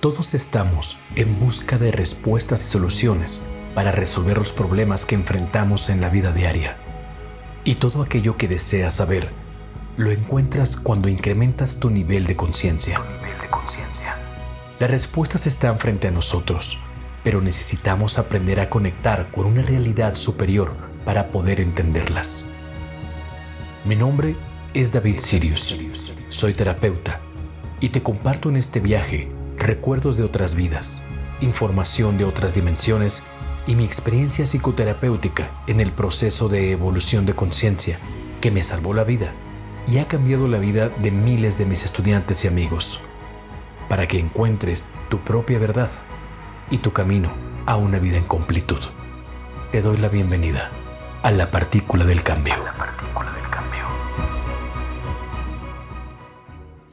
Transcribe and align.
Todos 0.00 0.34
estamos 0.34 1.00
en 1.14 1.40
busca 1.40 1.78
de 1.78 1.90
respuestas 1.90 2.60
y 2.60 2.68
soluciones 2.68 3.46
para 3.74 3.92
resolver 3.92 4.36
los 4.36 4.52
problemas 4.52 5.06
que 5.06 5.14
enfrentamos 5.14 5.88
en 5.88 6.02
la 6.02 6.10
vida 6.10 6.32
diaria. 6.32 6.76
Y 7.64 7.76
todo 7.76 8.02
aquello 8.02 8.36
que 8.36 8.46
deseas 8.46 8.94
saber 8.94 9.30
lo 9.96 10.12
encuentras 10.12 10.76
cuando 10.76 11.08
incrementas 11.08 11.80
tu 11.80 11.88
nivel 11.88 12.26
de 12.26 12.36
conciencia. 12.36 13.00
Las 14.78 14.90
respuestas 14.90 15.46
están 15.46 15.78
frente 15.78 16.08
a 16.08 16.10
nosotros, 16.10 16.82
pero 17.24 17.40
necesitamos 17.40 18.18
aprender 18.18 18.60
a 18.60 18.68
conectar 18.68 19.30
con 19.30 19.46
una 19.46 19.62
realidad 19.62 20.12
superior 20.12 20.74
para 21.06 21.28
poder 21.28 21.58
entenderlas. 21.58 22.44
Mi 23.86 23.96
nombre 23.96 24.36
es 24.74 24.92
David 24.92 25.20
Sirius. 25.20 25.74
Soy 26.28 26.52
terapeuta 26.52 27.18
y 27.80 27.88
te 27.88 28.02
comparto 28.02 28.50
en 28.50 28.56
este 28.56 28.80
viaje 28.80 29.30
recuerdos 29.58 30.16
de 30.16 30.24
otras 30.24 30.54
vidas, 30.54 31.06
información 31.40 32.18
de 32.18 32.24
otras 32.24 32.54
dimensiones 32.54 33.24
y 33.66 33.74
mi 33.74 33.84
experiencia 33.84 34.46
psicoterapéutica 34.46 35.50
en 35.66 35.80
el 35.80 35.92
proceso 35.92 36.48
de 36.48 36.70
evolución 36.70 37.26
de 37.26 37.34
conciencia 37.34 37.98
que 38.40 38.50
me 38.50 38.62
salvó 38.62 38.94
la 38.94 39.04
vida 39.04 39.32
y 39.88 39.98
ha 39.98 40.08
cambiado 40.08 40.48
la 40.48 40.58
vida 40.58 40.88
de 40.88 41.10
miles 41.10 41.58
de 41.58 41.64
mis 41.64 41.84
estudiantes 41.84 42.44
y 42.44 42.48
amigos, 42.48 43.00
para 43.88 44.06
que 44.06 44.18
encuentres 44.18 44.84
tu 45.08 45.20
propia 45.20 45.58
verdad 45.58 45.90
y 46.70 46.78
tu 46.78 46.92
camino 46.92 47.30
a 47.66 47.76
una 47.76 47.98
vida 47.98 48.16
en 48.16 48.24
completud. 48.24 48.80
Te 49.70 49.82
doy 49.82 49.96
la 49.96 50.08
bienvenida 50.08 50.70
a 51.22 51.30
la 51.30 51.50
partícula 51.50 52.04
del 52.04 52.22
cambio. 52.22 52.54
La 52.64 52.74
partícula 52.74 53.32
del 53.32 53.48
cambio. 53.50 53.95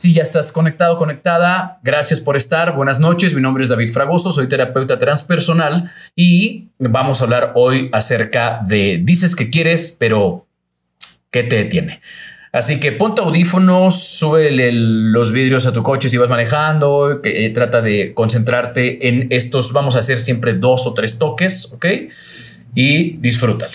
Si 0.04 0.12
ya 0.12 0.24
estás 0.24 0.52
conectado, 0.52 0.98
conectada, 0.98 1.80
gracias 1.82 2.20
por 2.20 2.36
estar. 2.36 2.76
Buenas 2.76 3.00
noches, 3.00 3.34
mi 3.34 3.40
nombre 3.40 3.64
es 3.64 3.70
David 3.70 3.88
Fragoso, 3.88 4.34
soy 4.34 4.50
terapeuta 4.50 4.98
transpersonal 4.98 5.90
y 6.14 6.68
vamos 6.78 7.22
a 7.22 7.24
hablar 7.24 7.54
hoy 7.56 7.90
acerca 7.94 8.60
de 8.68 9.00
dices 9.02 9.34
que 9.34 9.50
quieres, 9.50 9.96
pero 9.98 10.46
¿qué 11.32 11.44
te 11.44 11.56
detiene? 11.56 12.02
Así 12.52 12.82
que 12.82 12.92
ponte 12.92 13.22
audífonos, 13.22 14.04
sube 14.04 14.52
los 14.52 15.32
vidrios 15.32 15.66
a 15.68 15.72
tu 15.72 15.82
coche 15.84 16.10
si 16.10 16.18
vas 16.18 16.28
manejando, 16.28 17.22
eh, 17.24 17.50
trata 17.52 17.82
de 17.82 18.14
concentrarte 18.14 19.08
en 19.08 19.28
estos, 19.30 19.72
vamos 19.72 19.96
a 19.96 20.00
hacer 20.00 20.20
siempre 20.20 20.52
dos 20.52 20.86
o 20.86 20.94
tres 20.94 21.18
toques, 21.18 21.72
¿ok? 21.72 21.86
Y 22.76 23.14
disfrútalo. 23.20 23.72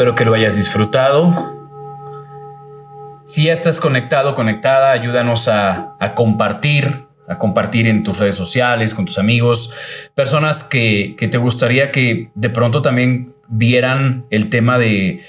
Espero 0.00 0.14
que 0.14 0.24
lo 0.24 0.32
hayas 0.32 0.56
disfrutado. 0.56 1.30
Si 3.26 3.44
ya 3.44 3.52
estás 3.52 3.80
conectado, 3.80 4.34
conectada, 4.34 4.92
ayúdanos 4.92 5.46
a, 5.46 5.98
compartir, 6.14 7.04
a 7.28 7.36
compartir 7.36 7.86
en 7.86 8.02
tus 8.02 8.18
redes 8.18 8.34
sociales, 8.34 8.94
con 8.94 9.04
tus 9.04 9.18
amigos, 9.18 9.74
personas 10.14 10.64
que, 10.64 11.16
que 11.18 11.28
te 11.28 11.36
gustaría 11.36 11.90
que 11.90 12.30
de 12.34 12.48
pronto 12.48 12.80
también 12.80 13.34
vieran 13.48 14.24
el 14.30 14.48
tema 14.48 14.78
de, 14.78 15.22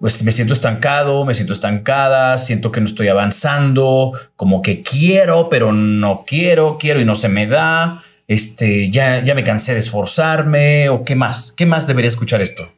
pues 0.00 0.24
me 0.24 0.32
siento 0.32 0.52
estancado, 0.52 1.24
me 1.24 1.34
siento 1.34 1.52
estancada, 1.52 2.38
siento 2.38 2.72
que 2.72 2.80
no 2.80 2.86
estoy 2.86 3.06
avanzando, 3.06 4.18
como 4.34 4.62
que 4.62 4.82
quiero, 4.82 5.48
pero 5.48 5.72
no 5.72 6.24
quiero, 6.26 6.76
quiero 6.76 7.00
y 7.00 7.04
no 7.04 7.14
se 7.14 7.28
me 7.28 7.46
da 7.46 8.02
este, 8.26 8.90
ya, 8.90 9.24
ya 9.24 9.36
me 9.36 9.44
cansé 9.44 9.74
de 9.74 9.78
esforzarme 9.78 10.88
o 10.88 11.04
qué 11.04 11.14
más, 11.14 11.54
qué 11.56 11.66
más 11.66 11.86
debería 11.86 12.08
escuchar 12.08 12.40
esto. 12.40 12.68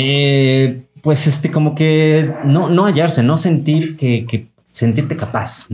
Eh, 0.00 0.82
pues 1.02 1.26
este, 1.26 1.50
como 1.50 1.74
que 1.74 2.32
no, 2.44 2.68
no 2.68 2.84
hallarse, 2.84 3.24
no 3.24 3.36
sentir 3.36 3.96
que, 3.96 4.46
sentirte 4.70 5.16
capaz, 5.16 5.66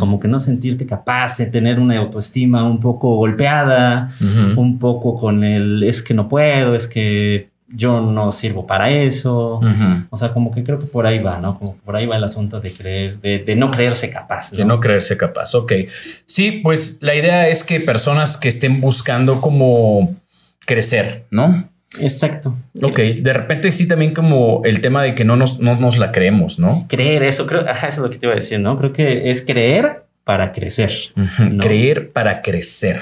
como 0.00 0.18
que 0.18 0.26
no 0.26 0.40
sentirte 0.40 0.84
capaz 0.84 1.38
de 1.38 1.46
tener 1.46 1.78
una 1.78 1.96
autoestima 1.96 2.64
un 2.64 2.80
poco 2.80 3.14
golpeada, 3.14 4.10
un 4.56 4.80
poco 4.80 5.16
con 5.16 5.44
el 5.44 5.84
es 5.84 6.02
que 6.02 6.12
no 6.12 6.26
puedo, 6.26 6.74
es 6.74 6.88
que 6.88 7.50
yo 7.68 8.00
no 8.00 8.32
sirvo 8.32 8.66
para 8.66 8.90
eso. 8.90 9.60
O 10.10 10.16
sea, 10.16 10.32
como 10.32 10.50
que 10.50 10.64
creo 10.64 10.80
que 10.80 10.86
por 10.86 11.06
ahí 11.06 11.20
va, 11.20 11.38
¿no? 11.38 11.56
Como 11.56 11.76
por 11.76 11.94
ahí 11.94 12.06
va 12.06 12.16
el 12.16 12.24
asunto 12.24 12.60
de 12.60 12.72
creer, 12.72 13.20
de, 13.20 13.54
no 13.54 13.70
creerse 13.70 14.10
capaz. 14.10 14.50
De 14.50 14.64
no 14.64 14.80
creerse 14.80 15.16
capaz, 15.16 15.54
ok. 15.54 15.72
Sí, 16.26 16.60
pues 16.64 16.98
la 17.00 17.14
idea 17.14 17.46
es 17.46 17.62
que 17.62 17.78
personas 17.78 18.36
que 18.36 18.48
estén 18.48 18.80
buscando 18.80 19.40
como 19.40 20.16
crecer, 20.66 21.26
¿no? 21.30 21.68
Exacto. 22.00 22.56
Ok, 22.82 22.98
de 22.98 23.32
repente 23.32 23.72
sí 23.72 23.88
también 23.88 24.12
como 24.12 24.62
el 24.64 24.80
tema 24.80 25.02
de 25.02 25.14
que 25.14 25.24
no 25.24 25.36
nos, 25.36 25.60
no 25.60 25.76
nos 25.76 25.98
la 25.98 26.12
creemos, 26.12 26.58
¿no? 26.58 26.86
Creer, 26.88 27.22
eso 27.22 27.46
creo, 27.46 27.68
ajá, 27.68 27.88
eso 27.88 28.00
es 28.00 28.04
lo 28.04 28.10
que 28.10 28.18
te 28.18 28.26
iba 28.26 28.32
a 28.34 28.36
decir, 28.36 28.60
¿no? 28.60 28.78
Creo 28.78 28.92
que 28.92 29.30
es 29.30 29.44
creer 29.44 30.04
para 30.24 30.52
crecer. 30.52 30.92
Creer 31.60 32.10
para 32.10 32.42
crecer. 32.42 33.00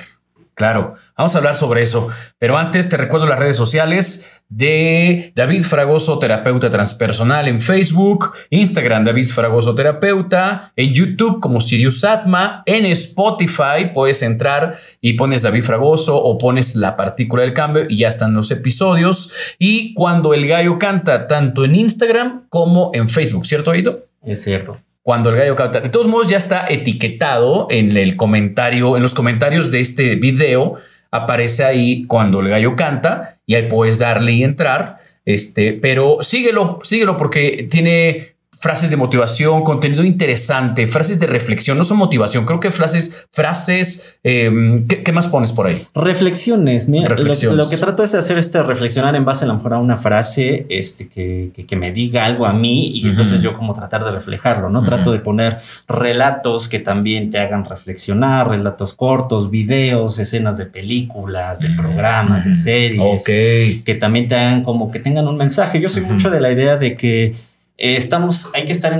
Claro, 0.54 0.94
vamos 1.16 1.34
a 1.34 1.38
hablar 1.38 1.54
sobre 1.54 1.82
eso. 1.82 2.08
Pero 2.38 2.58
antes 2.58 2.88
te 2.88 2.96
recuerdo 2.96 3.26
las 3.26 3.38
redes 3.38 3.56
sociales 3.56 4.30
de 4.48 5.32
David 5.34 5.62
Fragoso, 5.62 6.18
terapeuta 6.18 6.70
transpersonal 6.70 7.48
en 7.48 7.60
Facebook, 7.60 8.32
Instagram 8.50 9.04
David 9.04 9.26
Fragoso, 9.26 9.74
terapeuta, 9.74 10.72
en 10.76 10.94
YouTube 10.94 11.40
como 11.40 11.60
Sirius 11.60 12.04
Atma, 12.04 12.62
en 12.66 12.86
Spotify 12.86 13.90
puedes 13.92 14.22
entrar 14.22 14.78
y 15.00 15.14
pones 15.14 15.42
David 15.42 15.64
Fragoso 15.64 16.16
o 16.16 16.38
pones 16.38 16.76
la 16.76 16.96
partícula 16.96 17.42
del 17.42 17.54
cambio 17.54 17.86
y 17.88 17.98
ya 17.98 18.08
están 18.08 18.34
los 18.34 18.50
episodios. 18.50 19.32
Y 19.58 19.94
cuando 19.94 20.34
el 20.34 20.46
gallo 20.46 20.78
canta, 20.78 21.26
tanto 21.26 21.64
en 21.64 21.74
Instagram 21.74 22.46
como 22.48 22.90
en 22.94 23.08
Facebook, 23.08 23.46
¿cierto, 23.46 23.70
Aito? 23.70 24.04
Es 24.22 24.42
cierto 24.44 24.78
cuando 25.06 25.30
el 25.30 25.36
gallo 25.36 25.54
canta. 25.54 25.78
De 25.80 25.88
todos 25.88 26.08
modos, 26.08 26.28
ya 26.28 26.36
está 26.36 26.66
etiquetado 26.68 27.68
en 27.70 27.96
el 27.96 28.16
comentario, 28.16 28.96
en 28.96 29.02
los 29.02 29.14
comentarios 29.14 29.70
de 29.70 29.78
este 29.78 30.16
video, 30.16 30.78
aparece 31.16 31.64
ahí 31.64 32.04
cuando 32.04 32.40
el 32.40 32.48
gallo 32.48 32.76
canta 32.76 33.38
y 33.46 33.54
ahí 33.54 33.68
puedes 33.68 33.98
darle 33.98 34.32
y 34.32 34.44
entrar. 34.44 34.98
Este, 35.24 35.72
pero 35.72 36.18
síguelo, 36.20 36.78
síguelo 36.82 37.16
porque 37.16 37.66
tiene 37.70 38.35
frases 38.58 38.90
de 38.90 38.96
motivación, 38.96 39.62
contenido 39.62 40.02
interesante, 40.02 40.86
frases 40.86 41.20
de 41.20 41.26
reflexión, 41.26 41.76
no 41.76 41.84
son 41.84 41.98
motivación, 41.98 42.44
creo 42.46 42.58
que 42.58 42.70
frases, 42.70 43.26
frases, 43.30 44.16
em, 44.22 44.86
¿qué, 44.86 45.12
más 45.12 45.28
pones 45.28 45.52
por 45.52 45.66
ahí? 45.66 45.86
Reflexiones, 45.94 46.88
mira, 46.88 47.08
Lo, 47.08 47.68
que 47.68 47.76
trato 47.76 48.02
es 48.02 48.12
de 48.12 48.18
hacer 48.18 48.38
este 48.38 48.62
reflexionar 48.62 49.14
en 49.14 49.24
base 49.24 49.44
a 49.44 49.48
lo 49.48 49.54
mejor 49.54 49.74
a 49.74 49.78
una 49.78 49.96
frase 49.96 50.66
este, 50.68 51.08
que, 51.08 51.50
que, 51.66 51.76
me 51.76 51.92
diga 51.92 52.24
algo 52.24 52.46
a 52.46 52.52
mí 52.52 52.88
y 52.94 53.06
entonces 53.06 53.42
yo 53.42 53.54
como 53.54 53.74
tratar 53.74 54.04
de 54.04 54.10
reflejarlo, 54.10 54.70
¿no? 54.70 54.82
Trato 54.82 55.12
de 55.12 55.18
poner 55.18 55.58
relatos 55.86 56.68
que 56.68 56.78
también 56.78 57.30
te 57.30 57.38
hagan 57.38 57.64
reflexionar, 57.64 58.48
relatos 58.48 58.94
cortos, 58.94 59.50
videos, 59.50 60.18
escenas 60.18 60.56
de 60.56 60.66
películas, 60.66 61.60
de 61.60 61.70
programas, 61.70 62.46
de 62.46 62.54
series, 62.54 63.24
que 63.24 63.98
también 64.00 64.28
te 64.28 64.34
hagan 64.34 64.62
como 64.62 64.90
que 64.90 64.98
tengan 64.98 65.28
un 65.28 65.36
mensaje. 65.36 65.80
Yo 65.80 65.88
soy 65.88 66.02
mucho 66.02 66.30
de 66.30 66.40
la 66.40 66.50
idea 66.50 66.76
de 66.76 66.96
que 66.96 67.34
eh, 67.78 67.96
estamos, 67.96 68.50
hay 68.54 68.64
que 68.64 68.72
estar 68.72 68.94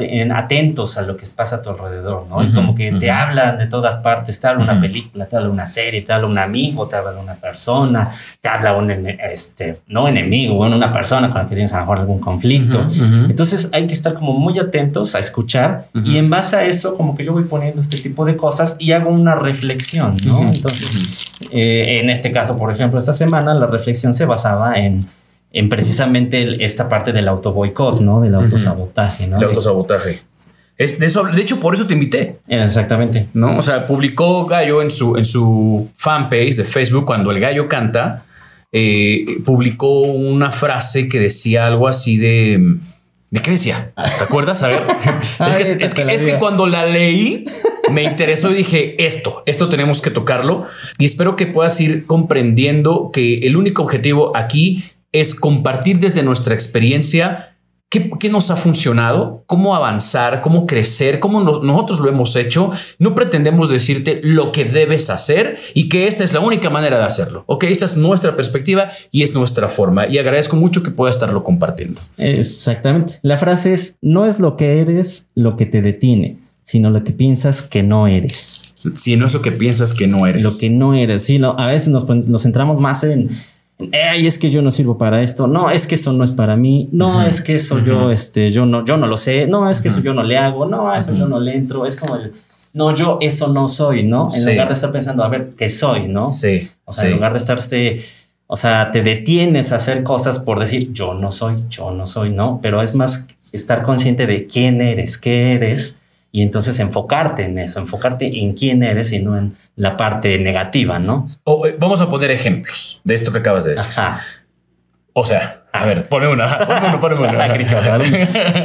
en, 0.00 0.32
atentos 0.32 0.98
a 0.98 1.02
lo 1.02 1.16
que 1.16 1.26
pasa 1.34 1.56
a 1.56 1.62
tu 1.62 1.70
alrededor, 1.70 2.26
¿no? 2.28 2.42
y 2.42 2.52
como 2.52 2.74
que 2.74 2.92
te 2.92 3.10
hablan 3.10 3.56
de 3.56 3.66
todas 3.68 3.98
partes, 3.98 4.38
te 4.38 4.46
habla 4.46 4.64
una 4.64 4.78
película, 4.78 5.24
te 5.24 5.36
habla 5.36 5.48
una 5.48 5.66
serie, 5.66 6.02
te 6.02 6.12
habla 6.12 6.26
un 6.26 6.36
amigo, 6.36 6.86
te 6.88 6.96
habla 6.96 7.18
una 7.18 7.36
persona, 7.36 8.12
te 8.42 8.48
habla 8.48 8.76
un, 8.76 8.90
este, 8.90 9.78
no 9.86 10.08
enemigo, 10.08 10.56
bueno, 10.56 10.76
una 10.76 10.92
persona 10.92 11.30
con 11.30 11.40
la 11.40 11.48
que 11.48 11.54
tienes 11.54 11.72
a 11.72 11.76
lo 11.76 11.84
mejor 11.84 11.98
algún 12.00 12.20
conflicto. 12.20 12.86
Entonces 13.30 13.70
hay 13.72 13.86
que 13.86 13.94
estar 13.94 14.12
como 14.12 14.34
muy 14.34 14.58
atentos 14.58 15.14
a 15.14 15.20
escuchar 15.20 15.88
y 16.04 16.18
en 16.18 16.28
base 16.28 16.56
a 16.56 16.64
eso 16.64 16.98
como 16.98 17.16
que 17.16 17.24
yo 17.24 17.32
voy 17.32 17.44
poniendo 17.44 17.80
este 17.80 17.96
tipo 17.96 18.26
de 18.26 18.36
cosas 18.36 18.76
y 18.78 18.92
hago 18.92 19.08
una 19.08 19.36
reflexión, 19.36 20.18
¿no? 20.26 20.40
Entonces, 20.40 21.30
eh, 21.50 22.00
en 22.00 22.10
este 22.10 22.30
caso, 22.30 22.58
por 22.58 22.70
ejemplo, 22.70 22.98
esta 22.98 23.14
semana 23.14 23.54
la 23.54 23.66
reflexión 23.66 24.12
se 24.12 24.26
basaba 24.26 24.78
en 24.78 25.06
en 25.52 25.68
precisamente 25.68 26.62
esta 26.62 26.88
parte 26.88 27.12
del 27.12 27.28
auto 27.28 27.52
boicot, 27.52 28.00
¿no? 28.00 28.20
Del 28.20 28.34
autosabotaje, 28.34 29.26
¿no? 29.26 29.38
El 29.38 29.44
autosabotaje. 29.44 30.20
Es 30.76 31.00
de, 31.00 31.06
eso, 31.06 31.24
de 31.24 31.42
hecho, 31.42 31.58
por 31.58 31.74
eso 31.74 31.86
te 31.86 31.94
invité. 31.94 32.36
Exactamente. 32.48 33.26
¿No? 33.34 33.58
O 33.58 33.62
sea, 33.62 33.86
publicó 33.86 34.46
Gallo 34.46 34.80
en 34.80 34.90
su, 34.90 35.16
en 35.16 35.24
su 35.24 35.90
fanpage 35.96 36.54
de 36.54 36.64
Facebook 36.64 37.04
cuando 37.04 37.32
el 37.32 37.40
gallo 37.40 37.66
canta. 37.66 38.24
Eh, 38.70 39.40
publicó 39.44 40.02
una 40.02 40.52
frase 40.52 41.08
que 41.08 41.18
decía 41.18 41.66
algo 41.66 41.88
así 41.88 42.16
de. 42.16 42.76
¿De 43.30 43.40
qué 43.40 43.50
decía? 43.50 43.92
¿Te 43.96 44.24
acuerdas? 44.24 44.62
A 44.62 44.68
ver. 44.68 44.80
es, 45.80 45.94
que, 45.94 46.02
es 46.02 46.22
que 46.22 46.34
cuando 46.38 46.66
la 46.66 46.86
leí 46.86 47.44
me 47.90 48.04
interesó 48.04 48.50
y 48.50 48.54
dije, 48.54 49.04
esto, 49.04 49.42
esto 49.46 49.68
tenemos 49.68 50.00
que 50.00 50.10
tocarlo. 50.10 50.64
Y 50.98 51.06
espero 51.06 51.34
que 51.34 51.46
puedas 51.46 51.78
ir 51.80 52.06
comprendiendo 52.06 53.10
que 53.12 53.38
el 53.40 53.56
único 53.56 53.82
objetivo 53.82 54.36
aquí 54.36 54.84
es 55.12 55.34
compartir 55.34 56.00
desde 56.00 56.22
nuestra 56.22 56.54
experiencia 56.54 57.48
¿Qué, 57.90 58.28
nos 58.28 58.50
ha 58.50 58.56
funcionado? 58.56 59.44
¿Cómo 59.46 59.74
avanzar? 59.74 60.42
¿Cómo 60.42 60.66
crecer? 60.66 61.20
¿Cómo 61.20 61.40
nosotros 61.40 62.00
lo 62.00 62.10
hemos 62.10 62.36
hecho? 62.36 62.70
No 62.98 63.14
pretendemos 63.14 63.70
decirte 63.70 64.20
lo 64.22 64.52
que 64.52 64.66
debes 64.66 65.08
hacer 65.08 65.56
y 65.72 65.88
que 65.88 66.06
esta 66.06 66.22
es 66.22 66.34
la 66.34 66.40
única 66.40 66.68
manera 66.68 66.98
de 66.98 67.04
hacerlo. 67.04 67.44
Ok, 67.46 67.64
esta 67.64 67.86
es 67.86 67.96
nuestra 67.96 68.36
perspectiva 68.36 68.90
y 69.10 69.22
es 69.22 69.34
nuestra 69.34 69.70
forma. 69.70 70.06
Y 70.06 70.18
agradezco 70.18 70.56
mucho 70.56 70.82
que 70.82 70.90
pueda 70.90 71.08
estarlo 71.08 71.42
compartiendo. 71.42 72.02
Exactamente. 72.18 73.20
La 73.22 73.38
frase 73.38 73.72
es, 73.72 73.96
no 74.02 74.26
es 74.26 74.38
lo 74.38 74.56
que 74.58 74.80
eres 74.80 75.28
lo 75.34 75.56
que 75.56 75.64
te 75.64 75.80
detiene, 75.80 76.36
sino 76.62 76.90
lo 76.90 77.02
que 77.04 77.12
piensas 77.12 77.62
que 77.62 77.82
no 77.82 78.06
eres. 78.06 78.74
Si 78.96 79.16
no 79.16 79.24
es 79.24 79.32
lo 79.32 79.40
que 79.40 79.52
piensas 79.52 79.94
que 79.94 80.06
no 80.06 80.26
eres. 80.26 80.44
Lo 80.44 80.58
que 80.58 80.68
no 80.68 80.92
eres. 80.92 81.22
Sí, 81.22 81.38
no, 81.38 81.56
a 81.58 81.68
veces 81.68 81.88
nos, 81.88 82.06
nos 82.06 82.42
centramos 82.42 82.78
más 82.78 83.02
en 83.02 83.30
ay, 83.92 84.26
es 84.26 84.38
que 84.38 84.50
yo 84.50 84.62
no 84.62 84.70
sirvo 84.70 84.98
para 84.98 85.22
esto, 85.22 85.46
no, 85.46 85.70
es 85.70 85.86
que 85.86 85.94
eso 85.94 86.12
no 86.12 86.24
es 86.24 86.32
para 86.32 86.56
mí, 86.56 86.88
no, 86.92 87.24
es 87.24 87.40
que 87.40 87.54
eso 87.54 87.78
yo, 87.78 88.10
este, 88.10 88.50
yo 88.50 88.66
no, 88.66 88.84
yo 88.84 88.96
no 88.96 89.06
lo 89.06 89.16
sé, 89.16 89.46
no, 89.46 89.70
es 89.70 89.80
que 89.80 89.88
eso 89.88 90.00
yo 90.00 90.12
no 90.12 90.22
le 90.22 90.36
hago, 90.36 90.66
no, 90.66 90.92
eso 90.94 91.14
yo 91.14 91.26
no 91.28 91.38
le 91.38 91.54
entro, 91.54 91.86
es 91.86 91.96
como 91.96 92.16
el, 92.16 92.32
no, 92.74 92.94
yo 92.94 93.18
eso 93.20 93.48
no 93.48 93.68
soy, 93.68 94.02
¿no? 94.02 94.28
En 94.34 94.44
lugar 94.44 94.68
de 94.68 94.74
estar 94.74 94.92
pensando, 94.92 95.24
a 95.24 95.28
ver, 95.28 95.52
¿qué 95.56 95.68
soy, 95.68 96.08
no? 96.08 96.30
Sí. 96.30 96.68
O 96.84 96.92
sea, 96.92 97.06
en 97.08 97.14
lugar 97.14 97.32
de 97.32 97.38
estarte, 97.38 98.04
o 98.46 98.56
sea, 98.56 98.90
te 98.90 99.02
detienes 99.02 99.72
a 99.72 99.76
hacer 99.76 100.02
cosas 100.02 100.40
por 100.40 100.58
decir, 100.58 100.92
yo 100.92 101.14
no 101.14 101.32
soy, 101.32 101.64
yo 101.68 101.90
no 101.92 102.06
soy, 102.06 102.30
¿no? 102.30 102.60
Pero 102.62 102.82
es 102.82 102.94
más 102.94 103.26
estar 103.52 103.82
consciente 103.82 104.26
de 104.26 104.46
quién 104.46 104.80
eres, 104.80 105.18
qué 105.18 105.52
eres 105.54 105.97
y 106.30 106.42
entonces 106.42 106.78
enfocarte 106.78 107.44
en 107.44 107.58
eso, 107.58 107.80
enfocarte 107.80 108.40
en 108.40 108.52
quién 108.52 108.82
eres 108.82 109.12
y 109.12 109.20
no 109.20 109.38
en 109.38 109.56
la 109.76 109.96
parte 109.96 110.38
negativa, 110.38 110.98
¿no? 110.98 111.26
Eh, 111.66 111.76
vamos 111.78 112.00
a 112.00 112.10
poner 112.10 112.30
ejemplos 112.30 113.00
de 113.04 113.14
esto 113.14 113.32
que 113.32 113.38
acabas 113.38 113.64
de 113.64 113.72
decir. 113.72 113.92
O 115.14 115.24
sea, 115.24 115.62
a 115.72 115.84
ver, 115.86 116.08
ponme 116.08 116.28
una, 116.28 116.58
ponme 117.00 117.20
una, 117.20 117.44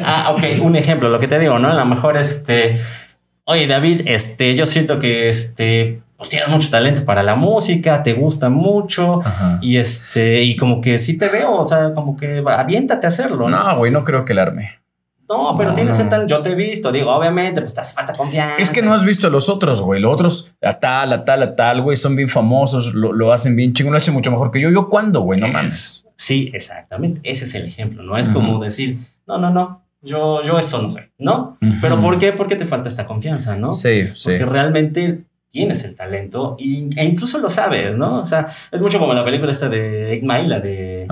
ah, 0.05 0.35
ok, 0.35 0.43
un 0.61 0.75
ejemplo, 0.75 1.09
lo 1.09 1.19
que 1.19 1.27
te 1.27 1.39
digo, 1.39 1.57
¿no? 1.57 1.69
A 1.69 1.73
lo 1.73 1.85
mejor 1.85 2.17
este, 2.17 2.81
oye 3.45 3.65
David, 3.65 4.01
este, 4.05 4.55
yo 4.55 4.65
siento 4.65 4.99
que 4.99 5.29
este, 5.29 6.01
pues 6.17 6.29
tienes 6.29 6.49
mucho 6.49 6.69
talento 6.69 7.05
para 7.05 7.23
la 7.23 7.35
música, 7.35 8.03
te 8.03 8.13
gusta 8.13 8.49
mucho 8.49 9.21
y 9.61 9.77
este, 9.77 10.43
y 10.43 10.55
como 10.57 10.81
que 10.81 10.99
sí 10.99 11.17
te 11.17 11.29
veo, 11.29 11.55
o 11.55 11.65
sea, 11.65 11.93
como 11.93 12.17
que 12.17 12.43
aviéntate 12.45 13.07
a 13.07 13.09
hacerlo. 13.09 13.49
No, 13.49 13.77
güey, 13.77 13.91
no 13.91 14.03
creo 14.03 14.25
que 14.25 14.33
el 14.33 14.39
arme. 14.39 14.82
No, 15.29 15.55
pero 15.57 15.73
tienes 15.73 15.97
el 15.99 16.09
tal, 16.09 16.27
yo 16.27 16.41
te 16.41 16.51
he 16.51 16.55
visto, 16.55 16.91
digo, 16.91 17.11
obviamente, 17.11 17.61
pues 17.61 17.73
te 17.73 17.81
hace 17.81 17.93
falta 17.93 18.13
confianza. 18.13 18.57
Es 18.57 18.69
que 18.69 18.81
no 18.81 18.93
has 18.93 19.05
visto 19.05 19.27
a 19.27 19.29
los 19.29 19.49
otros, 19.49 19.81
güey. 19.81 20.01
Los 20.01 20.13
otros, 20.13 20.55
a 20.61 20.73
tal, 20.73 21.13
a 21.13 21.23
tal, 21.23 21.43
a 21.43 21.55
tal, 21.55 21.81
güey, 21.81 21.95
son 21.95 22.15
bien 22.15 22.27
famosos, 22.27 22.93
lo, 22.93 23.31
hacen 23.31 23.55
bien 23.55 23.73
chingón, 23.73 23.93
lo 23.93 23.97
hacen 23.97 24.13
mucho 24.13 24.31
mejor 24.31 24.51
que 24.51 24.59
yo. 24.59 24.69
¿Yo 24.69 24.89
cuándo, 24.89 25.21
güey? 25.21 25.39
No 25.39 25.47
mames. 25.47 26.05
Sí, 26.15 26.51
exactamente. 26.53 27.21
Ese 27.23 27.45
es 27.45 27.55
el 27.55 27.65
ejemplo. 27.65 28.03
No 28.03 28.17
es 28.17 28.29
como 28.29 28.61
decir, 28.63 28.99
no, 29.25 29.37
no, 29.37 29.49
no, 29.49 29.83
yo, 30.01 30.41
yo 30.43 30.59
eso 30.59 30.81
no 30.81 30.89
soy, 30.89 31.03
¿no? 31.17 31.57
Pero 31.81 31.99
¿por 32.01 32.19
qué? 32.19 32.33
Porque 32.33 32.55
te 32.55 32.65
falta 32.65 32.89
esta 32.89 33.05
confianza, 33.05 33.55
¿no? 33.55 33.71
Sí, 33.71 34.07
sí. 34.15 34.23
Porque 34.25 34.45
realmente 34.45 35.23
tienes 35.53 35.85
el 35.85 35.93
talento 35.93 36.55
y, 36.57 36.89
e 36.99 37.05
incluso 37.05 37.37
lo 37.37 37.47
sabes, 37.47 37.95
¿no? 37.95 38.21
O 38.21 38.25
sea, 38.25 38.47
es 38.71 38.81
mucho 38.81 38.97
como 38.97 39.13
la 39.13 39.23
película 39.23 39.51
esta 39.51 39.69
de 39.69 40.13
Egg 40.13 40.25
la 40.25 40.59
de, 40.59 41.05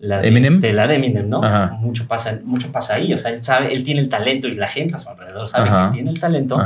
La 0.00 0.20
de 0.20 0.28
Eminem. 0.28 0.54
Este, 0.54 0.72
la 0.72 0.88
de 0.88 0.96
Eminem, 0.96 1.28
¿no? 1.28 1.40
Mucho 1.78 2.04
pasa, 2.08 2.40
mucho 2.42 2.72
pasa 2.72 2.96
ahí, 2.96 3.14
o 3.14 3.16
sea, 3.16 3.30
él 3.30 3.44
sabe, 3.44 3.72
él 3.72 3.84
tiene 3.84 4.00
el 4.00 4.08
talento 4.08 4.48
y 4.48 4.56
la 4.56 4.66
gente 4.66 4.96
a 4.96 4.98
su 4.98 5.08
alrededor 5.08 5.46
sabe 5.46 5.70
que 5.70 5.94
tiene 5.94 6.10
el 6.10 6.18
talento, 6.18 6.60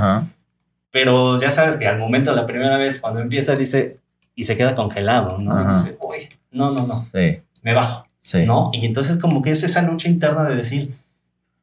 pero 0.91 1.39
ya 1.39 1.51
sabes 1.51 1.77
que 1.77 1.87
al 1.87 1.99
momento, 1.99 2.35
la 2.35 2.47
primera 2.47 2.79
vez, 2.79 2.99
cuando 2.99 3.21
empieza, 3.21 3.55
dice, 3.55 3.99
y 4.35 4.45
se 4.45 4.57
queda 4.57 4.75
congelado, 4.75 5.37
¿no? 5.37 5.63
Y 5.63 5.75
dice, 5.75 5.99
uy, 6.01 6.31
no, 6.51 6.71
no, 6.71 6.87
no, 6.87 6.95
sí. 6.95 7.41
me 7.61 7.75
bajo, 7.75 8.05
sí. 8.21 8.47
¿no? 8.47 8.71
Y 8.73 8.87
entonces 8.87 9.19
como 9.19 9.43
que 9.43 9.51
es 9.51 9.63
esa 9.63 9.83
lucha 9.83 10.09
interna 10.09 10.45
de 10.45 10.57
decir, 10.57 10.95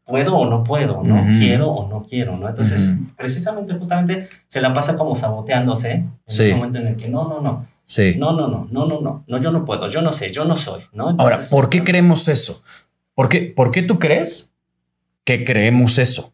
puedo 0.06 0.38
o 0.38 0.50
no 0.50 0.64
puedo, 0.64 1.04
¿no? 1.04 1.24
Quiero 1.38 1.72
o 1.72 1.90
no 1.90 2.04
quiero, 2.04 2.38
¿no? 2.38 2.48
Entonces, 2.48 3.02
precisamente, 3.18 3.74
justamente, 3.74 4.30
se 4.48 4.62
la 4.62 4.74
pasa 4.74 4.96
como 4.98 5.16
saboteándose 5.16 5.92
en 5.92 6.12
ese 6.28 6.54
momento 6.54 6.78
en 6.78 6.88
el 6.88 6.96
que 6.96 7.10
no, 7.10 7.28
no, 7.28 7.42
no. 7.42 7.66
Sí. 7.84 8.16
No, 8.18 8.34
no, 8.34 8.48
no, 8.48 8.68
no, 8.72 8.86
no, 8.86 9.02
no, 9.02 9.24
no, 9.28 9.42
yo 9.42 9.52
no 9.52 9.66
puedo, 9.66 9.88
yo 9.90 10.02
no 10.02 10.12
sé, 10.12 10.32
yo 10.32 10.46
no 10.46 10.56
soy, 10.56 10.84
¿no? 10.94 11.16
Ahora, 11.18 11.40
¿por 11.50 11.70
qué 11.70 11.84
creemos 11.84 12.28
eso? 12.28 12.64
¿Por 13.14 13.30
qué, 13.30 13.54
¿Por 13.56 13.72
qué 13.72 13.82
tú 13.82 14.00
crees 14.00 14.54
que 15.24 15.44
creemos 15.44 15.98
eso? 15.98 16.34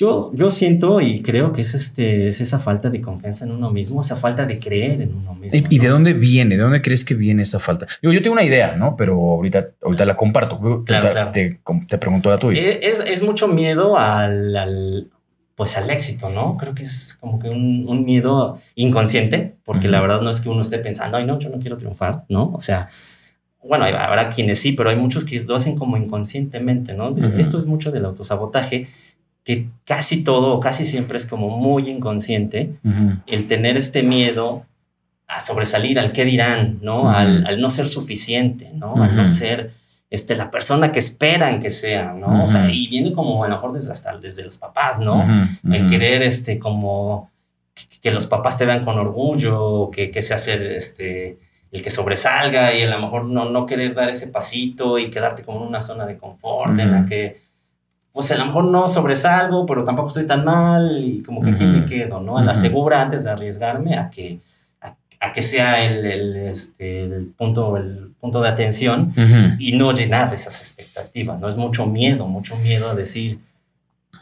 Yo, 0.00 0.30
yo 0.32 0.48
siento 0.48 1.00
y 1.00 1.22
creo 1.22 1.52
que 1.52 1.62
es, 1.62 1.74
este, 1.74 2.28
es 2.28 2.40
esa 2.40 2.60
falta 2.60 2.88
de 2.88 3.00
confianza 3.00 3.44
en 3.44 3.50
uno 3.50 3.72
mismo, 3.72 4.00
esa 4.00 4.14
falta 4.14 4.46
de 4.46 4.60
creer 4.60 5.02
en 5.02 5.12
uno 5.12 5.34
mismo. 5.34 5.60
¿Y, 5.68 5.78
de 5.80 5.88
dónde 5.88 6.12
viene? 6.12 6.56
¿De 6.56 6.62
dónde 6.62 6.80
crees 6.80 7.04
que 7.04 7.16
viene 7.16 7.42
esa 7.42 7.58
falta? 7.58 7.88
Yo, 8.00 8.12
yo 8.12 8.22
tengo 8.22 8.34
una 8.34 8.44
idea, 8.44 8.76
¿no? 8.76 8.94
Pero 8.96 9.14
ahorita, 9.14 9.70
ahorita 9.82 10.04
la 10.04 10.14
comparto. 10.14 10.84
Claro, 10.84 11.32
Te, 11.32 11.58
te, 11.88 11.98
pregunto 11.98 12.30
a 12.30 12.38
tuya. 12.38 12.62
Es, 12.62 13.00
es 13.00 13.24
mucho 13.24 13.48
miedo 13.48 13.98
al, 13.98 15.08
pues 15.56 15.76
al 15.76 15.90
éxito, 15.90 16.30
¿no? 16.30 16.56
Creo 16.58 16.76
que 16.76 16.84
es 16.84 17.18
como 17.20 17.40
que 17.40 17.48
un, 17.48 17.84
un 17.88 18.04
miedo 18.04 18.56
inconsciente, 18.76 19.56
porque 19.64 19.88
la 19.88 20.00
verdad 20.00 20.20
no 20.20 20.30
es 20.30 20.38
que 20.38 20.48
uno 20.48 20.62
esté 20.62 20.78
pensando, 20.78 21.16
ay, 21.16 21.26
no, 21.26 21.40
yo 21.40 21.48
no 21.48 21.58
quiero 21.58 21.76
triunfar, 21.76 22.24
¿no? 22.28 22.52
O 22.52 22.60
sea, 22.60 22.86
bueno, 23.64 23.84
habrá 23.84 24.30
quienes 24.30 24.60
sí, 24.60 24.72
pero 24.72 24.90
hay 24.90 24.96
muchos 24.96 25.24
que 25.24 25.40
lo 25.40 25.56
hacen 25.56 25.76
como 25.76 25.96
inconscientemente, 25.96 26.94
¿no? 26.94 27.16
Esto 27.36 27.58
es 27.58 27.66
mucho 27.66 27.90
del 27.90 28.04
autosabotaje 28.04 28.86
que 29.48 29.66
casi 29.86 30.24
todo, 30.24 30.60
casi 30.60 30.84
siempre 30.84 31.16
es 31.16 31.24
como 31.24 31.48
muy 31.48 31.88
inconsciente, 31.88 32.74
el 33.26 33.46
tener 33.46 33.78
este 33.78 34.02
miedo 34.02 34.66
a 35.26 35.40
sobresalir, 35.40 35.98
al 35.98 36.12
qué 36.12 36.26
dirán, 36.26 36.80
¿no? 36.82 37.10
al, 37.10 37.58
no 37.58 37.70
ser 37.70 37.88
suficiente, 37.88 38.70
¿no? 38.74 39.02
Al 39.02 39.16
no 39.16 39.24
ser 39.24 39.70
este, 40.10 40.36
la 40.36 40.50
persona 40.50 40.92
que 40.92 40.98
esperan 40.98 41.60
que 41.60 41.70
sea, 41.70 42.12
¿no? 42.12 42.42
O 42.42 42.46
sea, 42.46 42.70
y 42.70 42.88
viene 42.88 43.14
como 43.14 43.42
a 43.42 43.48
lo 43.48 43.54
mejor 43.54 43.72
desde, 43.72 43.90
hasta 43.90 44.14
desde 44.18 44.44
los 44.44 44.58
papás, 44.58 45.00
¿no? 45.00 45.26
El 45.64 45.88
querer, 45.88 46.22
este, 46.22 46.58
como 46.58 47.30
que, 48.02 48.10
los 48.10 48.26
papás 48.26 48.58
te 48.58 48.66
vean 48.66 48.84
con 48.84 48.98
orgullo, 48.98 49.90
que, 49.90 50.10
que 50.10 50.20
sea 50.20 50.36
ser, 50.36 50.60
este, 50.72 51.38
el 51.72 51.80
que 51.80 51.88
sobresalga 51.88 52.74
y 52.74 52.82
a 52.82 52.90
lo 52.90 53.00
mejor 53.00 53.24
no, 53.24 53.48
no 53.48 53.64
querer 53.64 53.94
dar 53.94 54.10
ese 54.10 54.26
pasito 54.26 54.98
y 54.98 55.08
quedarte 55.08 55.42
como 55.42 55.62
en 55.62 55.68
una 55.68 55.80
zona 55.80 56.04
de 56.04 56.18
confort 56.18 56.78
en 56.78 56.92
la 56.92 57.06
que 57.06 57.47
pues 58.18 58.32
a 58.32 58.36
lo 58.36 58.46
mejor 58.46 58.64
no 58.64 58.88
sobresalgo, 58.88 59.64
pero 59.64 59.84
tampoco 59.84 60.08
estoy 60.08 60.26
tan 60.26 60.44
mal 60.44 60.98
y 61.04 61.22
como 61.22 61.40
que 61.40 61.50
aquí 61.50 61.62
me 61.62 61.84
quedo, 61.84 62.20
¿no? 62.20 62.36
A 62.36 62.42
la 62.42 62.52
segura 62.52 63.00
antes 63.00 63.22
de 63.22 63.30
arriesgarme 63.30 63.96
a 63.96 64.10
que, 64.10 64.40
a, 65.20 65.32
que 65.32 65.40
sea 65.40 65.84
el, 65.84 66.04
el, 66.04 66.36
este, 66.36 67.04
el, 67.04 67.26
punto, 67.38 67.76
el 67.76 68.10
punto 68.20 68.40
de 68.40 68.48
atención 68.48 69.12
y 69.60 69.76
no 69.76 69.92
llenar 69.92 70.34
esas 70.34 70.58
expectativas, 70.58 71.38
¿no? 71.38 71.48
Es 71.48 71.56
mucho 71.56 71.86
miedo, 71.86 72.26
mucho 72.26 72.56
miedo 72.56 72.90
a 72.90 72.96
decir, 72.96 73.38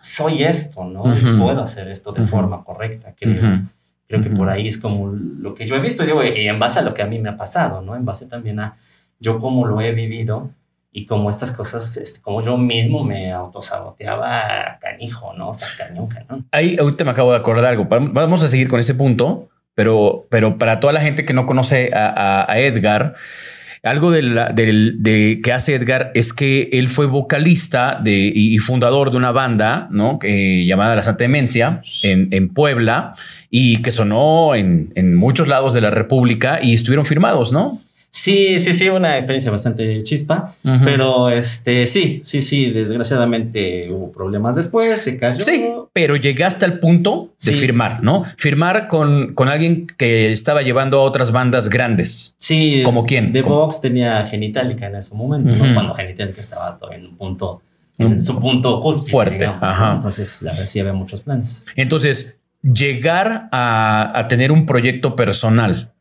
soy 0.02 0.44
esto, 0.44 0.84
¿no? 0.84 1.04
puedo 1.42 1.62
hacer 1.62 1.88
esto 1.88 2.12
de 2.12 2.26
forma 2.26 2.64
correcta, 2.64 3.14
creo. 3.18 3.62
Creo 4.08 4.22
que 4.22 4.28
por 4.28 4.50
ahí 4.50 4.66
es 4.66 4.76
como 4.76 5.08
lo 5.08 5.54
que 5.54 5.66
yo 5.66 5.74
he 5.74 5.80
visto, 5.80 6.02
y 6.02 6.06
digo, 6.08 6.22
y 6.22 6.46
en 6.46 6.58
base 6.58 6.80
a 6.80 6.82
lo 6.82 6.92
que 6.92 7.00
a 7.00 7.06
mí 7.06 7.18
me 7.18 7.30
ha 7.30 7.38
pasado, 7.38 7.80
¿no? 7.80 7.96
En 7.96 8.04
base 8.04 8.26
también 8.26 8.60
a 8.60 8.74
yo 9.18 9.40
cómo 9.40 9.66
lo 9.66 9.80
he 9.80 9.92
vivido 9.92 10.50
y 10.96 11.04
como 11.04 11.28
estas 11.28 11.52
cosas, 11.52 11.98
este, 11.98 12.22
como 12.22 12.42
yo 12.42 12.56
mismo 12.56 13.04
me 13.04 13.30
autosaboteaba 13.30 14.78
canijo, 14.80 15.34
¿no? 15.34 15.50
O 15.50 15.52
sea, 15.52 15.68
cañón, 15.76 16.06
cañón. 16.06 16.46
Ahí 16.52 16.78
ahorita 16.80 17.04
me 17.04 17.10
acabo 17.10 17.32
de 17.32 17.36
acordar 17.36 17.66
algo. 17.66 17.84
Vamos 17.84 18.42
a 18.42 18.48
seguir 18.48 18.66
con 18.68 18.80
ese 18.80 18.94
punto, 18.94 19.50
pero, 19.74 20.22
pero 20.30 20.56
para 20.56 20.80
toda 20.80 20.94
la 20.94 21.02
gente 21.02 21.26
que 21.26 21.34
no 21.34 21.44
conoce 21.44 21.90
a, 21.92 22.46
Edgar, 22.56 23.14
algo 23.82 24.10
de, 24.10 24.22
de, 24.54 25.40
que 25.44 25.52
hace 25.52 25.74
Edgar 25.74 26.12
es 26.14 26.32
que 26.32 26.70
él 26.72 26.88
fue 26.88 27.04
vocalista 27.04 28.00
de, 28.02 28.32
y 28.34 28.56
fundador 28.58 29.10
de 29.10 29.18
una 29.18 29.32
banda 29.32 29.88
¿no? 29.90 30.18
llamada 30.22 30.96
La 30.96 31.02
Santa 31.02 31.24
Demencia 31.24 31.82
en, 32.04 32.28
en 32.32 32.48
Puebla 32.48 33.16
y 33.50 33.82
que 33.82 33.90
sonó 33.90 34.54
en, 34.54 34.92
en, 34.94 35.14
muchos 35.14 35.46
lados 35.46 35.74
de 35.74 35.82
la 35.82 35.90
República 35.90 36.58
y 36.62 36.72
estuvieron 36.72 37.04
firmados, 37.04 37.52
¿no? 37.52 37.82
Sí, 38.16 38.58
sí, 38.58 38.72
sí, 38.72 38.88
una 38.88 39.16
experiencia 39.16 39.50
bastante 39.50 40.02
chispa, 40.02 40.54
pero 40.62 41.28
este, 41.28 41.84
sí, 41.84 42.22
sí, 42.24 42.40
sí, 42.40 42.70
desgraciadamente 42.70 43.90
hubo 43.90 44.10
problemas 44.10 44.56
después, 44.56 45.02
se 45.02 45.18
cayó. 45.18 45.44
Sí, 45.44 45.66
pero 45.92 46.16
llegaste 46.16 46.64
al 46.64 46.78
punto 46.78 47.34
de 47.44 47.52
firmar, 47.52 48.02
¿no? 48.02 48.24
Firmar 48.38 48.88
con, 48.88 49.34
con 49.34 49.48
alguien 49.48 49.86
que 49.98 50.32
estaba 50.32 50.62
llevando 50.62 51.00
a 51.00 51.02
otras 51.02 51.30
bandas 51.30 51.68
grandes. 51.68 52.34
Sí. 52.38 52.80
¿Como 52.86 53.04
quién? 53.04 53.34
The 53.34 53.42
Box 53.42 53.82
tenía 53.82 54.24
Genitalica 54.24 54.86
en 54.86 54.96
ese 54.96 55.14
momento, 55.14 55.54
¿no? 55.54 55.74
Cuando 55.74 55.92
Genitalica 55.92 56.40
estaba 56.40 56.78
en 56.92 57.04
un 57.04 57.16
punto 57.18 57.60
en 57.98 58.18
su 58.20 58.40
punto 58.40 58.80
fuerte. 59.02 59.44
Entonces, 59.44 60.40
la 60.40 60.52
verdad 60.52 60.66
sí 60.66 60.80
había 60.80 60.94
muchos 60.94 61.20
planes. 61.20 61.66
Entonces, 61.76 62.38
llegar 62.62 63.50
a, 63.52 64.26
tener 64.30 64.52
un 64.52 64.64
proyecto 64.64 65.14
personal 65.16 65.92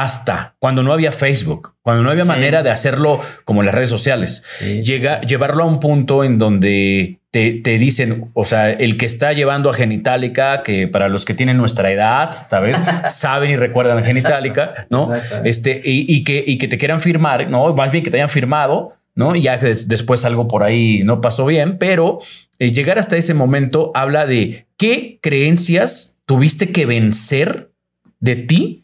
hasta 0.00 0.54
cuando 0.58 0.82
no 0.82 0.92
había 0.92 1.12
Facebook, 1.12 1.74
cuando 1.82 2.02
no 2.02 2.10
había 2.10 2.24
manera 2.24 2.62
de 2.62 2.70
hacerlo 2.70 3.20
como 3.44 3.62
las 3.62 3.74
redes 3.74 3.90
sociales, 3.90 4.42
llega, 4.82 5.20
llevarlo 5.20 5.64
a 5.64 5.66
un 5.66 5.80
punto 5.80 6.24
en 6.24 6.38
donde 6.38 7.18
te, 7.30 7.60
dicen, 7.78 8.30
o 8.32 8.46
sea, 8.46 8.70
el 8.70 8.96
que 8.96 9.04
está 9.04 9.34
llevando 9.34 9.68
a 9.68 9.74
Genitalica, 9.74 10.62
que 10.62 10.88
para 10.88 11.08
los 11.08 11.26
que 11.26 11.34
tienen 11.34 11.58
nuestra 11.58 11.92
edad, 11.92 12.30
¿sabes? 12.48 12.80
saben 13.06 13.50
y 13.50 13.56
recuerdan 13.56 13.98
a 13.98 14.02
Genitalica, 14.02 14.86
¿no? 14.88 15.10
Este, 15.44 15.82
y, 15.84 16.24
que, 16.24 16.42
y 16.46 16.56
que 16.56 16.68
te 16.68 16.78
quieran 16.78 17.02
firmar, 17.02 17.50
¿no? 17.50 17.74
Más 17.74 17.92
bien 17.92 18.02
que 18.02 18.10
te 18.10 18.16
hayan 18.16 18.30
firmado, 18.30 18.94
¿no? 19.14 19.36
Y 19.36 19.42
ya 19.42 19.58
después 19.58 20.24
algo 20.24 20.48
por 20.48 20.62
ahí 20.62 21.02
no 21.04 21.20
pasó 21.20 21.44
bien, 21.44 21.76
pero 21.76 22.20
eh, 22.58 22.72
llegar 22.72 22.98
hasta 22.98 23.18
ese 23.18 23.34
momento 23.34 23.90
habla 23.94 24.24
de 24.24 24.66
qué 24.78 25.18
creencias 25.20 26.18
tuviste 26.24 26.72
que 26.72 26.86
vencer 26.86 27.72
de 28.20 28.36
ti 28.36 28.81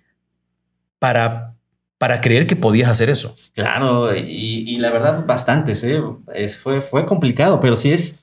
para, 0.98 1.54
para 1.98 2.20
creer 2.20 2.46
que 2.46 2.56
podías 2.56 2.90
hacer 2.90 3.10
eso. 3.10 3.36
Claro, 3.54 4.14
y, 4.16 4.76
la 4.78 4.90
verdad, 4.90 5.24
bastantes, 5.26 5.84
¿eh? 5.84 6.00
Es, 6.34 6.56
fue, 6.56 6.80
fue 6.80 7.06
complicado, 7.06 7.60
pero 7.60 7.76
sí 7.76 7.92
es, 7.92 8.22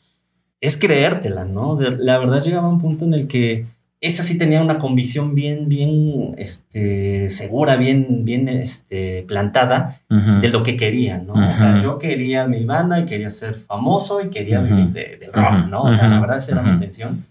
es 0.62 0.78
creértela, 0.78 1.46
¿no? 1.46 1.80
la 1.80 2.18
verdad 2.18 2.42
llegaba 2.42 2.68
a 2.68 2.72
un 2.72 2.80
punto 2.80 3.06
en 3.06 3.14
el 3.14 3.28
que 3.28 3.66
esa 4.06 4.24
sí 4.24 4.38
tenía 4.38 4.62
una 4.62 4.78
convicción 4.78 5.34
bien, 5.34 5.68
bien 5.68 6.36
este, 6.38 7.28
segura, 7.30 7.76
bien, 7.76 8.24
bien 8.24 8.48
este, 8.48 9.24
plantada 9.28 10.00
de 10.10 10.48
lo 10.50 10.62
que 10.62 10.78
quería, 10.78 11.18
¿no? 11.18 11.50
O 11.50 11.54
sea, 11.54 11.82
yo 11.82 11.98
quería 11.98 12.46
mi 12.46 12.66
banda 12.66 13.00
y 13.00 13.06
quería 13.06 13.30
ser 13.30 13.56
famoso 13.56 14.22
y 14.22 14.30
quería 14.30 14.62
vivir 14.62 14.90
de, 14.90 15.30
rock, 15.34 15.68
¿no? 15.70 15.84
O 15.84 15.94
sea, 15.94 16.08
la 16.08 16.20
verdad 16.20 16.38
esa 16.38 16.52
era 16.52 16.62
mi 16.62 16.72
intención. 16.72 17.26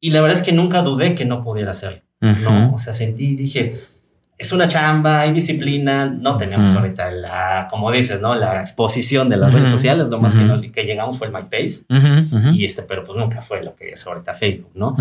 Y 0.00 0.10
la 0.10 0.20
verdad 0.22 0.38
es 0.38 0.42
que 0.42 0.52
nunca 0.52 0.80
dudé 0.80 1.14
que 1.14 1.26
no 1.26 1.44
pudiera 1.44 1.72
hacerlo, 1.72 2.00
¿no? 2.20 2.72
O 2.74 2.78
sea, 2.78 2.94
sentí, 2.94 3.36
dije, 3.36 3.74
es 4.38 4.52
una 4.52 4.66
chamba, 4.66 5.20
hay 5.20 5.32
disciplina, 5.32 6.06
no 6.06 6.36
tenemos 6.36 6.72
ahorita 6.72 7.10
la, 7.10 7.68
como 7.70 7.90
dices, 7.90 8.20
¿no? 8.20 8.34
La 8.34 8.60
exposición 8.60 9.28
de 9.30 9.38
las 9.38 9.52
redes 9.52 9.70
sociales, 9.70 10.08
lo 10.08 10.20
más 10.20 10.34
que, 10.34 10.72
que, 10.72 10.84
llegamos 10.84 11.18
fue 11.18 11.28
el 11.28 11.32
MySpace, 11.32 11.86
y 12.52 12.64
este, 12.64 12.82
pero 12.82 13.04
pues 13.04 13.18
nunca 13.18 13.40
fue 13.40 13.62
lo 13.62 13.74
que 13.74 13.90
es 13.90 14.06
ahorita 14.06 14.34
Facebook, 14.34 14.72
¿no? 14.74 14.94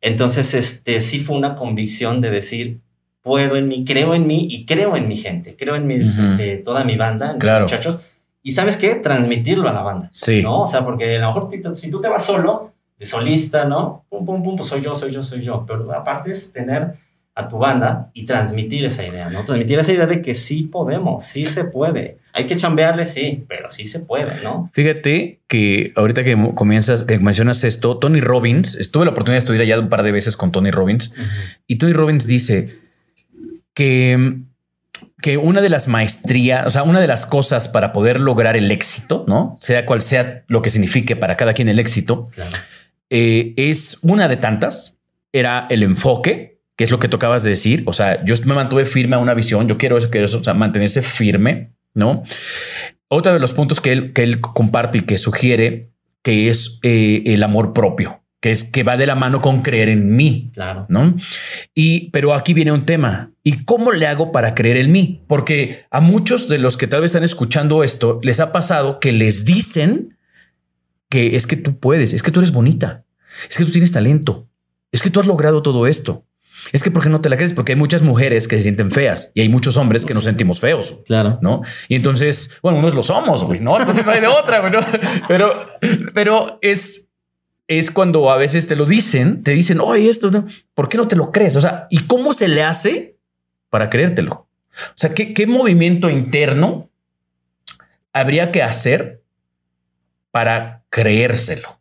Entonces, 0.00 0.54
este, 0.54 1.00
sí 1.00 1.20
fue 1.20 1.36
una 1.36 1.54
convicción 1.54 2.20
de 2.20 2.30
decir, 2.30 2.78
puedo 3.22 3.56
en 3.56 3.68
mí, 3.68 3.84
creo 3.84 4.14
en 4.14 4.26
mí 4.26 4.46
y 4.50 4.66
creo 4.66 4.96
en 4.96 5.08
mi 5.08 5.16
gente, 5.16 5.56
creo 5.58 5.74
en 5.74 5.86
mis, 5.86 6.18
este, 6.18 6.58
toda 6.58 6.84
mi 6.84 6.96
banda, 6.96 7.36
claro. 7.38 7.64
muchachos. 7.64 8.02
Y 8.42 8.52
sabes 8.52 8.76
qué? 8.76 8.94
Transmitirlo 8.94 9.68
a 9.68 9.72
la 9.72 9.82
banda. 9.82 10.08
Sí. 10.12 10.42
¿No? 10.42 10.60
O 10.62 10.66
sea, 10.66 10.84
porque 10.84 11.16
a 11.16 11.20
lo 11.20 11.34
mejor 11.34 11.74
si 11.74 11.90
tú 11.90 12.00
te 12.00 12.08
vas 12.08 12.24
solo, 12.24 12.72
de 12.98 13.06
solista, 13.06 13.64
¿no? 13.64 14.04
Pum, 14.08 14.24
pum, 14.24 14.42
pum, 14.42 14.56
pues 14.56 14.68
soy 14.68 14.80
yo, 14.80 14.94
soy 14.94 15.12
yo, 15.12 15.22
soy 15.22 15.40
yo. 15.40 15.64
Pero 15.66 15.92
aparte 15.94 16.30
es 16.30 16.52
tener 16.52 16.94
a 17.38 17.46
tu 17.46 17.56
banda 17.56 18.10
y 18.14 18.26
transmitir 18.26 18.84
esa 18.84 19.06
idea, 19.06 19.30
¿no? 19.30 19.44
Transmitir 19.44 19.78
esa 19.78 19.92
idea 19.92 20.06
de 20.06 20.20
que 20.20 20.34
sí 20.34 20.64
podemos, 20.64 21.24
sí 21.24 21.46
se 21.46 21.64
puede. 21.64 22.18
Hay 22.32 22.48
que 22.48 22.56
chambearle, 22.56 23.06
sí, 23.06 23.44
pero 23.48 23.70
sí 23.70 23.86
se 23.86 24.00
puede, 24.00 24.42
¿no? 24.42 24.68
Fíjate 24.72 25.38
que 25.46 25.92
ahorita 25.94 26.24
que 26.24 26.36
comienzas, 26.56 27.04
que 27.04 27.16
mencionas 27.18 27.62
esto, 27.62 27.98
Tony 27.98 28.20
Robbins, 28.20 28.74
estuve 28.74 29.04
la 29.04 29.12
oportunidad 29.12 29.36
de 29.36 29.44
estudiar 29.44 29.62
allá 29.62 29.78
un 29.78 29.88
par 29.88 30.02
de 30.02 30.10
veces 30.10 30.36
con 30.36 30.50
Tony 30.50 30.72
Robbins 30.72 31.14
y 31.68 31.76
Tony 31.76 31.92
Robbins 31.92 32.26
dice 32.26 32.68
que 33.72 34.42
que 35.22 35.36
una 35.36 35.60
de 35.60 35.68
las 35.68 35.86
maestrías, 35.86 36.66
o 36.66 36.70
sea, 36.70 36.82
una 36.82 37.00
de 37.00 37.06
las 37.06 37.24
cosas 37.24 37.68
para 37.68 37.92
poder 37.92 38.20
lograr 38.20 38.56
el 38.56 38.70
éxito, 38.70 39.24
¿no? 39.28 39.56
Sea 39.60 39.86
cual 39.86 40.02
sea 40.02 40.44
lo 40.48 40.60
que 40.60 40.70
signifique 40.70 41.14
para 41.14 41.36
cada 41.36 41.54
quien 41.54 41.68
el 41.68 41.78
éxito, 41.78 42.30
eh, 43.10 43.54
es 43.56 43.98
una 44.02 44.26
de 44.26 44.36
tantas, 44.36 44.98
era 45.32 45.66
el 45.70 45.84
enfoque, 45.84 46.57
que 46.78 46.84
es 46.84 46.92
lo 46.92 47.00
que 47.00 47.08
tocabas 47.08 47.42
de 47.42 47.50
decir. 47.50 47.82
O 47.86 47.92
sea, 47.92 48.24
yo 48.24 48.36
me 48.46 48.54
mantuve 48.54 48.86
firme 48.86 49.16
a 49.16 49.18
una 49.18 49.34
visión. 49.34 49.66
Yo 49.66 49.76
quiero 49.76 49.98
eso, 49.98 50.10
quiero 50.10 50.26
eso, 50.26 50.38
o 50.38 50.44
sea, 50.44 50.54
mantenerse 50.54 51.02
firme, 51.02 51.72
no? 51.92 52.22
Otro 53.08 53.32
de 53.32 53.40
los 53.40 53.52
puntos 53.52 53.80
que 53.80 53.90
él, 53.90 54.12
que 54.12 54.22
él 54.22 54.40
comparte 54.40 54.98
y 54.98 55.00
que 55.00 55.18
sugiere 55.18 55.90
que 56.22 56.48
es 56.48 56.78
eh, 56.84 57.24
el 57.26 57.42
amor 57.42 57.72
propio, 57.72 58.22
que 58.40 58.52
es 58.52 58.62
que 58.62 58.84
va 58.84 58.96
de 58.96 59.06
la 59.06 59.16
mano 59.16 59.40
con 59.40 59.62
creer 59.62 59.88
en 59.88 60.14
mí. 60.14 60.52
Claro. 60.54 60.86
No? 60.88 61.16
Y, 61.74 62.10
pero 62.10 62.32
aquí 62.32 62.54
viene 62.54 62.70
un 62.70 62.86
tema. 62.86 63.32
¿Y 63.42 63.64
cómo 63.64 63.90
le 63.90 64.06
hago 64.06 64.30
para 64.30 64.54
creer 64.54 64.76
en 64.76 64.92
mí? 64.92 65.24
Porque 65.26 65.84
a 65.90 66.00
muchos 66.00 66.48
de 66.48 66.58
los 66.58 66.76
que 66.76 66.86
tal 66.86 67.00
vez 67.00 67.10
están 67.10 67.24
escuchando 67.24 67.82
esto 67.82 68.20
les 68.22 68.38
ha 68.38 68.52
pasado 68.52 69.00
que 69.00 69.10
les 69.10 69.44
dicen 69.44 70.16
que 71.10 71.34
es 71.34 71.48
que 71.48 71.56
tú 71.56 71.80
puedes, 71.80 72.12
es 72.12 72.22
que 72.22 72.30
tú 72.30 72.38
eres 72.38 72.52
bonita, 72.52 73.04
es 73.50 73.58
que 73.58 73.64
tú 73.64 73.72
tienes 73.72 73.90
talento, 73.90 74.48
es 74.92 75.02
que 75.02 75.10
tú 75.10 75.18
has 75.18 75.26
logrado 75.26 75.60
todo 75.60 75.88
esto. 75.88 76.27
Es 76.72 76.82
que, 76.82 76.90
¿por 76.90 77.02
qué 77.02 77.08
no 77.08 77.20
te 77.20 77.28
la 77.28 77.36
crees? 77.36 77.52
Porque 77.52 77.72
hay 77.72 77.78
muchas 77.78 78.02
mujeres 78.02 78.48
que 78.48 78.56
se 78.56 78.62
sienten 78.62 78.90
feas 78.90 79.32
y 79.34 79.40
hay 79.40 79.48
muchos 79.48 79.76
hombres 79.76 80.04
que 80.04 80.14
nos 80.14 80.24
sentimos 80.24 80.60
feos. 80.60 80.94
Claro. 81.06 81.38
¿No? 81.42 81.62
Y 81.88 81.94
entonces, 81.94 82.58
bueno, 82.62 82.78
unos 82.78 82.94
lo 82.94 83.02
somos, 83.02 83.44
güey, 83.44 83.60
¿no? 83.60 83.78
Entonces 83.78 84.04
no 84.04 84.12
hay 84.12 84.20
de 84.20 84.26
otra, 84.26 84.60
güey, 84.60 84.72
Pero, 85.28 85.68
pero 86.14 86.58
es, 86.62 87.08
es 87.66 87.90
cuando 87.90 88.30
a 88.30 88.36
veces 88.36 88.66
te 88.66 88.76
lo 88.76 88.84
dicen, 88.84 89.42
te 89.42 89.52
dicen, 89.52 89.80
oye, 89.80 90.08
esto, 90.08 90.30
¿no? 90.30 90.46
¿por 90.74 90.88
qué 90.88 90.96
no 90.96 91.06
te 91.08 91.16
lo 91.16 91.32
crees? 91.32 91.56
O 91.56 91.60
sea, 91.60 91.86
¿y 91.90 92.00
cómo 92.00 92.32
se 92.32 92.48
le 92.48 92.62
hace 92.62 93.16
para 93.70 93.90
creértelo? 93.90 94.48
O 94.88 94.96
sea, 94.96 95.14
¿qué, 95.14 95.34
qué 95.34 95.46
movimiento 95.46 96.08
interno 96.10 96.90
habría 98.12 98.52
que 98.52 98.62
hacer 98.62 99.22
para 100.30 100.84
creérselo? 100.88 101.77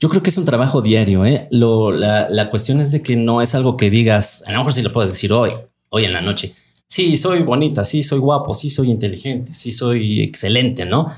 Yo 0.00 0.08
creo 0.08 0.22
que 0.22 0.30
es 0.30 0.38
un 0.38 0.44
trabajo 0.44 0.82
diario. 0.82 1.24
¿eh? 1.24 1.48
Lo, 1.50 1.92
la, 1.92 2.28
la, 2.28 2.50
cuestión 2.50 2.80
es 2.80 2.90
de 2.90 3.02
que 3.02 3.16
no 3.16 3.42
es 3.42 3.54
algo 3.54 3.76
que 3.76 3.90
digas, 3.90 4.44
a 4.46 4.52
lo 4.52 4.58
mejor 4.58 4.72
si 4.72 4.82
lo 4.82 4.92
puedes 4.92 5.12
decir 5.12 5.32
hoy, 5.32 5.50
hoy 5.90 6.04
en 6.04 6.12
la 6.12 6.20
noche. 6.20 6.54
Sí, 6.86 7.16
soy 7.16 7.42
bonita, 7.42 7.84
sí, 7.84 8.02
soy 8.02 8.18
guapo, 8.18 8.54
sí, 8.54 8.70
soy 8.70 8.90
inteligente, 8.90 9.52
sí, 9.52 9.72
soy 9.72 10.20
excelente, 10.20 10.84
¿no? 10.84 11.08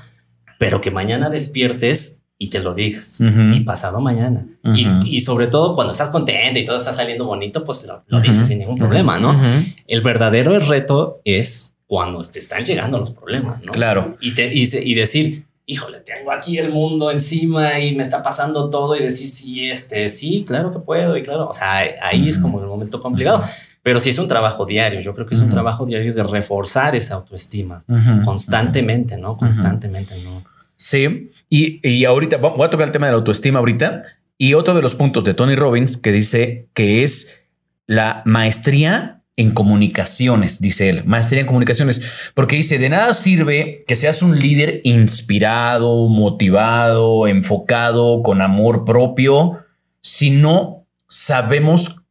Pero 0.59 0.81
que 0.81 0.91
mañana 0.91 1.29
despiertes 1.29 2.23
y 2.39 2.49
te 2.49 2.61
lo 2.61 2.73
digas. 2.73 3.19
Y 3.21 3.59
pasado 3.61 3.99
mañana. 3.99 4.47
y, 4.75 4.87
y, 5.05 5.21
sobre 5.21 5.47
todo 5.47 5.75
cuando 5.75 5.91
estás 5.91 6.09
contenta 6.09 6.57
y 6.59 6.65
todo 6.65 6.77
está 6.77 6.93
saliendo 6.93 7.25
bonito, 7.25 7.63
pues 7.63 7.87
lo, 8.07 8.21
dices 8.21 8.47
sin 8.47 8.59
ningún 8.59 8.77
problema, 8.77 9.19
¿no? 9.19 9.39
El 9.87 10.01
verdadero 10.01 10.57
reto 10.59 11.21
es 11.25 11.73
cuando 11.87 12.21
te 12.21 12.39
están 12.39 12.65
llegando 12.65 12.99
los 12.99 13.11
problemas, 13.11 13.63
¿no? 13.63 13.71
Claro. 13.71 14.17
Y, 14.19 14.35
te, 14.35 14.53
y, 14.53 14.69
y 14.73 14.93
decir, 14.93 15.45
híjole, 15.69 15.99
tengo 15.99 16.31
aquí 16.31 16.57
el 16.57 16.71
mundo 16.71 17.11
encima 17.11 17.77
y 17.77 17.93
me 17.93 18.01
está 18.01 18.23
pasando 18.23 18.69
todo 18.69 18.95
y 18.95 19.03
decir, 19.03 19.27
sí, 19.27 19.69
este, 19.69 20.07
sí, 20.07 20.45
claro 20.47 20.71
que 20.71 20.79
puedo 20.79 21.17
y 21.17 21.23
claro, 21.23 21.49
o 21.49 21.53
sea, 21.53 21.83
ahí 22.01 22.29
es 22.29 22.39
como 22.39 22.61
el 22.61 22.67
momento 22.67 23.01
complicado. 23.01 23.43
Pero 23.83 23.99
sí 23.99 24.09
es 24.09 24.17
un 24.17 24.29
trabajo 24.29 24.65
diario, 24.65 25.01
yo 25.01 25.13
creo 25.13 25.27
que 25.27 25.35
es 25.35 25.41
un 25.41 25.49
trabajo 25.49 25.85
diario 25.85 26.13
de 26.13 26.23
reforzar 26.23 26.95
esa 26.95 27.15
autoestima 27.15 27.83
constantemente, 28.25 29.17
¿no? 29.17 29.37
Constantemente, 29.37 30.15
¿no? 30.23 30.43
Sí, 30.77 31.31
y, 31.49 31.87
y 31.87 32.05
ahorita 32.05 32.37
voy 32.37 32.65
a 32.65 32.69
tocar 32.69 32.87
el 32.87 32.91
tema 32.91 33.07
de 33.07 33.11
la 33.11 33.17
autoestima 33.17 33.59
ahorita 33.59 34.03
y 34.37 34.53
otro 34.53 34.73
de 34.73 34.81
los 34.81 34.95
puntos 34.95 35.23
de 35.23 35.33
Tony 35.33 35.55
Robbins 35.55 35.97
que 35.97 36.11
dice 36.11 36.67
que 36.73 37.03
es 37.03 37.41
la 37.87 38.21
maestría 38.25 39.16
en 39.37 39.51
comunicaciones, 39.51 40.59
dice 40.59 40.89
él, 40.89 41.03
maestría 41.05 41.41
en 41.41 41.47
comunicaciones, 41.47 42.31
porque 42.33 42.55
dice, 42.55 42.79
de 42.79 42.89
nada 42.89 43.13
sirve 43.13 43.83
que 43.87 43.95
seas 43.95 44.23
un 44.23 44.37
líder 44.37 44.81
inspirado, 44.83 46.07
motivado, 46.09 47.27
enfocado, 47.27 48.23
con 48.23 48.41
amor 48.41 48.83
propio, 48.83 49.59
si 50.01 50.31
no 50.31 50.87
sabemos 51.07 52.01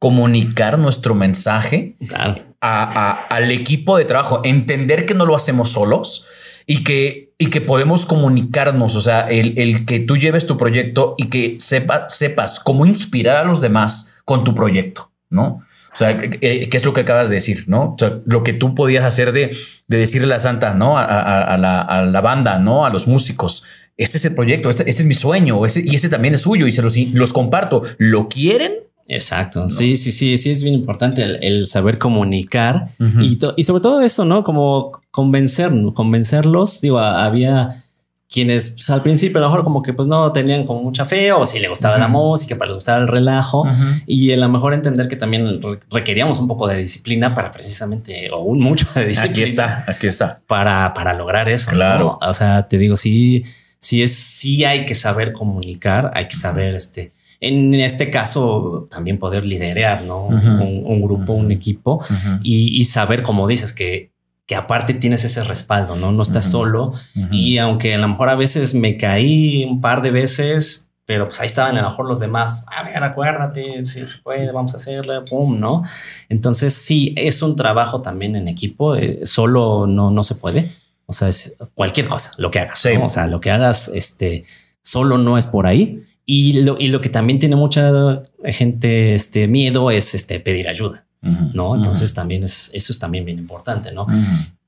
comunicar 0.00 0.76
nuestro 0.76 1.14
mensaje 1.14 1.96
al 2.60 3.50
equipo 3.52 3.96
de 3.96 4.04
trabajo, 4.04 4.40
entender 4.42 5.06
que 5.06 5.14
no 5.14 5.24
lo 5.24 5.36
hacemos 5.36 5.70
solos 5.70 6.26
y 6.66 6.82
que, 6.82 7.32
y 7.38 7.46
que 7.46 7.60
podemos 7.60 8.06
comunicarnos, 8.06 8.96
o 8.96 9.00
sea, 9.00 9.30
el, 9.30 9.54
el 9.56 9.86
que 9.86 10.00
tú 10.00 10.16
lleves 10.16 10.48
tu 10.48 10.56
proyecto 10.56 11.14
y 11.16 11.28
que 11.28 11.58
sepa, 11.60 12.08
sepas 12.08 12.58
cómo 12.58 12.86
inspirar 12.86 13.36
a 13.36 13.44
los 13.44 13.60
demás 13.60 14.14
con 14.24 14.42
tu 14.42 14.52
proyecto, 14.56 15.12
¿no? 15.30 15.62
O 15.92 15.96
sea, 15.96 16.18
¿qué 16.18 16.68
es 16.72 16.84
lo 16.84 16.92
que 16.94 17.02
acabas 17.02 17.28
de 17.28 17.34
decir? 17.34 17.64
¿No? 17.66 17.94
O 17.94 17.96
sea, 17.98 18.18
lo 18.24 18.42
que 18.42 18.54
tú 18.54 18.74
podías 18.74 19.04
hacer 19.04 19.32
de, 19.32 19.54
de 19.88 19.98
decirle 19.98 20.26
a 20.26 20.36
la 20.36 20.40
santa, 20.40 20.72
¿no? 20.72 20.96
A, 20.96 21.56
la, 21.58 22.20
banda, 22.22 22.58
¿no? 22.58 22.86
A 22.86 22.90
los 22.90 23.06
músicos. 23.06 23.64
Este 23.98 24.16
es 24.16 24.24
el 24.24 24.34
proyecto, 24.34 24.70
este, 24.70 24.88
este 24.88 25.02
es 25.02 25.06
mi 25.06 25.14
sueño, 25.14 25.60
y 25.66 25.94
este 25.94 26.08
también 26.08 26.34
es 26.34 26.40
suyo 26.40 26.66
y 26.66 26.70
se 26.70 26.80
los, 26.80 26.96
los 26.96 27.32
comparto. 27.32 27.82
¿Lo 27.98 28.28
quieren? 28.28 28.72
Exacto. 29.06 29.68
Sí, 29.68 29.98
sí, 29.98 30.12
sí, 30.12 30.38
sí, 30.38 30.50
es 30.50 30.62
bien 30.62 30.74
importante 30.74 31.22
el, 31.22 31.66
saber 31.66 31.98
comunicar 31.98 32.92
y, 33.20 33.38
y, 33.56 33.64
sobre 33.64 33.82
todo 33.82 34.00
eso, 34.00 34.24
¿no? 34.24 34.44
Como 34.44 34.92
convencer, 35.10 35.70
convencerlos. 35.94 36.80
Digo, 36.80 36.98
había 36.98 37.70
quienes 38.32 38.70
pues, 38.70 38.88
al 38.90 39.02
principio 39.02 39.38
a 39.38 39.42
lo 39.42 39.48
mejor 39.48 39.62
como 39.62 39.82
que 39.82 39.92
pues 39.92 40.08
no 40.08 40.32
tenían 40.32 40.64
como 40.64 40.82
mucha 40.82 41.04
fe 41.04 41.32
o 41.32 41.44
si 41.44 41.60
le 41.60 41.68
gustaba 41.68 41.98
la 41.98 42.08
música, 42.08 42.56
para 42.56 42.68
les 42.68 42.76
gustaba 42.76 42.98
el 42.98 43.08
relajo 43.08 43.66
y 44.06 44.32
a 44.32 44.36
lo 44.36 44.48
mejor 44.48 44.72
entender 44.72 45.06
que 45.06 45.16
también 45.16 45.60
requeríamos 45.90 46.40
un 46.40 46.48
poco 46.48 46.66
de 46.66 46.78
disciplina 46.78 47.34
para 47.34 47.50
precisamente 47.50 48.30
o 48.32 48.38
un 48.40 48.60
mucho 48.60 48.86
de 48.94 49.06
disciplina. 49.06 49.32
Aquí 49.32 49.42
está, 49.42 49.84
aquí 49.86 50.06
está. 50.06 50.40
Para, 50.46 50.94
para 50.94 51.12
lograr 51.12 51.48
eso. 51.48 51.70
Claro. 51.70 52.18
O 52.22 52.32
sea, 52.32 52.68
te 52.68 52.78
digo, 52.78 52.96
sí, 52.96 53.44
sí 53.78 54.02
es, 54.02 54.14
sí 54.14 54.64
hay 54.64 54.86
que 54.86 54.94
saber 54.94 55.32
comunicar, 55.32 56.10
hay 56.14 56.28
que 56.28 56.36
saber, 56.36 56.74
este, 56.74 57.12
en 57.40 57.74
este 57.74 58.08
caso, 58.08 58.86
también 58.88 59.18
poder 59.18 59.44
liderar, 59.44 60.02
¿no? 60.04 60.26
un, 60.26 61.02
grupo, 61.02 61.32
un 61.32 61.50
equipo 61.50 62.02
y, 62.42 62.84
saber, 62.84 63.24
como 63.24 63.48
dices, 63.48 63.72
que, 63.72 64.11
que 64.52 64.56
aparte 64.56 64.92
tienes 64.92 65.24
ese 65.24 65.42
respaldo, 65.44 65.96
¿no? 65.96 66.12
No 66.12 66.22
estás 66.22 66.44
solo. 66.44 66.92
Y 67.30 67.56
aunque 67.56 67.94
a 67.94 67.98
lo 67.98 68.06
mejor 68.06 68.28
a 68.28 68.34
veces 68.34 68.74
me 68.74 68.98
caí 68.98 69.64
un 69.64 69.80
par 69.80 70.02
de 70.02 70.10
veces, 70.10 70.90
pero 71.06 71.24
pues 71.24 71.40
ahí 71.40 71.46
estaban 71.46 71.78
a 71.78 71.80
lo 71.80 71.88
mejor 71.88 72.06
los 72.06 72.20
demás, 72.20 72.66
a 72.70 72.82
ver, 72.82 73.02
acuérdate, 73.02 73.82
si 73.86 74.04
se 74.04 74.18
puede, 74.18 74.52
vamos 74.52 74.74
a 74.74 74.76
hacerlo, 74.76 75.24
pum, 75.24 75.58
¿no? 75.58 75.82
Entonces 76.28 76.74
sí, 76.74 77.14
es 77.16 77.40
un 77.40 77.56
trabajo 77.56 78.02
también 78.02 78.36
en 78.36 78.46
equipo, 78.46 78.94
eh, 78.94 79.20
solo 79.22 79.86
no, 79.86 80.10
no 80.10 80.22
se 80.22 80.34
puede, 80.34 80.72
o 81.06 81.14
sea, 81.14 81.28
es 81.28 81.56
cualquier 81.72 82.06
cosa, 82.08 82.32
lo 82.36 82.50
que 82.50 82.58
hagas, 82.58 82.84
o 82.84 83.08
sea, 83.08 83.26
lo 83.28 83.40
que 83.40 83.50
hagas, 83.50 83.88
este, 83.88 84.44
solo 84.82 85.16
no 85.16 85.38
es 85.38 85.46
por 85.46 85.66
ahí. 85.66 86.04
Y 86.26 86.60
lo, 86.60 86.76
y 86.78 86.88
lo 86.88 87.00
que 87.00 87.08
también 87.08 87.38
tiene 87.38 87.56
mucha 87.56 88.22
gente 88.44 89.14
este 89.14 89.48
miedo 89.48 89.90
es 89.90 90.14
este 90.14 90.40
pedir 90.40 90.68
ayuda, 90.68 91.06
¿no? 91.22 91.76
Entonces 91.76 92.12
también 92.14 92.42
es, 92.42 92.70
eso 92.74 92.92
es 92.92 92.98
también 92.98 93.24
bien 93.24 93.38
importante, 93.38 93.92
¿no? 93.92 94.06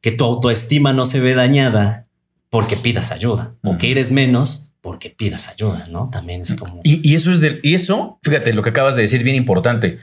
Que 0.01 0.13
tu 0.13 0.25
autoestima 0.25 0.93
no 0.93 1.05
se 1.05 1.21
ve 1.21 1.35
dañada 1.35 2.07
porque 2.49 2.77
pidas 2.77 3.11
ayuda 3.11 3.55
o 3.63 3.77
que 3.77 3.91
eres 3.91 4.13
menos 4.13 4.71
porque 4.85 5.09
pidas 5.09 5.49
ayuda, 5.49 5.89
¿no? 5.91 6.11
También 6.13 6.43
es 6.43 6.57
como... 6.57 6.81
Y, 6.85 7.15
eso 7.15 7.33
es 7.33 7.41
de... 7.41 7.59
Y 7.63 7.75
eso, 7.75 8.19
fíjate, 8.23 8.53
lo 8.53 8.63
que 8.63 8.69
acabas 8.69 8.97
de 8.97 9.03
decir, 9.03 9.25
bien 9.25 9.35
importante. 9.35 9.99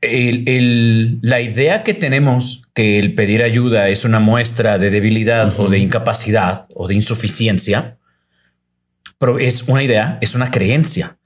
El, 0.00 1.18
la 1.20 1.42
idea 1.42 1.82
que 1.82 1.92
tenemos 1.92 2.62
que 2.72 2.98
el 2.98 3.14
pedir 3.14 3.42
ayuda 3.42 3.90
es 3.90 4.06
una 4.06 4.20
muestra 4.20 4.78
de 4.78 4.88
debilidad 4.88 5.52
o 5.60 5.68
de 5.68 5.78
incapacidad 5.78 6.66
o 6.74 6.88
de 6.88 6.94
insuficiencia, 6.94 7.98
pero 9.18 9.38
es 9.38 9.64
una 9.64 9.82
idea, 9.82 10.16
es 10.22 10.34
una 10.34 10.50
creencia. 10.50 11.18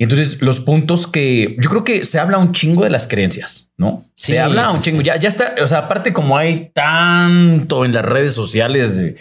Y 0.00 0.04
entonces 0.04 0.40
los 0.40 0.60
puntos 0.60 1.08
que 1.08 1.56
yo 1.58 1.68
creo 1.68 1.82
que 1.82 2.04
se 2.04 2.20
habla 2.20 2.38
un 2.38 2.52
chingo 2.52 2.84
de 2.84 2.90
las 2.90 3.08
creencias, 3.08 3.72
¿no? 3.76 4.04
se 4.14 4.38
habla 4.38 4.70
un 4.70 4.80
chingo. 4.80 5.02
Ya, 5.02 5.16
ya 5.16 5.28
está. 5.28 5.56
O 5.60 5.66
sea, 5.66 5.78
aparte, 5.78 6.12
como 6.12 6.38
hay 6.38 6.70
tanto 6.72 7.84
en 7.84 7.92
las 7.92 8.04
redes 8.04 8.32
sociales 8.32 8.96
de 8.96 9.16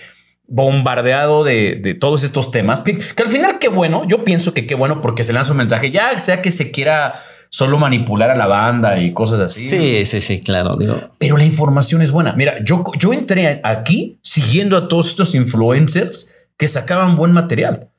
bombardeado 0.48 1.44
de, 1.44 1.98
todos 2.00 2.24
estos 2.24 2.52
temas, 2.52 2.82
que, 2.82 3.00
al 3.18 3.28
final 3.28 3.58
qué 3.60 3.70
bueno, 3.70 4.08
yo 4.08 4.24
pienso 4.24 4.54
que 4.54 4.68
qué 4.68 4.76
bueno 4.76 5.02
porque 5.02 5.24
se 5.24 5.34
lanza 5.34 5.52
un 5.52 5.58
mensaje, 5.58 5.90
ya 5.90 6.18
sea 6.20 6.44
que 6.44 6.52
se 6.52 6.70
quiera 6.70 7.22
solo 7.50 7.80
manipular 7.80 8.30
a 8.30 8.36
la 8.36 8.46
banda 8.46 9.00
y 9.02 9.14
cosas 9.14 9.40
así. 9.40 9.68
Sí, 9.68 10.06
sí, 10.06 10.22
sí, 10.22 10.42
claro. 10.42 10.78
Digo. 10.78 11.00
Pero 11.18 11.38
la 11.38 11.44
información 11.44 12.04
es 12.04 12.12
buena. 12.12 12.34
Mira, 12.34 12.64
yo, 12.64 12.84
yo 13.00 13.14
entré 13.14 13.62
aquí 13.64 14.20
siguiendo 14.22 14.78
a 14.78 14.88
todos 14.88 15.08
estos 15.08 15.34
influencers 15.34 16.36
que 16.56 16.68
sacaban 16.68 17.16
buen 17.16 17.32
material. 17.32 17.90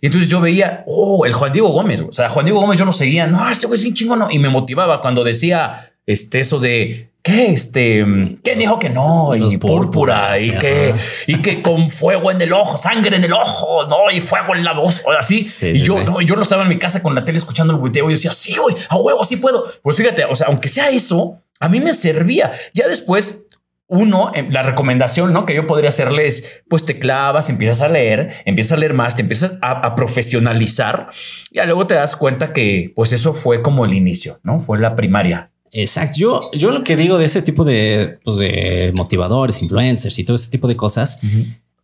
Y 0.00 0.06
entonces 0.06 0.30
yo 0.30 0.40
veía, 0.40 0.84
oh, 0.86 1.24
el 1.26 1.32
Juan 1.32 1.52
Diego 1.52 1.68
Gómez. 1.68 2.00
O 2.00 2.12
sea, 2.12 2.28
Juan 2.28 2.46
Diego 2.46 2.60
Gómez 2.60 2.78
yo 2.78 2.84
lo 2.84 2.92
seguía. 2.92 3.26
No, 3.26 3.48
este 3.50 3.66
güey 3.66 3.76
es 3.76 3.82
bien 3.82 3.94
chingón. 3.94 4.26
Y 4.30 4.38
me 4.38 4.48
motivaba 4.48 5.00
cuando 5.00 5.24
decía 5.24 5.90
este, 6.06 6.40
eso 6.40 6.58
de 6.58 7.10
¿Qué? 7.26 7.50
Este, 7.50 8.04
¿quién 8.44 8.58
dijo 8.60 8.78
que 8.78 8.88
no? 8.88 9.34
Y 9.34 9.56
púrpura, 9.56 10.38
y 10.38 10.52
que, 10.52 10.94
y 11.26 11.42
que 11.42 11.60
con 11.60 11.90
fuego 11.90 12.30
en 12.30 12.40
el 12.40 12.52
ojo, 12.52 12.78
sangre 12.78 13.16
en 13.16 13.24
el 13.24 13.32
ojo, 13.32 13.84
no, 13.88 14.12
y 14.12 14.20
fuego 14.20 14.54
en 14.54 14.62
la 14.62 14.74
voz, 14.74 15.02
o 15.04 15.10
así. 15.10 15.44
y 15.74 15.82
yo, 15.82 16.04
no, 16.04 16.20
yo 16.20 16.36
no 16.36 16.42
estaba 16.42 16.62
en 16.62 16.68
mi 16.68 16.78
casa 16.78 17.02
con 17.02 17.16
la 17.16 17.24
tele 17.24 17.38
escuchando 17.38 17.74
el 17.74 17.80
video 17.80 18.04
y 18.04 18.10
yo 18.10 18.16
decía, 18.16 18.32
sí, 18.32 18.54
güey, 18.54 18.76
a 18.88 18.96
huevo, 18.96 19.24
sí 19.24 19.38
puedo. 19.38 19.64
Pues 19.82 19.96
fíjate, 19.96 20.24
o 20.24 20.36
sea, 20.36 20.46
aunque 20.46 20.68
sea 20.68 20.88
eso, 20.90 21.42
a 21.58 21.68
mí 21.68 21.80
me 21.80 21.94
servía. 21.94 22.52
Ya 22.74 22.86
después, 22.86 23.45
uno, 23.88 24.32
eh, 24.34 24.48
la 24.50 24.62
recomendación 24.62 25.32
¿no? 25.32 25.46
que 25.46 25.54
yo 25.54 25.66
podría 25.66 25.90
hacerle 25.90 26.26
es, 26.26 26.62
pues 26.68 26.84
te 26.84 26.98
clavas, 26.98 27.50
empiezas 27.50 27.82
a 27.82 27.88
leer, 27.88 28.34
empiezas 28.44 28.72
a 28.72 28.80
leer 28.80 28.94
más, 28.94 29.16
te 29.16 29.22
empiezas 29.22 29.54
a, 29.62 29.86
a, 29.86 29.94
profesionalizar 29.94 31.08
y 31.50 31.60
luego 31.64 31.86
te 31.86 31.94
das 31.94 32.16
cuenta 32.16 32.52
que 32.52 32.92
pues 32.96 33.12
eso 33.12 33.32
fue 33.32 33.62
como 33.62 33.84
el 33.84 33.94
inicio, 33.94 34.40
¿no? 34.42 34.60
Fue 34.60 34.78
la 34.78 34.96
primaria. 34.96 35.50
Exacto. 35.70 36.18
Yo, 36.18 36.50
yo 36.52 36.70
lo 36.70 36.82
que 36.82 36.96
digo 36.96 37.18
de 37.18 37.26
ese 37.26 37.42
tipo 37.42 37.64
de, 37.64 38.18
pues, 38.24 38.38
de 38.38 38.92
motivadores, 38.94 39.62
influencers 39.62 40.18
y 40.18 40.24
todo 40.24 40.34
ese 40.34 40.50
tipo 40.50 40.68
de 40.68 40.76
cosas, 40.76 41.20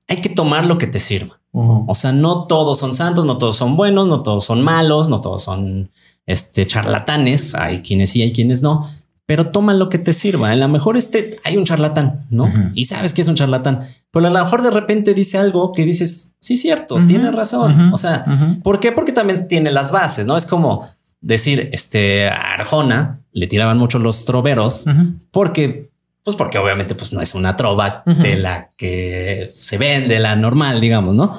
hay 0.08 0.16
que 0.20 0.28
tomar 0.28 0.66
lo 0.66 0.78
que 0.78 0.86
te 0.86 0.98
sirva. 0.98 1.40
O 1.52 1.94
sea, 1.94 2.12
no 2.12 2.46
todos 2.46 2.78
son 2.78 2.94
santos, 2.94 3.26
no 3.26 3.36
todos 3.36 3.56
son 3.56 3.76
buenos, 3.76 4.08
no 4.08 4.22
todos 4.22 4.46
son 4.46 4.62
malos, 4.62 5.10
no 5.10 5.20
todos 5.20 5.42
son 5.42 5.90
este, 6.24 6.66
charlatanes. 6.66 7.54
Hay 7.54 7.80
quienes 7.80 8.10
sí, 8.10 8.22
hay 8.22 8.32
quienes 8.32 8.62
no, 8.62 8.88
pero 9.26 9.50
toma 9.50 9.74
lo 9.74 9.88
que 9.88 9.98
te 9.98 10.12
sirva. 10.12 10.52
En 10.52 10.60
la 10.60 10.68
mejor 10.68 10.96
este 10.96 11.38
hay 11.44 11.56
un 11.56 11.64
charlatán, 11.64 12.26
no? 12.30 12.52
Y 12.74 12.84
sabes 12.84 13.12
que 13.12 13.22
es 13.22 13.28
un 13.28 13.36
charlatán, 13.36 13.82
pero 14.10 14.26
a 14.26 14.30
lo 14.30 14.44
mejor 14.44 14.62
de 14.62 14.70
repente 14.70 15.14
dice 15.14 15.38
algo 15.38 15.72
que 15.72 15.84
dices, 15.84 16.34
sí, 16.38 16.56
cierto, 16.56 17.04
tiene 17.06 17.30
razón. 17.30 17.92
O 17.92 17.96
sea, 17.96 18.24
¿por 18.62 18.80
qué? 18.80 18.92
Porque 18.92 19.12
también 19.12 19.48
tiene 19.48 19.70
las 19.70 19.90
bases, 19.90 20.26
no 20.26 20.36
es 20.36 20.46
como 20.46 20.86
decir, 21.20 21.70
este 21.72 22.28
Arjona 22.28 23.20
le 23.32 23.46
tiraban 23.46 23.78
mucho 23.78 23.98
los 23.98 24.24
troveros 24.24 24.84
porque, 25.30 25.90
pues 26.24 26.36
porque 26.36 26.58
obviamente 26.58 26.94
pues 26.94 27.12
no 27.12 27.20
es 27.20 27.34
una 27.34 27.56
trova 27.56 28.02
de 28.04 28.36
la 28.36 28.70
que 28.76 29.50
se 29.54 29.78
vende 29.78 30.18
la 30.18 30.36
normal, 30.36 30.80
digamos, 30.80 31.14
¿no? 31.14 31.32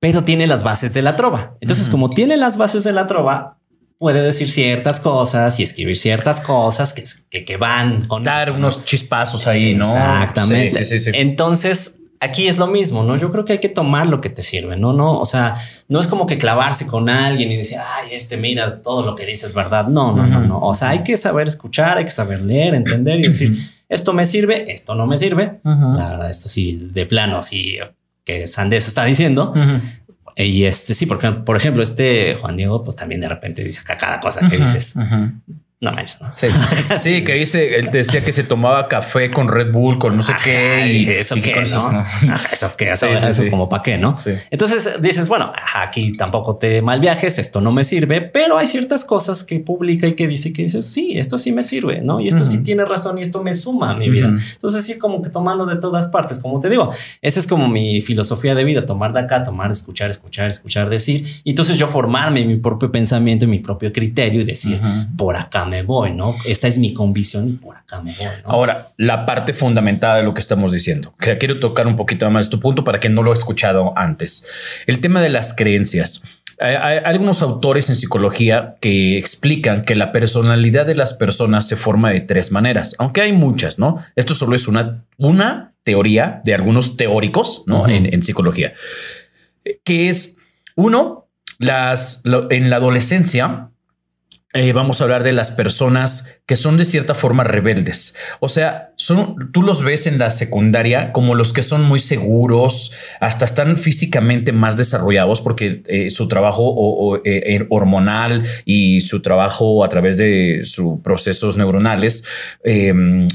Pero 0.00 0.22
tiene 0.24 0.46
las 0.46 0.64
bases 0.64 0.92
de 0.92 1.00
la 1.00 1.16
trova. 1.16 1.56
Entonces, 1.62 1.88
como 1.88 2.10
tiene 2.10 2.36
las 2.36 2.58
bases 2.58 2.84
de 2.84 2.92
la 2.92 3.06
trova, 3.06 3.56
puede 3.98 4.22
decir 4.22 4.50
ciertas 4.50 5.00
cosas 5.00 5.58
y 5.60 5.62
escribir 5.62 5.96
ciertas 5.96 6.40
cosas 6.40 6.92
que, 6.92 7.44
que, 7.44 7.56
van 7.56 8.06
con 8.06 8.22
dar 8.24 8.50
unos 8.50 8.84
chispazos 8.84 9.46
ahí, 9.46 9.74
¿no? 9.74 9.86
Exactamente. 9.86 10.82
Entonces, 11.14 12.00
aquí 12.20 12.48
es 12.48 12.58
lo 12.58 12.66
mismo, 12.66 13.04
¿no? 13.04 13.16
Yo 13.16 13.30
creo 13.30 13.44
que 13.44 13.54
hay 13.54 13.58
que 13.58 13.68
tomar 13.68 14.06
lo 14.06 14.20
que 14.20 14.30
te 14.30 14.42
sirve, 14.42 14.76
¿no? 14.76 14.92
No, 14.92 15.18
o 15.20 15.26
sea, 15.26 15.54
no 15.88 16.00
es 16.00 16.06
como 16.06 16.26
que 16.26 16.38
clavarse 16.38 16.86
con 16.86 17.08
alguien 17.08 17.50
y 17.52 17.56
decir, 17.56 17.78
ay, 17.78 18.08
este, 18.12 18.36
mira, 18.36 18.82
todo 18.82 19.04
lo 19.04 19.14
que 19.14 19.26
dice 19.26 19.46
es 19.46 19.54
verdad. 19.54 19.88
No, 19.88 20.14
no, 20.14 20.26
no, 20.26 20.40
no. 20.40 20.58
O 20.60 20.74
sea, 20.74 20.90
hay 20.90 21.02
que 21.02 21.16
saber 21.16 21.46
escuchar, 21.46 21.98
hay 21.98 22.04
que 22.04 22.10
saber 22.10 22.42
leer, 22.42 22.74
entender 22.74 23.20
y 23.20 23.28
decir, 23.28 23.58
esto 23.88 24.12
me 24.12 24.26
sirve, 24.26 24.70
esto 24.72 24.94
no 24.94 25.06
me 25.06 25.16
sirve. 25.16 25.60
La 25.62 26.10
verdad, 26.10 26.30
esto 26.30 26.48
sí, 26.48 26.90
de 26.92 27.06
plano, 27.06 27.38
así 27.38 27.78
que 28.24 28.46
Sandés 28.46 28.88
está 28.88 29.04
diciendo. 29.04 29.54
Y 30.36 30.64
este 30.64 30.94
sí, 30.94 31.06
porque 31.06 31.30
por 31.30 31.56
ejemplo, 31.56 31.82
este 31.82 32.34
Juan 32.34 32.56
Diego, 32.56 32.82
pues 32.82 32.96
también 32.96 33.20
de 33.20 33.28
repente 33.28 33.62
dice 33.62 33.82
cada 33.84 34.20
cosa 34.20 34.48
que 34.48 34.56
dices. 34.56 34.96
No 35.84 35.92
manches, 35.92 36.20
¿no? 36.20 36.30
Sí. 36.98 37.22
que 37.24 37.34
dice, 37.34 37.78
él 37.78 37.90
decía 37.90 38.24
que 38.24 38.32
se 38.32 38.44
tomaba 38.44 38.88
café 38.88 39.30
con 39.30 39.48
Red 39.48 39.70
Bull, 39.70 39.98
con 39.98 40.16
no 40.16 40.22
sé 40.22 40.32
qué. 40.42 40.86
Y, 40.86 41.08
eso 41.10 41.34
qué, 41.34 41.52
¿no? 41.54 42.04
eso 42.50 42.72
qué, 42.76 42.88
eso, 42.88 43.06
como 43.50 43.68
para 43.68 43.82
qué, 43.82 43.98
¿no? 43.98 44.14
Entonces 44.50 45.02
dices, 45.02 45.28
bueno, 45.28 45.52
aquí 45.74 46.16
tampoco 46.16 46.56
te 46.56 46.80
mal 46.80 47.00
viajes, 47.00 47.38
esto 47.38 47.60
no 47.60 47.70
me 47.70 47.84
sirve, 47.84 48.22
pero 48.22 48.56
hay 48.56 48.66
ciertas 48.66 49.04
cosas 49.04 49.44
que 49.44 49.60
publica 49.60 50.06
y 50.06 50.14
que 50.14 50.26
dice 50.26 50.52
que 50.52 50.62
dices, 50.62 50.86
sí, 50.86 51.18
esto 51.18 51.38
sí 51.38 51.52
me 51.52 51.62
sirve, 51.62 52.00
¿no? 52.00 52.20
Y 52.20 52.28
esto 52.28 52.46
sí 52.46 52.62
tiene 52.62 52.84
razón 52.86 53.18
y 53.18 53.22
esto 53.22 53.42
me 53.42 53.52
suma 53.52 53.90
a 53.90 53.94
mi 53.94 54.08
vida. 54.08 54.28
Entonces 54.28 54.86
sí, 54.86 54.98
como 54.98 55.20
que 55.20 55.28
tomando 55.28 55.66
de 55.66 55.76
todas 55.76 56.08
partes, 56.08 56.38
como 56.38 56.60
te 56.60 56.70
digo, 56.70 56.90
esa 57.20 57.40
es 57.40 57.46
como 57.46 57.68
mi 57.68 58.00
filosofía 58.00 58.54
de 58.54 58.64
vida, 58.64 58.86
tomar 58.86 59.12
de 59.12 59.20
acá, 59.20 59.44
tomar, 59.44 59.70
escuchar, 59.70 60.10
escuchar, 60.10 60.48
escuchar, 60.48 60.88
decir. 60.88 61.26
Y 61.44 61.50
entonces 61.50 61.76
yo 61.76 61.88
formarme 61.88 62.44
mi 62.46 62.56
propio 62.56 62.90
pensamiento, 62.90 63.46
mi 63.46 63.58
propio 63.58 63.92
criterio 63.92 64.40
y 64.40 64.44
decir, 64.44 64.80
por 65.16 65.36
acá 65.36 65.64
me 65.64 65.73
me 65.74 65.82
voy, 65.82 66.12
¿no? 66.12 66.36
Esta 66.46 66.68
es 66.68 66.78
mi 66.78 66.94
convicción 66.94 67.48
y 67.48 67.52
por 67.54 67.76
acá 67.76 68.00
me 68.00 68.14
voy. 68.16 68.28
Ahora, 68.44 68.92
la 68.96 69.26
parte 69.26 69.52
fundamental 69.52 70.18
de 70.18 70.24
lo 70.24 70.32
que 70.32 70.40
estamos 70.40 70.70
diciendo, 70.70 71.14
que 71.18 71.36
quiero 71.36 71.58
tocar 71.58 71.88
un 71.88 71.96
poquito 71.96 72.30
más 72.30 72.48
tu 72.48 72.60
punto 72.60 72.84
para 72.84 73.00
que 73.00 73.08
no 73.08 73.24
lo 73.24 73.30
he 73.30 73.34
escuchado 73.34 73.92
antes. 73.96 74.46
El 74.86 75.00
tema 75.00 75.20
de 75.20 75.30
las 75.30 75.52
creencias. 75.52 76.22
Hay, 76.60 76.98
algunos 77.04 77.42
autores 77.42 77.90
en 77.90 77.96
psicología 77.96 78.76
que 78.80 79.18
explican 79.18 79.82
que 79.82 79.96
la 79.96 80.12
personalidad 80.12 80.86
de 80.86 80.94
las 80.94 81.12
personas 81.12 81.66
se 81.66 81.74
forma 81.74 82.12
de 82.12 82.20
tres 82.20 82.52
maneras, 82.52 82.94
aunque 82.98 83.22
hay 83.22 83.32
muchas, 83.32 83.80
¿no? 83.80 83.98
Esto 84.14 84.34
solo 84.34 84.54
es 84.54 84.68
una, 84.68 85.04
una 85.16 85.74
teoría 85.82 86.40
de 86.44 86.54
algunos 86.54 86.96
teóricos, 86.96 87.64
¿no? 87.66 87.88
en, 87.88 88.22
psicología, 88.22 88.74
que 89.82 90.08
es 90.08 90.36
uno, 90.76 91.26
las, 91.58 92.22
en 92.50 92.70
la 92.70 92.76
adolescencia, 92.76 93.70
eh, 94.54 94.72
vamos 94.72 95.00
a 95.00 95.04
hablar 95.04 95.24
de 95.24 95.32
las 95.32 95.50
personas 95.50 96.40
que 96.46 96.56
son 96.56 96.76
de 96.76 96.84
cierta 96.84 97.14
forma 97.14 97.42
rebeldes. 97.42 98.16
O 98.40 98.48
sea, 98.48 98.92
son, 98.96 99.50
tú 99.52 99.62
los 99.62 99.82
ves 99.82 100.06
en 100.06 100.18
la 100.18 100.28
secundaria 100.28 101.10
como 101.12 101.34
los 101.34 101.52
que 101.52 101.62
son 101.62 101.82
muy 101.82 101.98
seguros, 101.98 102.92
hasta 103.20 103.46
están 103.46 103.76
físicamente 103.78 104.52
más 104.52 104.76
desarrollados 104.76 105.40
porque 105.40 105.82
eh, 105.86 106.10
su 106.10 106.28
trabajo 106.28 107.20
eh, 107.24 107.66
hormonal 107.70 108.44
y 108.66 109.00
su 109.00 109.22
trabajo 109.22 109.84
a 109.84 109.88
través 109.88 110.18
de 110.18 110.60
sus 110.64 111.00
procesos 111.00 111.56
neuronales 111.56 112.24
em, 112.62 113.28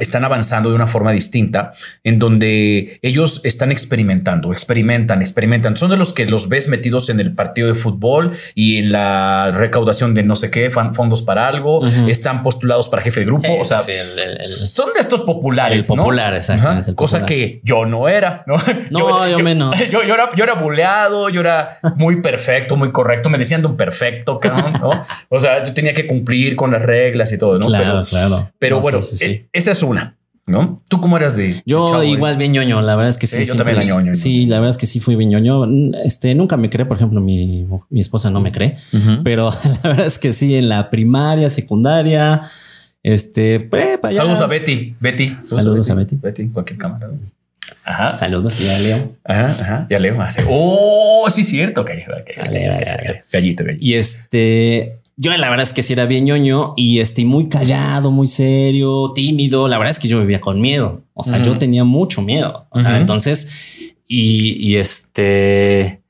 están 0.00 0.24
avanzando 0.24 0.70
de 0.70 0.74
una 0.74 0.86
forma 0.86 1.12
distinta 1.12 1.72
en 2.04 2.18
donde 2.18 2.98
ellos 3.02 3.42
están 3.44 3.70
experimentando, 3.70 4.50
experimentan, 4.50 5.20
experimentan. 5.20 5.76
Son 5.76 5.90
de 5.90 5.98
los 5.98 6.14
que 6.14 6.24
los 6.24 6.48
ves 6.48 6.68
metidos 6.68 7.10
en 7.10 7.20
el 7.20 7.34
partido 7.34 7.68
de 7.68 7.74
fútbol 7.74 8.32
y 8.54 8.78
en 8.78 8.92
la 8.92 9.50
recaudación 9.52 10.14
de 10.14 10.22
no 10.22 10.36
sé 10.36 10.50
qué, 10.50 10.70
fondos 10.70 11.22
para 11.22 11.46
algo, 11.46 11.82
están 12.08 12.42
postulados 12.42 12.88
para 12.88 13.02
jefe 13.02 13.20
de 13.20 13.26
grupo, 13.26 13.58
o 13.58 13.64
sea, 13.64 13.80
son 13.80 14.92
de 14.94 15.00
estos 15.00 15.20
populares. 15.22 15.86
popular, 15.86 16.34
exactamente. 16.34 16.94
Cosa 16.94 17.24
que 17.24 17.60
yo 17.64 17.86
no 17.86 18.08
era, 18.08 18.44
¿no? 18.46 18.56
No, 18.90 19.28
yo, 19.28 19.38
menos. 19.40 19.76
Yo, 19.90 20.02
era, 20.02 20.30
yo 20.36 20.44
era 20.44 20.54
buleado, 20.54 21.28
yo 21.30 21.40
era 21.40 21.78
muy 21.96 22.20
perfecto, 22.20 22.76
muy 22.76 22.92
correcto. 22.92 23.28
Me 23.28 23.38
decían 23.38 23.60
de 23.62 23.68
un 23.68 23.76
perfecto, 23.76 24.38
¿no? 24.44 24.90
O 25.28 25.40
sea, 25.40 25.64
yo 25.64 25.72
tenía 25.74 25.92
que 25.92 26.06
cumplir 26.06 26.54
con 26.56 26.70
las 26.70 26.82
reglas 26.82 27.32
y 27.32 27.38
todo, 27.38 27.58
¿no? 27.58 27.66
Claro, 27.66 27.84
pero, 27.84 28.04
claro. 28.04 28.50
Pero 28.58 28.80
bueno, 28.80 29.00
e, 29.20 29.48
esa 29.52 29.70
es 29.72 29.82
una. 29.82 30.16
¿No? 30.46 30.82
¿Tú 30.88 31.00
cómo 31.00 31.16
eras 31.16 31.36
de.? 31.36 31.62
Yo 31.64 32.02
igual 32.02 32.36
bien 32.36 32.52
ñoño, 32.52 32.82
la 32.82 32.96
verdad 32.96 33.10
es 33.10 33.18
que 33.18 33.26
sí. 33.26 33.44
yo 33.44 33.54
también 33.54 33.78
era 33.78 33.86
ñoño. 33.86 34.14
Sí, 34.14 34.46
la 34.46 34.56
verdad 34.56 34.70
es 34.70 34.78
que 34.78 34.86
sí 34.86 35.00
fui 35.00 35.16
bien 35.16 35.30
ñoño. 35.30 35.64
Este, 36.04 36.34
nunca 36.34 36.56
me 36.56 36.70
cree, 36.70 36.86
por 36.86 36.96
ejemplo, 36.96 37.20
mi, 37.20 37.66
mi 37.88 38.00
esposa 38.00 38.30
no 38.30 38.40
me 38.40 38.52
cree, 38.52 38.76
pero 39.24 39.50
la 39.82 39.90
verdad 39.90 40.06
es 40.06 40.18
que 40.18 40.32
sí, 40.32 40.56
en 40.56 40.68
la 40.68 40.90
primaria, 40.90 41.48
secundaria, 41.48 42.42
este, 43.02 43.60
prepa. 43.60 44.12
Saludos 44.14 44.40
a 44.40 44.46
Betty. 44.46 44.94
Betty. 45.00 45.36
Saludos, 45.44 45.90
a 45.90 45.94
Betty. 45.94 46.16
Betty, 46.16 46.48
cualquier 46.48 46.78
cámara. 46.78 47.10
Ajá. 47.84 48.16
Saludos 48.16 48.60
y 48.60 48.68
a 48.68 48.78
Leo. 48.78 49.16
Ajá, 49.24 49.46
ajá. 49.46 49.86
Ya 49.90 49.98
Leo. 49.98 50.18
Oh, 50.48 51.26
sí, 51.30 51.44
cierto. 51.44 51.82
Okay, 51.82 52.04
Gallito, 53.32 53.64
gallito. 53.64 53.64
Y 53.78 53.94
este, 53.94 54.99
yo 55.20 55.36
la 55.36 55.50
verdad 55.50 55.64
es 55.64 55.74
que 55.74 55.82
sí 55.82 55.92
era 55.92 56.06
bien 56.06 56.24
ñoño 56.24 56.72
y 56.78 57.00
estoy 57.00 57.26
muy 57.26 57.46
callado, 57.46 58.10
muy 58.10 58.26
serio, 58.26 59.12
tímido. 59.14 59.68
La 59.68 59.76
verdad 59.76 59.90
es 59.90 59.98
que 59.98 60.08
yo 60.08 60.18
vivía 60.18 60.40
con 60.40 60.62
miedo. 60.62 61.02
O 61.12 61.22
sea, 61.22 61.42
yo 61.42 61.58
tenía 61.58 61.84
mucho 61.84 62.22
miedo. 62.22 62.66
entonces, 62.72 63.50
y, 64.06 64.76
este. 64.76 66.00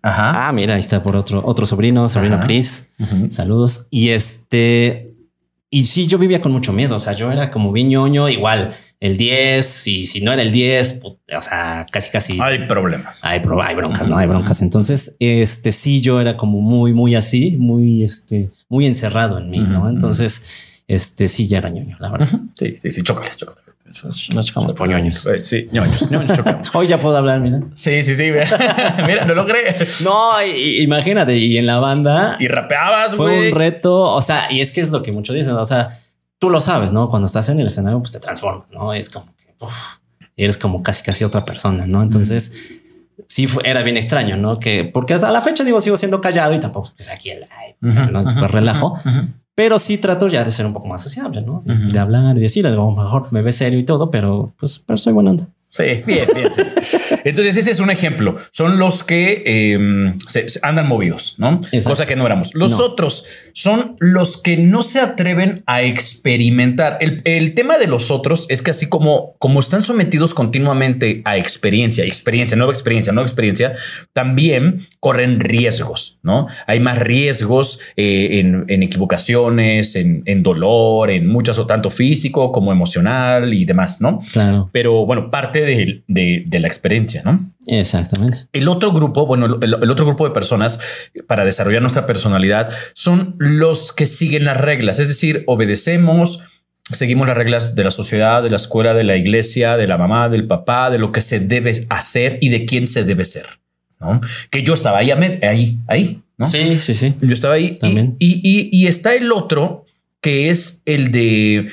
Ajá. 0.00 0.46
Ah, 0.46 0.52
mira, 0.52 0.74
ahí 0.74 0.80
está 0.80 1.02
por 1.02 1.16
otro, 1.16 1.42
otro 1.44 1.66
sobrino, 1.66 2.08
sobrino 2.08 2.38
Chris. 2.44 2.92
Saludos. 3.30 3.88
Y 3.90 4.10
este. 4.10 5.12
Y 5.70 5.86
sí, 5.86 6.06
yo 6.06 6.18
vivía 6.18 6.40
con 6.40 6.52
mucho 6.52 6.72
miedo. 6.72 6.94
O 6.94 7.00
sea, 7.00 7.14
yo 7.14 7.32
era 7.32 7.50
como 7.50 7.72
bien 7.72 7.88
ñoño, 7.88 8.28
igual 8.28 8.76
el 9.00 9.16
10 9.16 9.86
y 9.88 10.06
si 10.06 10.20
no 10.22 10.32
era 10.32 10.42
el 10.42 10.52
10, 10.52 11.02
o 11.04 11.42
sea, 11.42 11.86
casi 11.90 12.10
casi 12.10 12.38
hay 12.40 12.66
problemas. 12.66 13.20
Hay, 13.22 13.40
hay 13.62 13.74
broncas, 13.74 14.08
no 14.08 14.16
hay 14.16 14.26
broncas. 14.26 14.62
Entonces, 14.62 15.16
este 15.18 15.72
sí 15.72 16.00
yo 16.00 16.20
era 16.20 16.36
como 16.36 16.60
muy 16.60 16.92
muy 16.92 17.14
así, 17.14 17.52
muy 17.58 18.02
este 18.02 18.50
muy 18.68 18.86
encerrado 18.86 19.38
en 19.38 19.50
mí, 19.50 19.58
¿no? 19.58 19.88
Entonces, 19.88 20.82
este 20.88 21.28
sí 21.28 21.46
ya 21.48 21.58
era 21.58 21.70
ñoño, 21.70 21.96
la 22.00 22.10
verdad. 22.10 22.28
Sí, 22.54 22.76
sí, 22.76 22.92
sí, 22.92 23.02
chócales, 23.02 23.36
chócales. 23.36 23.64
Nos 24.34 24.46
chocamos 24.46 24.72
por 24.72 24.88
ñoños. 24.88 25.26
Eh, 25.26 25.42
sí, 25.42 25.68
ñoños, 25.70 26.10
ñoños 26.10 26.40
Hoy 26.72 26.86
ya 26.86 26.98
puedo 26.98 27.16
hablar, 27.16 27.40
mira. 27.40 27.60
Sí, 27.74 28.02
sí, 28.02 28.14
sí. 28.14 28.24
Mira, 29.06 29.24
no 29.24 29.34
lo 29.34 29.42
logré. 29.42 29.76
No, 30.02 30.42
imagínate, 30.42 31.36
y 31.36 31.58
en 31.58 31.66
la 31.66 31.78
banda. 31.78 32.36
Y 32.40 32.48
rapeabas, 32.48 33.14
güey. 33.14 33.36
Fue 33.36 33.48
un 33.50 33.54
reto. 33.54 34.00
O 34.00 34.22
sea, 34.22 34.50
y 34.50 34.60
es 34.60 34.72
que 34.72 34.80
es 34.80 34.90
lo 34.90 35.02
que 35.02 35.12
muchos 35.12 35.36
dicen. 35.36 35.52
O 35.52 35.66
sea, 35.66 36.00
tú 36.38 36.50
lo 36.50 36.60
sabes, 36.60 36.92
¿no? 36.92 37.08
Cuando 37.08 37.26
estás 37.26 37.48
en 37.48 37.60
el 37.60 37.66
escenario, 37.66 38.00
pues 38.00 38.12
te 38.12 38.20
transformas, 38.20 38.70
¿no? 38.70 38.92
Es 38.92 39.10
como 39.10 39.34
que 39.36 39.54
eres 40.36 40.58
como 40.58 40.82
casi 40.82 41.02
casi 41.02 41.24
otra 41.24 41.44
persona, 41.44 41.86
¿no? 41.86 42.02
Entonces, 42.02 42.80
sí 43.28 43.46
fue, 43.46 43.62
era 43.68 43.82
bien 43.82 43.96
extraño, 43.96 44.36
¿no? 44.36 44.56
Que 44.56 44.84
porque 44.84 45.14
hasta 45.14 45.30
la 45.30 45.42
fecha 45.42 45.64
digo, 45.64 45.80
sigo 45.80 45.96
siendo 45.96 46.20
callado 46.20 46.54
y 46.54 46.60
tampoco 46.60 46.90
es 46.96 47.08
aquí 47.08 47.30
el 47.30 47.40
live, 47.40 48.10
¿no? 48.10 48.28
Súper 48.28 48.50
relajo. 48.50 48.98
Pero 49.56 49.78
sí 49.78 49.98
trato 49.98 50.26
ya 50.26 50.44
de 50.44 50.50
ser 50.50 50.66
un 50.66 50.72
poco 50.72 50.88
más 50.88 51.00
sociable, 51.02 51.40
¿no? 51.40 51.62
De 51.64 51.98
hablar 51.98 52.36
y 52.36 52.40
decir 52.40 52.66
algo 52.66 52.90
mejor, 52.90 53.32
me 53.32 53.40
ve 53.40 53.52
serio 53.52 53.78
y 53.78 53.84
todo, 53.84 54.10
pero 54.10 54.52
pues, 54.58 54.80
pero 54.84 54.98
soy 54.98 55.12
buena 55.12 55.30
onda. 55.30 55.48
Sí, 55.74 56.02
bien, 56.06 56.28
bien. 56.32 56.48
Entonces, 57.24 57.56
ese 57.56 57.72
es 57.72 57.80
un 57.80 57.90
ejemplo. 57.90 58.36
Son 58.52 58.78
los 58.78 59.02
que 59.02 59.42
em, 59.74 60.16
se, 60.20 60.46
andan 60.62 60.86
movidos, 60.86 61.34
¿no? 61.38 61.62
Cosa 61.84 62.06
que 62.06 62.14
no 62.14 62.24
éramos. 62.24 62.54
Los 62.54 62.78
otros 62.78 63.26
son 63.54 63.96
los 63.98 64.40
que 64.40 64.56
no 64.56 64.84
se 64.84 65.00
atreven 65.00 65.64
a 65.66 65.82
experimentar. 65.82 66.98
El, 67.00 67.54
tema 67.54 67.78
de 67.78 67.88
los 67.88 68.12
otros 68.12 68.46
es 68.50 68.62
que 68.62 68.70
así 68.70 68.88
como, 68.88 69.34
como 69.38 69.58
están 69.58 69.82
sometidos 69.82 70.32
continuamente 70.32 71.22
a 71.24 71.38
experiencia, 71.38 72.04
experiencia, 72.04 72.56
nueva 72.56 72.72
experiencia, 72.72 73.12
nueva 73.12 73.26
experiencia, 73.26 73.72
también 74.12 74.86
corren 75.00 75.40
riesgos, 75.40 76.20
¿no? 76.22 76.46
Hay 76.68 76.78
más 76.78 76.98
riesgos 76.98 77.80
eh, 77.96 78.38
en, 78.68 78.82
equivocaciones, 78.82 79.96
en, 79.96 80.42
dolor, 80.44 81.10
en 81.10 81.26
muchas, 81.26 81.58
o 81.58 81.66
tanto 81.66 81.90
físico 81.90 82.52
como 82.52 82.70
emocional 82.70 83.54
y 83.54 83.64
demás, 83.64 84.00
¿no? 84.00 84.20
Claro. 84.32 84.70
Pero 84.72 85.04
bueno, 85.04 85.32
parte 85.32 85.63
de, 85.64 86.58
la 86.60 86.66
experiencia, 86.66 87.22
¿no? 87.24 87.52
Exactamente. 87.66 88.40
El 88.52 88.68
otro 88.68 88.92
grupo, 88.92 89.26
bueno, 89.26 89.58
el, 89.60 89.90
otro 89.90 90.06
grupo 90.06 90.26
de 90.26 90.32
personas 90.32 90.80
para 91.26 91.44
desarrollar 91.44 91.80
nuestra 91.80 92.06
personalidad 92.06 92.70
son 92.94 93.34
los 93.38 93.92
que 93.92 94.06
siguen 94.06 94.44
las 94.44 94.60
reglas, 94.60 95.00
es 95.00 95.08
decir, 95.08 95.44
obedecemos, 95.46 96.44
seguimos 96.90 97.26
las 97.26 97.36
reglas 97.36 97.74
de 97.74 97.84
la 97.84 97.90
sociedad, 97.90 98.42
de 98.42 98.50
la 98.50 98.56
escuela, 98.56 98.94
de 98.94 99.04
la 99.04 99.16
iglesia, 99.16 99.76
de 99.76 99.86
la 99.86 99.98
mamá, 99.98 100.28
del 100.28 100.46
papá, 100.46 100.90
de 100.90 100.98
lo 100.98 101.12
que 101.12 101.20
se 101.20 101.40
debe 101.40 101.72
hacer 101.90 102.38
y 102.40 102.50
de 102.50 102.66
quién 102.66 102.86
se 102.86 103.04
debe 103.04 103.24
ser. 103.24 103.46
¿no? 104.00 104.20
Que 104.50 104.62
yo 104.62 104.74
estaba 104.74 104.98
ahí, 104.98 105.10
ahí, 105.10 105.78
ahí, 105.86 106.22
¿no? 106.36 106.46
Sí, 106.46 106.78
sí, 106.80 106.94
sí. 106.94 107.14
Yo 107.20 107.32
estaba 107.32 107.54
ahí. 107.54 107.76
También. 107.76 108.16
y 108.18 108.86
está 108.86 109.14
el 109.14 109.32
otro 109.32 109.84
que 110.20 110.48
es 110.48 110.82
el 110.86 111.12
de 111.12 111.68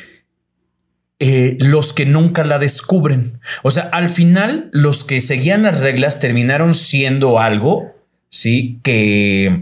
eh, 1.23 1.55
los 1.59 1.93
que 1.93 2.07
nunca 2.07 2.43
la 2.43 2.57
descubren. 2.57 3.39
O 3.61 3.69
sea, 3.69 3.83
al 3.91 4.09
final 4.09 4.71
los 4.73 5.03
que 5.03 5.21
seguían 5.21 5.61
las 5.61 5.79
reglas 5.79 6.19
terminaron 6.19 6.73
siendo 6.73 7.39
algo, 7.39 7.95
sí, 8.29 8.79
que 8.81 9.61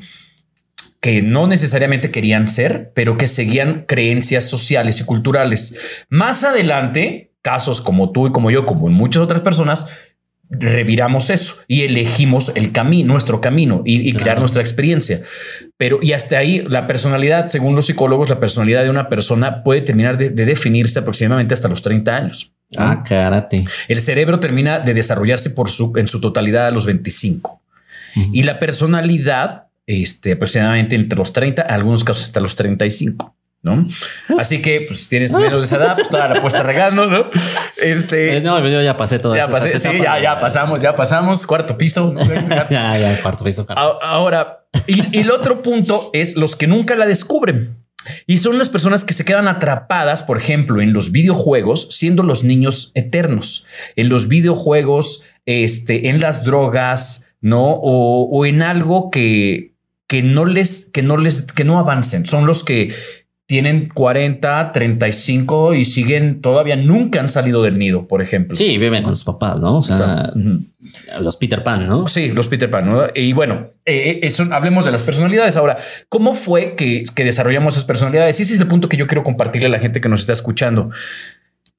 que 1.01 1.21
no 1.21 1.47
necesariamente 1.47 2.11
querían 2.11 2.47
ser, 2.47 2.91
pero 2.93 3.17
que 3.17 3.27
seguían 3.27 3.85
creencias 3.87 4.49
sociales 4.49 5.01
y 5.01 5.05
culturales. 5.05 6.05
Más 6.09 6.45
adelante, 6.45 7.31
casos 7.41 7.81
como 7.81 8.11
tú 8.11 8.27
y 8.27 8.31
como 8.31 8.51
yo, 8.51 8.65
como 8.65 8.87
muchas 8.87 9.23
otras 9.23 9.41
personas, 9.41 9.89
reviramos 10.49 11.29
eso 11.29 11.55
y 11.67 11.83
elegimos 11.83 12.51
el 12.55 12.71
camino, 12.71 13.13
nuestro 13.13 13.39
camino 13.39 13.81
y, 13.85 14.11
crear 14.13 14.39
nuestra 14.39 14.61
experiencia. 14.61 15.21
Pero 15.77 15.99
y 16.01 16.13
hasta 16.13 16.37
ahí 16.37 16.63
la 16.67 16.87
personalidad, 16.87 17.47
según 17.47 17.75
los 17.75 17.85
psicólogos, 17.85 18.29
la 18.29 18.39
personalidad 18.39 18.83
de 18.83 18.89
una 18.89 19.09
persona 19.09 19.63
puede 19.63 19.81
terminar 19.81 20.17
de, 20.17 20.29
definirse 20.29 20.99
aproximadamente 20.99 21.53
hasta 21.53 21.67
los 21.67 21.81
30 21.81 22.15
años. 22.15 22.53
Ah, 22.77 23.03
karate. 23.07 23.65
El 23.87 23.99
cerebro 23.99 24.39
termina 24.39 24.79
de 24.79 24.93
desarrollarse 24.93 25.51
por 25.51 25.69
su, 25.69 25.93
en 25.97 26.07
su 26.07 26.21
totalidad 26.21 26.67
a 26.67 26.71
los 26.71 26.85
25 26.85 27.61
y 28.33 28.43
la 28.43 28.59
personalidad, 28.59 29.67
este, 29.85 30.33
aproximadamente 30.33 30.95
entre 30.95 31.17
los 31.17 31.31
30, 31.31 31.61
en 31.63 31.71
algunos 31.71 32.03
casos 32.03 32.23
hasta 32.23 32.39
los 32.39 32.55
35. 32.55 33.35
¿No? 33.61 33.87
Así 34.37 34.61
que, 34.61 34.81
pues, 34.87 35.09
tienes 35.09 35.33
menos 35.33 35.59
de 35.59 35.65
esa 35.65 35.77
edad, 35.77 35.95
pues 35.95 36.09
toda 36.09 36.27
la 36.27 36.41
puesta 36.41 36.63
regando, 36.63 37.07
¿no? 37.07 37.29
Este. 37.77 38.37
Eh, 38.37 38.41
no, 38.41 38.59
yo 38.67 38.81
ya 38.81 38.95
pasé 38.95 39.19
todo 39.19 39.35
Ya 39.35 39.47
pasé, 39.47 39.77
sí, 39.79 39.89
ya, 40.01 40.19
ya 40.21 40.39
pasamos, 40.39 40.81
ya 40.81 40.95
pasamos, 40.95 41.45
cuarto 41.45 41.77
piso. 41.77 42.13
ya, 42.69 42.97
ya, 42.97 43.21
cuarto 43.21 43.43
piso. 43.43 43.65
Ahora, 43.69 44.65
y, 44.87 45.17
y 45.17 45.21
el 45.21 45.31
otro 45.31 45.61
punto 45.61 46.09
es 46.13 46.37
los 46.37 46.55
que 46.55 46.67
nunca 46.67 46.95
la 46.95 47.05
descubren. 47.05 47.77
Y 48.25 48.37
son 48.37 48.57
las 48.57 48.69
personas 48.69 49.03
que 49.03 49.13
se 49.13 49.25
quedan 49.25 49.47
atrapadas, 49.47 50.23
por 50.23 50.37
ejemplo, 50.37 50.81
en 50.81 50.93
los 50.93 51.11
videojuegos, 51.11 51.89
siendo 51.91 52.23
los 52.23 52.43
niños 52.43 52.91
eternos. 52.95 53.67
En 53.95 54.09
los 54.09 54.29
videojuegos, 54.29 55.25
este, 55.45 56.09
en 56.09 56.19
las 56.21 56.45
drogas, 56.45 57.27
¿no? 57.41 57.73
O, 57.73 58.23
o 58.31 58.45
en 58.45 58.61
algo 58.61 59.11
que, 59.11 59.75
que 60.07 60.23
no 60.23 60.45
les, 60.45 60.89
que 60.91 61.03
no 61.03 61.17
les, 61.17 61.43
que 61.51 61.65
no 61.65 61.77
avancen. 61.77 62.25
Son 62.25 62.45
los 62.47 62.63
que 62.63 62.93
tienen 63.49 63.89
40, 63.89 64.71
35 64.71 65.73
y 65.73 65.83
siguen 65.83 66.39
todavía 66.39 66.75
nunca 66.75 67.19
han 67.19 67.29
salido 67.29 67.63
del 67.63 67.79
nido, 67.79 68.07
por 68.07 68.21
ejemplo. 68.21 68.55
Sí, 68.55 68.77
viven 68.77 69.01
con 69.01 69.15
sus 69.15 69.25
papás, 69.25 69.59
¿no? 69.59 69.79
O 69.79 69.81
sea, 69.81 70.31
los 71.19 71.35
Peter 71.35 71.63
Pan, 71.63 71.87
¿no? 71.87 72.07
Sí, 72.07 72.27
los 72.27 72.47
Peter 72.47 72.69
Pan, 72.69 72.87
¿no? 72.87 73.07
Y 73.15 73.33
bueno, 73.33 73.71
eh, 73.85 74.19
eso, 74.21 74.47
hablemos 74.51 74.85
de 74.85 74.91
las 74.91 75.01
personalidades. 75.01 75.57
Ahora, 75.57 75.77
¿cómo 76.09 76.35
fue 76.35 76.75
que, 76.75 77.01
que 77.15 77.23
desarrollamos 77.23 77.73
esas 77.73 77.85
personalidades? 77.85 78.39
Y 78.39 78.43
ese 78.43 78.53
es 78.53 78.59
el 78.59 78.67
punto 78.67 78.87
que 78.87 78.97
yo 78.97 79.07
quiero 79.07 79.23
compartirle 79.23 79.65
a 79.65 79.71
la 79.71 79.79
gente 79.79 79.99
que 79.99 80.09
nos 80.09 80.19
está 80.19 80.33
escuchando. 80.33 80.91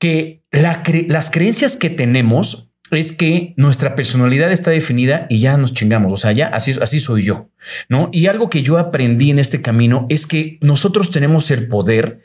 Que 0.00 0.42
las 0.50 1.30
creencias 1.30 1.76
que 1.76 1.88
tenemos 1.88 2.69
es 2.96 3.12
que 3.12 3.54
nuestra 3.56 3.94
personalidad 3.94 4.52
está 4.52 4.70
definida 4.70 5.26
y 5.28 5.40
ya 5.40 5.56
nos 5.56 5.74
chingamos. 5.74 6.12
O 6.12 6.16
sea, 6.16 6.32
ya 6.32 6.48
así, 6.48 6.72
así 6.80 7.00
soy 7.00 7.22
yo, 7.22 7.50
¿no? 7.88 8.08
Y 8.12 8.26
algo 8.26 8.50
que 8.50 8.62
yo 8.62 8.78
aprendí 8.78 9.30
en 9.30 9.38
este 9.38 9.62
camino 9.62 10.06
es 10.08 10.26
que 10.26 10.58
nosotros 10.60 11.10
tenemos 11.10 11.50
el 11.50 11.68
poder 11.68 12.20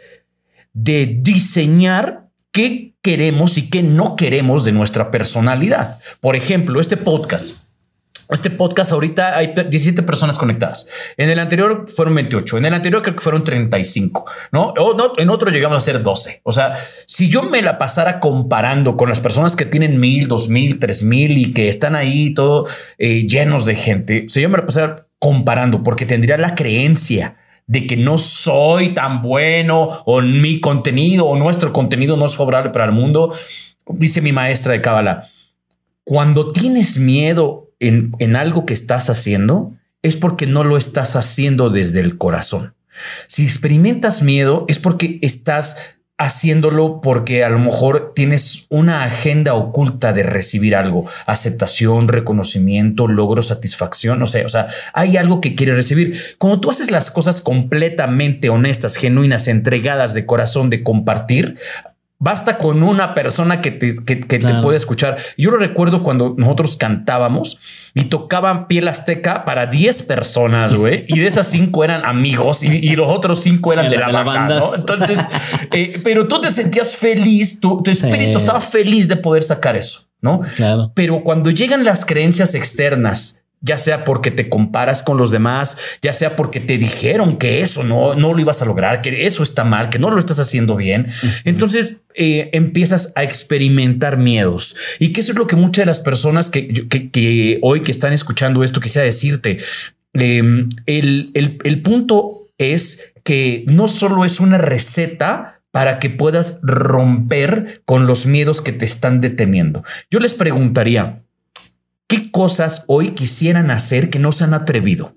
de 0.73 1.17
diseñar 1.21 2.29
qué 2.51 2.95
queremos 3.01 3.57
y 3.57 3.69
qué 3.69 3.83
no 3.83 4.15
queremos 4.15 4.63
de 4.63 4.71
nuestra 4.71 5.11
personalidad. 5.11 5.99
Por 6.19 6.35
ejemplo, 6.35 6.79
este 6.79 6.97
podcast. 6.97 7.57
Este 8.29 8.49
podcast 8.49 8.91
ahorita 8.91 9.37
hay 9.37 9.53
17 9.53 10.01
personas 10.01 10.39
conectadas. 10.39 10.87
En 11.15 11.29
el 11.29 11.37
anterior 11.37 11.85
fueron 11.87 12.15
28. 12.15 12.57
En 12.57 12.65
el 12.65 12.73
anterior 12.73 13.03
creo 13.03 13.15
que 13.15 13.21
fueron 13.21 13.43
35, 13.43 14.25
¿no? 14.51 14.73
O 14.79 14.95
no, 14.95 15.13
en 15.17 15.29
otro 15.29 15.51
llegamos 15.51 15.77
a 15.77 15.79
ser 15.79 16.01
12. 16.01 16.41
O 16.43 16.51
sea, 16.51 16.75
si 17.05 17.29
yo 17.29 17.43
me 17.43 17.61
la 17.61 17.77
pasara 17.77 18.19
comparando 18.19 18.97
con 18.97 19.09
las 19.09 19.19
personas 19.19 19.55
que 19.55 19.65
tienen 19.65 19.99
mil, 19.99 20.27
dos 20.27 20.49
mil, 20.49 20.79
tres 20.79 21.03
mil 21.03 21.37
y 21.37 21.53
que 21.53 21.69
están 21.69 21.95
ahí 21.95 22.33
todo 22.33 22.65
eh, 22.97 23.27
llenos 23.27 23.65
de 23.65 23.75
gente, 23.75 24.25
si 24.27 24.41
yo 24.41 24.49
me 24.49 24.57
la 24.57 24.65
pasara 24.65 25.07
comparando 25.19 25.83
porque 25.83 26.05
tendría 26.05 26.37
la 26.37 26.55
creencia 26.55 27.37
de 27.67 27.85
que 27.85 27.97
no 27.97 28.17
soy 28.17 28.93
tan 28.93 29.21
bueno 29.21 30.01
o 30.05 30.21
mi 30.21 30.59
contenido 30.59 31.25
o 31.25 31.37
nuestro 31.37 31.73
contenido 31.73 32.17
no 32.17 32.25
es 32.25 32.35
favorable 32.35 32.71
para 32.71 32.85
el 32.85 32.91
mundo, 32.91 33.33
dice 33.87 34.21
mi 34.21 34.31
maestra 34.31 34.73
de 34.73 34.81
Cábala, 34.81 35.29
cuando 36.03 36.51
tienes 36.51 36.97
miedo 36.99 37.64
en, 37.79 38.35
algo 38.35 38.65
que 38.65 38.73
estás 38.73 39.09
haciendo, 39.09 39.73
es 40.01 40.15
porque 40.15 40.47
no 40.47 40.63
lo 40.63 40.77
estás 40.77 41.15
haciendo 41.15 41.69
desde 41.69 41.99
el 41.99 42.17
corazón. 42.17 42.75
Si 43.27 43.43
experimentas 43.43 44.21
miedo, 44.21 44.65
es 44.67 44.79
porque 44.79 45.19
estás 45.21 45.95
haciéndolo 46.17 47.01
porque 47.01 47.43
a 47.43 47.49
lo 47.49 47.59
mejor 47.59 48.13
tienes 48.15 48.67
una 48.69 49.03
agenda 49.03 49.53
oculta 49.53 50.13
de 50.13 50.23
recibir 50.23 50.75
algo, 50.75 51.05
aceptación, 51.25 52.07
reconocimiento, 52.07 53.09
logro, 53.09 53.41
satisfacción, 53.41 54.19
no 54.19 54.25
sé, 54.25 54.45
o 54.45 54.49
sea, 54.49 54.67
hay 54.93 55.17
algo 55.17 55.41
que 55.41 55.55
quieres 55.55 55.75
recibir. 55.75 56.17
Cuando 56.37 56.61
tú 56.61 56.69
haces 56.69 56.89
las 56.89 57.11
cosas 57.11 57.41
completamente 57.41 58.49
honestas, 58.49 58.95
genuinas, 58.95 59.49
entregadas 59.49 60.13
de 60.13 60.25
corazón, 60.25 60.69
de 60.69 60.83
compartir, 60.83 61.57
Basta 62.25 62.57
con 62.57 62.81
una 62.81 63.13
persona 63.13 63.61
que 63.61 63.69
te, 63.69 63.93
que, 64.03 64.15
te 64.15 64.53
puede 64.63 64.77
escuchar. 64.77 65.15
Yo 65.37 65.51
lo 65.51 65.57
recuerdo 65.57 66.01
cuando 66.01 66.33
nosotros 66.35 66.75
cantábamos 66.75 67.59
y 67.93 68.05
tocaban 68.05 68.65
piel 68.65 68.87
azteca 68.87 69.45
para 69.45 69.67
10 69.67 70.01
personas, 70.01 70.73
güey. 70.73 71.05
Y 71.07 71.19
de 71.19 71.27
esas 71.27 71.47
cinco 71.47 71.83
eran 71.83 72.03
amigos 72.03 72.63
y, 72.63 72.95
los 72.95 73.11
otros 73.11 73.41
cinco 73.41 73.73
eran 73.73 73.91
de, 73.91 73.97
la, 73.97 74.23
banda, 74.23 74.59
¿no? 74.59 74.73
Entonces, 74.73 75.19
eh, 75.71 76.01
pero 76.03 76.27
tú 76.27 76.41
te 76.41 76.49
sentías 76.49 76.97
feliz, 76.97 77.59
tu, 77.59 77.83
espíritu 77.85 78.39
estaba 78.39 78.59
feliz 78.59 79.07
de 79.07 79.17
poder 79.17 79.43
sacar 79.43 79.75
eso, 79.75 80.07
¿no? 80.19 80.39
Claro. 80.55 80.93
Pero 80.95 81.23
cuando 81.23 81.51
llegan 81.51 81.85
las 81.85 82.05
creencias 82.05 82.55
externas 82.55 83.44
ya 83.65 83.79
sea 83.79 84.03
porque 84.03 84.29
te 84.29 84.47
comparas 84.47 85.01
con 85.01 85.17
los 85.17 85.31
demás, 85.31 85.77
ya 86.01 86.13
sea 86.13 86.35
porque 86.35 86.59
te 86.59 86.77
dijeron 86.77 87.37
que 87.37 87.61
eso 87.61 87.83
no, 87.83 88.13
no 88.13 88.33
lo 88.33 88.39
ibas 88.39 88.61
a 88.61 88.65
lograr, 88.65 89.01
que 89.01 89.25
eso 89.25 89.41
está 89.41 89.63
mal, 89.63 89.89
que 89.89 89.97
no 89.97 90.11
lo 90.11 90.19
estás 90.19 90.39
haciendo 90.39 90.75
bien. 90.75 91.07
Entonces 91.45 91.97
eh, 92.13 92.49
empiezas 92.53 93.11
a 93.15 93.23
experimentar 93.23 94.17
miedos. 94.17 94.75
Y 94.99 95.11
que 95.11 95.21
eso 95.21 95.31
es 95.31 95.37
lo 95.37 95.47
que 95.47 95.55
muchas 95.55 95.81
de 95.81 95.87
las 95.87 95.99
personas 95.99 96.51
que, 96.51 97.59
hoy 97.63 97.81
que 97.81 97.91
están 97.91 98.13
escuchando 98.13 98.63
esto 98.63 98.79
quisiera 98.79 99.05
decirte. 99.05 99.57
Em, 100.13 100.69
el, 100.85 101.31
el 101.33 101.81
punto 101.81 102.49
es 102.59 103.13
que 103.23 103.63
no 103.65 103.87
solo 103.87 104.23
es 104.23 104.39
una 104.39 104.59
receta 104.59 105.63
para 105.71 105.99
que 105.99 106.09
puedas 106.09 106.61
romper 106.61 107.81
con 107.83 108.05
los 108.05 108.27
miedos 108.27 108.61
que 108.61 108.71
te 108.71 108.85
están 108.85 109.19
deteniendo. 109.19 109.83
Yo 110.09 110.19
les 110.19 110.35
preguntaría, 110.35 111.24
¿Qué 112.07 112.31
cosas 112.31 112.85
hoy 112.87 113.11
quisieran 113.11 113.71
hacer 113.71 114.09
que 114.09 114.19
no 114.19 114.31
se 114.31 114.43
han 114.43 114.53
atrevido? 114.53 115.15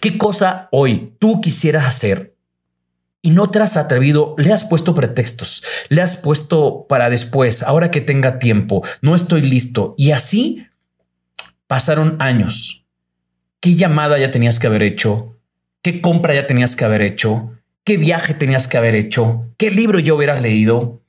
¿Qué 0.00 0.16
cosa 0.18 0.68
hoy 0.70 1.16
tú 1.18 1.40
quisieras 1.40 1.86
hacer 1.86 2.36
y 3.22 3.30
no 3.30 3.50
te 3.50 3.58
has 3.58 3.76
atrevido? 3.76 4.34
Le 4.38 4.52
has 4.52 4.64
puesto 4.64 4.94
pretextos, 4.94 5.64
le 5.88 6.00
has 6.00 6.16
puesto 6.16 6.86
para 6.88 7.10
después, 7.10 7.62
ahora 7.62 7.90
que 7.90 8.00
tenga 8.00 8.38
tiempo, 8.38 8.84
no 9.02 9.16
estoy 9.16 9.42
listo. 9.42 9.94
Y 9.96 10.12
así 10.12 10.66
pasaron 11.66 12.16
años. 12.20 12.86
¿Qué 13.60 13.74
llamada 13.74 14.18
ya 14.18 14.30
tenías 14.30 14.60
que 14.60 14.68
haber 14.68 14.82
hecho? 14.82 15.38
¿Qué 15.82 16.00
compra 16.00 16.34
ya 16.34 16.46
tenías 16.46 16.76
que 16.76 16.84
haber 16.84 17.02
hecho? 17.02 17.50
¿Qué 17.82 17.96
viaje 17.96 18.34
tenías 18.34 18.68
que 18.68 18.76
haber 18.76 18.94
hecho? 18.94 19.50
¿Qué 19.58 19.70
libro 19.70 19.98
ya 19.98 20.14
hubieras 20.14 20.40
leído? 20.40 21.02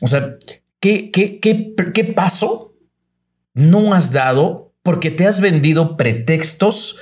O 0.00 0.06
sea, 0.06 0.36
¿qué, 0.80 1.10
qué, 1.10 1.40
qué, 1.40 1.74
qué 1.92 2.04
paso 2.04 2.67
no 3.54 3.94
has 3.94 4.12
dado 4.12 4.72
porque 4.82 5.10
te 5.10 5.26
has 5.26 5.40
vendido 5.40 5.96
pretextos, 5.96 7.00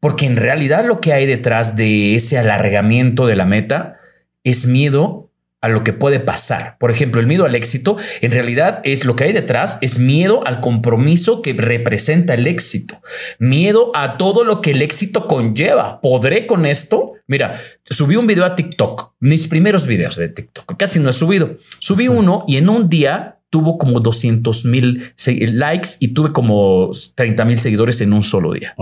porque 0.00 0.26
en 0.26 0.36
realidad 0.36 0.84
lo 0.84 1.00
que 1.00 1.12
hay 1.12 1.26
detrás 1.26 1.76
de 1.76 2.14
ese 2.14 2.38
alargamiento 2.38 3.26
de 3.26 3.36
la 3.36 3.46
meta 3.46 3.98
es 4.42 4.66
miedo 4.66 5.30
a 5.62 5.68
lo 5.68 5.84
que 5.84 5.92
puede 5.92 6.18
pasar. 6.18 6.76
Por 6.78 6.90
ejemplo, 6.90 7.20
el 7.20 7.28
miedo 7.28 7.44
al 7.44 7.54
éxito 7.54 7.96
en 8.20 8.32
realidad 8.32 8.80
es 8.82 9.04
lo 9.04 9.14
que 9.14 9.24
hay 9.24 9.32
detrás, 9.32 9.78
es 9.80 9.98
miedo 9.98 10.44
al 10.44 10.60
compromiso 10.60 11.40
que 11.40 11.52
representa 11.52 12.34
el 12.34 12.48
éxito, 12.48 13.00
miedo 13.38 13.92
a 13.94 14.18
todo 14.18 14.44
lo 14.44 14.60
que 14.60 14.72
el 14.72 14.82
éxito 14.82 15.28
conlleva. 15.28 16.00
¿Podré 16.00 16.48
con 16.48 16.66
esto? 16.66 17.12
Mira, 17.28 17.60
subí 17.84 18.16
un 18.16 18.26
video 18.26 18.44
a 18.44 18.56
TikTok, 18.56 19.14
mis 19.20 19.46
primeros 19.46 19.86
videos 19.86 20.16
de 20.16 20.28
TikTok, 20.28 20.76
casi 20.76 20.98
no 20.98 21.10
he 21.10 21.12
subido. 21.12 21.58
Subí 21.78 22.08
uno 22.08 22.44
y 22.48 22.56
en 22.56 22.68
un 22.68 22.88
día 22.88 23.36
tuvo 23.52 23.76
como 23.76 24.00
200 24.00 24.64
mil 24.64 25.12
likes 25.26 25.90
y 26.00 26.08
tuve 26.08 26.32
como 26.32 26.90
30 27.14 27.44
mil 27.44 27.58
seguidores 27.58 28.00
en 28.00 28.14
un 28.14 28.22
solo 28.22 28.54
día. 28.54 28.72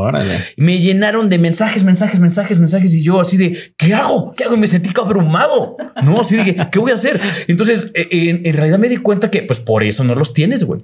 Me 0.57 0.79
llenaron 0.79 1.29
de 1.29 1.41
mensajes, 1.41 1.83
mensajes, 1.83 2.21
mensajes, 2.21 2.61
mensajes 2.61 2.95
y 2.95 3.03
yo 3.03 3.19
así 3.19 3.37
de 3.37 3.59
¿qué 3.77 3.95
hago? 3.95 4.33
¿Qué 4.37 4.45
hago? 4.45 4.55
Y 4.55 4.59
me 4.61 4.69
sentí 4.69 4.91
abrumado. 4.97 5.77
No, 6.05 6.21
así 6.21 6.37
de 6.37 6.69
¿qué 6.71 6.79
voy 6.79 6.93
a 6.93 6.95
hacer? 6.95 7.21
Entonces, 7.49 7.91
eh, 7.95 8.07
en, 8.13 8.47
en 8.47 8.55
realidad 8.55 8.79
me 8.79 8.89
di 8.89 8.99
cuenta 8.99 9.29
que 9.29 9.43
pues 9.43 9.59
por 9.59 9.83
eso 9.83 10.05
no 10.05 10.15
los 10.15 10.35
tienes, 10.35 10.63
güey. 10.63 10.83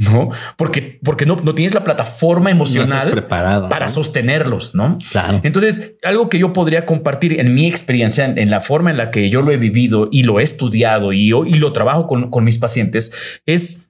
¿No? 0.00 0.30
Porque, 0.56 0.98
porque 1.04 1.26
no, 1.26 1.36
no 1.36 1.54
tienes 1.54 1.74
la 1.74 1.84
plataforma 1.84 2.50
emocional 2.50 3.26
para 3.28 3.88
sostenerlos, 3.88 4.74
¿no? 4.74 4.98
Claro. 5.10 5.40
Entonces, 5.42 5.92
algo 6.02 6.30
que 6.30 6.38
yo 6.38 6.54
podría 6.54 6.86
compartir 6.86 7.38
en 7.38 7.54
mi 7.54 7.66
experiencia, 7.68 8.24
en, 8.24 8.50
la 8.50 8.62
forma 8.62 8.90
en 8.90 8.96
la 8.96 9.10
que 9.10 9.28
yo 9.28 9.42
lo 9.42 9.52
he 9.52 9.58
vivido 9.58 10.08
y 10.10 10.22
lo 10.22 10.40
he 10.40 10.42
estudiado 10.42 11.12
y, 11.12 11.28
y 11.28 11.54
lo 11.54 11.72
trabajo 11.72 12.06
con, 12.06 12.44
mis 12.44 12.58
pacientes, 12.58 13.40
es 13.44 13.88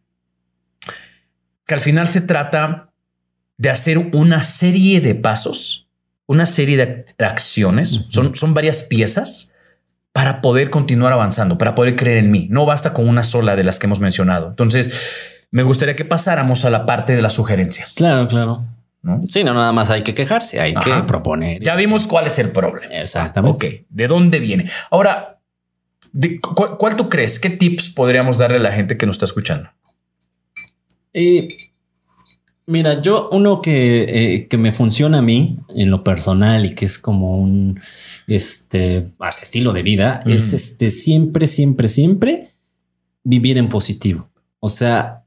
que 1.64 1.74
al 1.74 1.80
final 1.80 2.08
se 2.08 2.20
trata 2.20 2.90
de 3.56 3.70
hacer 3.70 3.98
una 3.98 4.42
serie 4.42 5.00
de 5.00 5.14
pasos, 5.14 5.88
una 6.26 6.46
serie 6.46 6.76
de 6.76 7.04
acciones, 7.24 8.06
son, 8.10 8.34
son 8.34 8.52
varias 8.52 8.82
piezas 8.82 9.54
para 10.12 10.40
poder 10.40 10.70
continuar 10.70 11.12
avanzando, 11.12 11.56
para 11.56 11.76
poder 11.76 11.94
creer 11.94 12.18
en 12.18 12.32
mí. 12.32 12.48
No 12.50 12.66
basta 12.66 12.92
con 12.92 13.08
una 13.08 13.22
sola 13.22 13.54
de 13.54 13.62
las 13.62 13.78
que 13.78 13.86
hemos 13.86 14.00
mencionado. 14.00 14.48
Entonces, 14.48 15.38
me 15.50 15.62
gustaría 15.62 15.96
que 15.96 16.04
pasáramos 16.04 16.64
a 16.64 16.70
la 16.70 16.86
parte 16.86 17.16
de 17.16 17.22
las 17.22 17.34
sugerencias. 17.34 17.94
Claro, 17.94 18.28
claro. 18.28 18.64
¿No? 19.02 19.20
Sí, 19.30 19.42
no, 19.44 19.54
nada 19.54 19.72
más 19.72 19.90
hay 19.90 20.02
que 20.02 20.14
quejarse, 20.14 20.60
hay 20.60 20.74
que 20.74 20.92
proponer. 21.06 21.62
Ya 21.62 21.74
vimos 21.74 22.06
cuál 22.06 22.26
es 22.26 22.38
el 22.38 22.50
problema. 22.50 22.94
Exactamente. 22.94 23.66
Ok, 23.66 23.86
¿de 23.88 24.08
dónde 24.08 24.40
viene? 24.40 24.70
Ahora, 24.90 25.40
cuál, 26.78 26.96
tú 26.96 27.08
crees? 27.08 27.38
¿Qué 27.38 27.50
tips 27.50 27.90
podríamos 27.90 28.38
darle 28.38 28.58
a 28.58 28.60
la 28.60 28.72
gente 28.72 28.98
que 28.98 29.06
nos 29.06 29.16
está 29.16 29.24
escuchando? 29.24 29.70
Eh, 31.14 31.48
mira, 32.66 33.00
yo 33.00 33.30
uno 33.32 33.62
que, 33.62 34.02
eh, 34.02 34.48
que, 34.48 34.58
me 34.58 34.72
funciona 34.72 35.18
a 35.18 35.22
mí 35.22 35.58
en 35.74 35.90
lo 35.90 36.04
personal 36.04 36.66
y 36.66 36.74
que 36.74 36.84
es 36.84 36.98
como 36.98 37.38
un 37.38 37.80
este, 38.26 39.08
estilo 39.42 39.72
de 39.72 39.82
vida 39.82 40.22
es 40.26 40.52
este 40.52 40.90
siempre, 40.90 41.46
siempre, 41.46 41.88
siempre 41.88 42.50
vivir 43.24 43.56
en 43.56 43.68
positivo. 43.68 44.28
O 44.60 44.68
sea, 44.68 45.19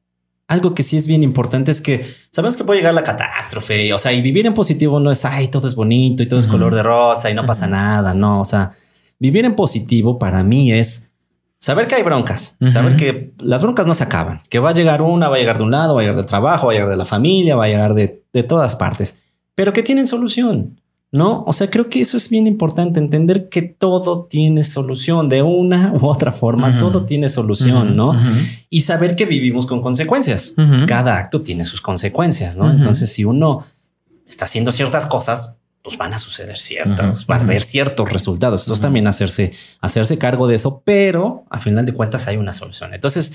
algo 0.47 0.73
que 0.73 0.83
sí 0.83 0.97
es 0.97 1.07
bien 1.07 1.23
importante 1.23 1.71
es 1.71 1.81
que 1.81 2.05
sabemos 2.29 2.57
que 2.57 2.63
puede 2.63 2.79
llegar 2.79 2.93
la 2.93 3.03
catástrofe, 3.03 3.93
o 3.93 3.97
sea, 3.97 4.13
y 4.13 4.21
vivir 4.21 4.45
en 4.45 4.53
positivo 4.53 4.99
no 4.99 5.11
es, 5.11 5.23
ay, 5.25 5.47
todo 5.47 5.67
es 5.67 5.75
bonito 5.75 6.23
y 6.23 6.27
todo 6.27 6.39
es 6.39 6.47
color 6.47 6.75
de 6.75 6.83
rosa 6.83 7.29
y 7.29 7.33
no 7.33 7.45
pasa 7.45 7.67
nada, 7.67 8.13
no, 8.13 8.41
o 8.41 8.45
sea, 8.45 8.71
vivir 9.19 9.45
en 9.45 9.55
positivo 9.55 10.19
para 10.19 10.43
mí 10.43 10.71
es 10.71 11.11
saber 11.59 11.87
que 11.87 11.95
hay 11.95 12.03
broncas, 12.03 12.57
saber 12.67 12.97
que 12.97 13.33
las 13.39 13.61
broncas 13.61 13.87
no 13.87 13.93
se 13.93 14.03
acaban, 14.03 14.41
que 14.49 14.59
va 14.59 14.71
a 14.71 14.73
llegar 14.73 15.01
una, 15.01 15.29
va 15.29 15.37
a 15.37 15.39
llegar 15.39 15.57
de 15.57 15.63
un 15.63 15.71
lado, 15.71 15.95
va 15.95 16.01
a 16.01 16.03
llegar 16.03 16.17
del 16.17 16.25
trabajo, 16.25 16.67
va 16.67 16.73
a 16.73 16.75
llegar 16.75 16.89
de 16.89 16.97
la 16.97 17.05
familia, 17.05 17.55
va 17.55 17.65
a 17.65 17.69
llegar 17.69 17.93
de, 17.93 18.23
de 18.33 18.43
todas 18.43 18.75
partes, 18.75 19.21
pero 19.55 19.71
que 19.71 19.81
tienen 19.81 20.07
solución. 20.07 20.81
¿No? 21.13 21.43
O 21.45 21.53
sea, 21.53 21.69
creo 21.69 21.89
que 21.89 22.01
eso 22.01 22.17
es 22.17 22.27
bien 22.27 22.47
importante, 22.47 22.99
entender 22.99 23.47
que 23.47 23.61
todo 23.61 24.25
tiene 24.25 24.63
solución, 24.63 25.29
de 25.29 25.43
una 25.43 25.93
u 26.01 26.07
otra 26.07 26.31
forma, 26.31 26.79
todo 26.79 27.05
tiene 27.05 27.29
solución, 27.29 27.95
¿no? 27.95 28.17
Y 28.71 28.81
saber 28.81 29.15
que 29.15 29.25
vivimos 29.25 29.67
con 29.67 29.81
consecuencias. 29.81 30.55
Cada 30.87 31.17
acto 31.17 31.43
tiene 31.43 31.63
sus 31.65 31.81
consecuencias, 31.81 32.57
¿no? 32.57 32.69
Entonces, 32.69 33.13
si 33.13 33.23
uno 33.23 33.63
está 34.27 34.45
haciendo 34.45 34.71
ciertas 34.71 35.05
cosas, 35.05 35.59
pues 35.83 35.97
van 35.97 36.13
a 36.13 36.17
suceder 36.17 36.57
ciertas, 36.57 37.27
van 37.27 37.41
a 37.41 37.43
haber 37.43 37.61
ciertos 37.61 38.11
resultados. 38.11 38.63
Entonces, 38.63 38.81
también 38.81 39.05
hacerse, 39.05 39.53
hacerse 39.81 40.17
cargo 40.17 40.47
de 40.47 40.55
eso, 40.55 40.81
pero 40.83 41.45
a 41.51 41.59
final 41.59 41.85
de 41.85 41.93
cuentas 41.93 42.27
hay 42.27 42.37
una 42.37 42.53
solución. 42.53 42.95
Entonces, 42.95 43.33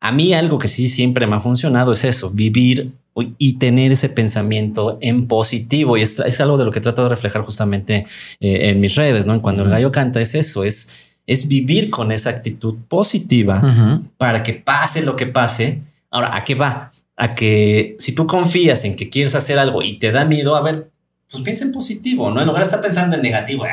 a 0.00 0.12
mí 0.12 0.34
algo 0.34 0.58
que 0.58 0.68
sí 0.68 0.88
siempre 0.88 1.26
me 1.26 1.36
ha 1.36 1.40
funcionado 1.40 1.92
es 1.92 2.04
eso, 2.04 2.30
vivir 2.30 2.92
y 3.38 3.54
tener 3.54 3.92
ese 3.92 4.08
pensamiento 4.08 4.98
en 5.00 5.26
positivo. 5.26 5.96
Y 5.96 6.02
es, 6.02 6.40
algo 6.40 6.58
de 6.58 6.64
lo 6.64 6.70
que 6.70 6.80
trato 6.80 7.02
de 7.02 7.08
reflejar 7.08 7.42
justamente 7.42 8.06
eh, 8.40 8.70
en 8.70 8.80
mis 8.80 8.94
redes, 8.94 9.26
¿no? 9.26 9.40
Cuando 9.40 9.62
el 9.62 9.70
gallo 9.70 9.90
canta 9.90 10.20
es 10.20 10.34
eso, 10.34 10.64
es, 10.64 11.16
es 11.26 11.48
vivir 11.48 11.90
con 11.90 12.12
esa 12.12 12.30
actitud 12.30 12.76
positiva 12.88 14.02
para 14.18 14.42
que 14.42 14.52
pase 14.52 15.02
lo 15.02 15.16
que 15.16 15.26
pase. 15.26 15.80
Ahora, 16.10 16.36
¿a 16.36 16.44
qué 16.44 16.54
va? 16.54 16.90
A 17.16 17.34
que 17.34 17.96
si 17.98 18.14
tú 18.14 18.26
confías 18.26 18.84
en 18.84 18.96
que 18.96 19.08
quieres 19.08 19.34
hacer 19.34 19.58
algo 19.58 19.82
y 19.82 19.98
te 19.98 20.12
da 20.12 20.24
miedo, 20.24 20.54
a 20.54 20.60
ver, 20.60 20.90
pues 21.30 21.42
piensa 21.42 21.64
en 21.64 21.72
positivo, 21.72 22.30
¿no? 22.30 22.40
En 22.40 22.46
lugar 22.46 22.62
de 22.62 22.66
estar 22.66 22.80
pensando 22.80 23.16
en 23.16 23.22
negativo, 23.22 23.64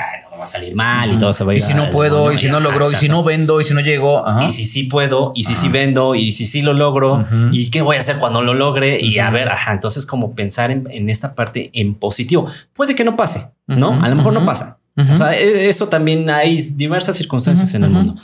va 0.43 0.45
a 0.45 0.47
salir 0.47 0.75
mal 0.75 1.12
y 1.12 1.17
todo 1.17 1.34
se 1.34 1.43
va 1.43 1.53
a 1.53 1.56
ir. 1.56 1.62
Y 1.62 1.65
si 1.65 1.73
no 1.73 1.89
puedo, 1.89 2.32
y 2.32 2.38
si 2.38 2.49
no 2.49 2.60
logro, 2.60 2.91
y 2.91 2.95
si 2.95 3.08
no 3.08 3.23
vendo, 3.23 3.62
y 3.62 3.63
si 3.65 3.73
no 3.73 3.79
llego. 3.79 4.23
Y 4.45 4.51
si 4.51 4.65
sí 4.65 4.84
puedo, 4.84 5.32
y 5.36 5.45
si 5.45 5.56
sí 5.56 5.69
vendo, 5.69 6.15
y 6.15 6.32
si 6.32 6.45
sí 6.45 6.62
lo 6.62 6.73
logro, 6.73 7.25
y 7.51 7.71
qué 7.71 7.82
voy 7.82 7.97
a 7.97 8.01
hacer 8.01 8.17
cuando 8.17 8.41
lo 8.41 8.53
logre. 8.53 8.99
Y 9.01 9.19
a 9.19 9.29
ver, 9.32 9.49
ajá, 9.49 9.73
entonces 9.73 10.06
como 10.06 10.36
pensar 10.36 10.71
en, 10.71 11.10
esta 11.10 11.36
parte 11.36 11.71
en 11.73 11.95
positivo. 11.95 12.47
Puede 12.73 12.95
que 12.95 13.03
no 13.03 13.15
pase, 13.15 13.51
¿no? 13.67 14.01
A 14.03 14.10
lo 14.10 14.15
mejor 14.15 14.34
no 14.34 14.45
pasa, 14.45 14.79
O 14.97 15.15
sea, 15.15 15.34
e, 15.34 15.69
eso 15.69 15.88
también 15.88 16.29
hay 16.29 16.62
diversas 16.75 17.15
circunstancias 17.17 17.73
en 17.73 17.86
el 17.86 17.89
mundo. 17.89 18.15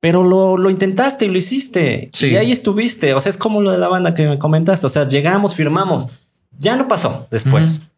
Pero 0.00 0.22
lo, 0.22 0.56
lo, 0.56 0.70
intentaste 0.70 1.24
y 1.24 1.28
lo 1.28 1.38
hiciste. 1.38 2.10
Y 2.20 2.36
ahí 2.36 2.52
estuviste. 2.52 3.14
O 3.14 3.20
sea, 3.20 3.30
es 3.30 3.36
como 3.36 3.60
lo 3.60 3.72
de 3.72 3.78
la 3.78 3.88
banda 3.88 4.14
que 4.14 4.26
me 4.26 4.38
comentaste. 4.38 4.86
O 4.86 4.90
sea, 4.90 5.08
llegamos, 5.08 5.54
firmamos. 5.54 6.18
Ya 6.58 6.76
no 6.76 6.86
pasó 6.86 7.26
después. 7.30 7.88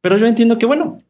Pero 0.00 0.18
yo 0.18 0.26
entiendo 0.26 0.58
que, 0.58 0.66
bueno, 0.66 1.00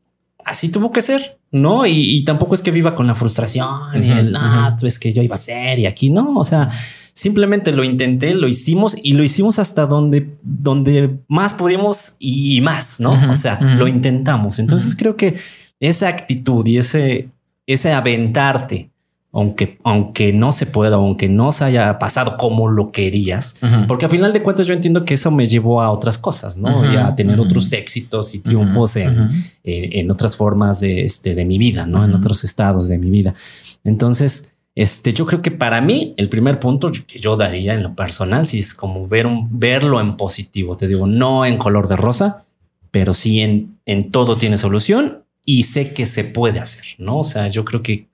así 0.44 0.68
tuvo 0.68 0.92
que 0.92 1.02
ser, 1.02 1.33
¿no? 1.54 1.86
Y, 1.86 2.24
tampoco 2.24 2.56
es 2.56 2.62
que 2.62 2.72
viva 2.72 2.96
con 2.96 3.06
la 3.06 3.14
frustración 3.14 4.02
y 4.02 4.10
el, 4.10 4.34
ah, 4.36 4.76
es 4.82 4.98
que 4.98 5.12
yo 5.12 5.22
iba 5.22 5.34
a 5.34 5.38
ser 5.38 5.78
y 5.78 5.86
aquí 5.86 6.10
no. 6.10 6.34
O 6.34 6.44
sea, 6.44 6.68
simplemente 7.12 7.70
lo 7.70 7.84
intenté, 7.84 8.34
lo 8.34 8.48
hicimos 8.48 8.96
y 9.00 9.12
lo 9.12 9.22
hicimos 9.22 9.60
hasta 9.60 9.86
donde, 9.86 10.36
donde 10.42 11.20
más 11.28 11.52
pudimos 11.52 12.16
y 12.18 12.60
más, 12.60 12.98
¿no? 12.98 13.30
O 13.30 13.36
sea, 13.36 13.60
lo 13.60 13.86
intentamos. 13.86 14.58
Entonces 14.58 14.96
creo 14.96 15.16
que 15.16 15.36
esa 15.78 16.08
actitud 16.08 16.66
y 16.66 16.78
ese, 16.78 17.28
ese 17.66 17.92
aventarte 17.92 18.90
aunque, 19.34 19.78
aunque 19.82 20.32
no 20.32 20.52
se 20.52 20.64
pueda, 20.64 20.94
aunque 20.94 21.28
no 21.28 21.50
se 21.50 21.64
haya 21.64 21.98
pasado 21.98 22.36
como 22.36 22.68
lo 22.68 22.92
querías, 22.92 23.58
porque 23.88 24.06
a 24.06 24.08
final 24.08 24.32
de 24.32 24.42
cuentas 24.42 24.68
yo 24.68 24.74
entiendo 24.74 25.04
que 25.04 25.14
eso 25.14 25.32
me 25.32 25.46
llevó 25.46 25.82
a 25.82 25.90
otras 25.90 26.18
cosas, 26.18 26.56
¿no? 26.56 26.90
y 26.90 26.96
a 26.96 27.16
tener 27.16 27.40
otros 27.40 27.72
éxitos 27.72 28.32
y 28.36 28.38
triunfos 28.38 28.94
en, 28.94 29.30
en, 29.64 30.10
otras 30.10 30.36
formas 30.36 30.78
de, 30.80 31.04
este, 31.04 31.34
de 31.34 31.44
mi 31.44 31.58
vida, 31.58 31.84
¿no? 31.84 32.04
En 32.04 32.14
otros 32.14 32.44
estados 32.44 32.86
de 32.86 32.96
mi 32.96 33.10
vida. 33.10 33.34
Entonces, 33.82 34.52
este, 34.76 35.12
yo 35.12 35.26
creo 35.26 35.42
que 35.42 35.50
para 35.50 35.80
mí 35.80 36.14
el 36.16 36.28
primer 36.28 36.60
punto 36.60 36.92
que 37.06 37.18
yo 37.18 37.36
daría 37.36 37.74
en 37.74 37.82
lo 37.82 37.94
personal, 37.94 38.46
si 38.46 38.60
es 38.60 38.72
como 38.72 39.08
ver 39.08 39.26
un, 39.26 39.58
verlo 39.58 40.00
en 40.00 40.16
positivo, 40.16 40.76
te 40.76 40.86
digo, 40.86 41.08
no 41.08 41.44
en 41.44 41.58
color 41.58 41.88
de 41.88 41.96
rosa, 41.96 42.44
pero 42.92 43.14
sí 43.14 43.40
en, 43.40 43.78
en 43.84 44.12
todo 44.12 44.36
tiene 44.36 44.58
solución 44.58 45.23
y 45.44 45.64
sé 45.64 45.92
que 45.92 46.06
se 46.06 46.24
puede 46.24 46.58
hacer, 46.58 46.84
¿no? 46.98 47.18
O 47.18 47.24
sea, 47.24 47.48
yo 47.48 47.64
creo 47.64 47.82
que 47.82 48.08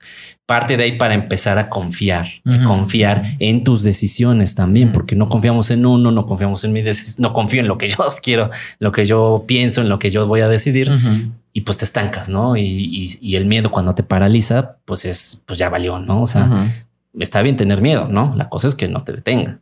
parte 0.45 0.75
de 0.75 0.83
ahí 0.83 0.97
para 0.97 1.13
empezar 1.13 1.57
a 1.57 1.69
confiar, 1.69 2.27
confiar 2.65 3.37
en 3.39 3.63
tus 3.63 3.83
decisiones 3.83 4.53
también, 4.53 4.91
porque 4.91 5.15
no 5.15 5.29
confiamos 5.29 5.71
en 5.71 5.85
uno, 5.85 6.11
no 6.11 6.25
confiamos 6.25 6.63
en 6.65 6.73
mi 6.73 6.81
decisión, 6.81 7.21
no 7.21 7.33
confío 7.33 7.61
en 7.61 7.67
lo 7.67 7.77
que 7.77 7.89
yo 7.89 7.97
quiero, 8.21 8.49
lo 8.79 8.91
que 8.91 9.05
yo 9.05 9.45
pienso, 9.47 9.81
en 9.81 9.89
lo 9.89 9.97
que 9.97 10.11
yo 10.11 10.27
voy 10.27 10.41
a 10.41 10.49
decidir 10.49 10.91
y 11.53 11.61
pues 11.61 11.77
te 11.77 11.85
estancas, 11.85 12.29
¿no? 12.29 12.57
Y, 12.57 13.17
y, 13.21 13.35
el 13.35 13.45
miedo 13.45 13.71
cuando 13.71 13.95
te 13.95 14.03
paraliza, 14.03 14.77
pues 14.85 15.05
es, 15.05 15.43
pues 15.45 15.57
ya 15.57 15.69
valió, 15.69 15.99
¿no? 15.99 16.21
O 16.21 16.27
sea, 16.27 16.49
está 17.17 17.41
bien 17.41 17.55
tener 17.55 17.81
miedo, 17.81 18.07
¿no? 18.09 18.33
La 18.35 18.49
cosa 18.49 18.67
es 18.67 18.75
que 18.75 18.87
no 18.87 19.03
te 19.03 19.13
detenga, 19.13 19.59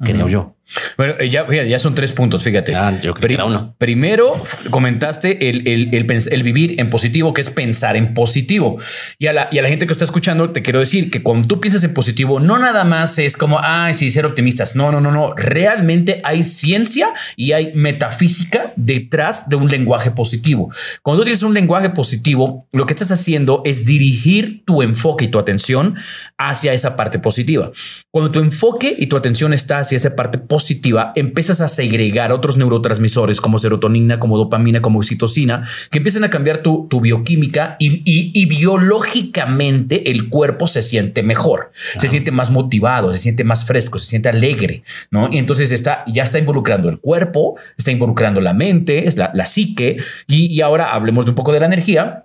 creo 0.00 0.28
yo. 0.28 0.55
Bueno, 0.96 1.14
eh, 1.20 1.28
ya, 1.30 1.46
ya 1.46 1.78
son 1.78 1.94
tres 1.94 2.12
puntos, 2.12 2.42
fíjate. 2.42 2.74
Ah, 2.74 2.92
yo 3.00 3.14
creo 3.14 3.28
que 3.28 3.34
era 3.34 3.44
uno. 3.44 3.74
Primero, 3.78 4.32
comentaste 4.70 5.48
el, 5.48 5.66
el, 5.68 5.94
el, 5.94 6.42
vivir 6.42 6.80
en 6.80 6.90
positivo, 6.90 7.32
que 7.32 7.40
es 7.40 7.50
pensar 7.50 7.96
en 7.96 8.14
positivo. 8.14 8.78
Y 9.18 9.28
a, 9.28 9.32
la, 9.32 9.48
y 9.52 9.58
a 9.58 9.62
la 9.62 9.68
gente 9.68 9.86
que 9.86 9.92
está 9.92 10.04
escuchando, 10.04 10.50
te 10.50 10.62
quiero 10.62 10.80
decir 10.80 11.10
que 11.10 11.22
cuando 11.22 11.46
tú 11.46 11.60
piensas 11.60 11.84
en 11.84 11.94
positivo, 11.94 12.40
no 12.40 12.58
nada 12.58 12.84
más 12.84 13.18
es 13.18 13.36
como, 13.36 13.60
ay, 13.62 13.94
sí, 13.94 14.10
ser 14.10 14.26
optimistas. 14.26 14.74
No, 14.74 14.90
no, 14.90 15.00
no, 15.00 15.12
no. 15.12 15.34
Realmente 15.34 16.20
hay 16.24 16.42
ciencia 16.42 17.14
y 17.36 17.52
hay 17.52 17.72
metafísica 17.74 18.72
detrás 18.74 19.48
de 19.48 19.56
un 19.56 19.68
lenguaje 19.68 20.10
positivo. 20.10 20.72
Cuando 21.02 21.20
tú 21.20 21.26
tienes 21.26 21.44
un 21.44 21.54
lenguaje 21.54 21.90
positivo, 21.90 22.66
lo 22.72 22.86
que 22.86 22.92
estás 22.92 23.12
haciendo 23.12 23.62
es 23.64 23.86
dirigir 23.86 24.64
tu 24.64 24.82
enfoque 24.82 25.26
y 25.26 25.28
tu 25.28 25.38
atención 25.38 25.94
hacia 26.38 26.72
esa 26.72 26.96
parte 26.96 27.20
positiva. 27.20 27.70
Cuando 28.10 28.32
tu 28.32 28.40
enfoque 28.40 28.96
y 28.98 29.06
tu 29.06 29.16
atención 29.16 29.52
está 29.52 29.78
hacia 29.78 29.96
esa 29.96 30.16
parte 30.16 30.38
positiva, 30.38 30.55
positiva, 30.56 31.12
empiezas 31.16 31.60
a 31.60 31.68
segregar 31.68 32.32
otros 32.32 32.56
neurotransmisores 32.56 33.42
como 33.42 33.58
serotonina, 33.58 34.18
como 34.18 34.38
dopamina, 34.38 34.80
como 34.80 35.00
oxitocina, 35.00 35.68
que 35.90 35.98
empiezan 35.98 36.24
a 36.24 36.30
cambiar 36.30 36.62
tu, 36.62 36.88
bioquímica 36.98 37.76
y, 37.78 38.46
biológicamente 38.46 40.10
el 40.10 40.30
cuerpo 40.30 40.66
se 40.66 40.80
siente 40.80 41.22
mejor, 41.22 41.72
se 41.98 42.08
siente 42.08 42.30
más 42.30 42.50
motivado, 42.50 43.12
se 43.12 43.18
siente 43.18 43.44
más 43.44 43.66
fresco, 43.66 43.98
se 43.98 44.06
siente 44.06 44.30
alegre, 44.30 44.82
¿no? 45.10 45.28
Y 45.30 45.36
entonces 45.36 45.72
está, 45.72 46.04
ya 46.06 46.22
está 46.22 46.38
involucrando 46.38 46.88
el 46.88 47.00
cuerpo, 47.00 47.56
está 47.76 47.90
involucrando 47.90 48.40
la 48.40 48.54
mente, 48.54 49.06
es 49.06 49.18
la, 49.18 49.44
psique, 49.44 49.98
y, 50.26 50.46
y 50.46 50.62
ahora 50.62 50.94
hablemos 50.94 51.26
de 51.26 51.32
un 51.32 51.34
poco 51.34 51.52
de 51.52 51.60
la 51.60 51.66
energía. 51.66 52.24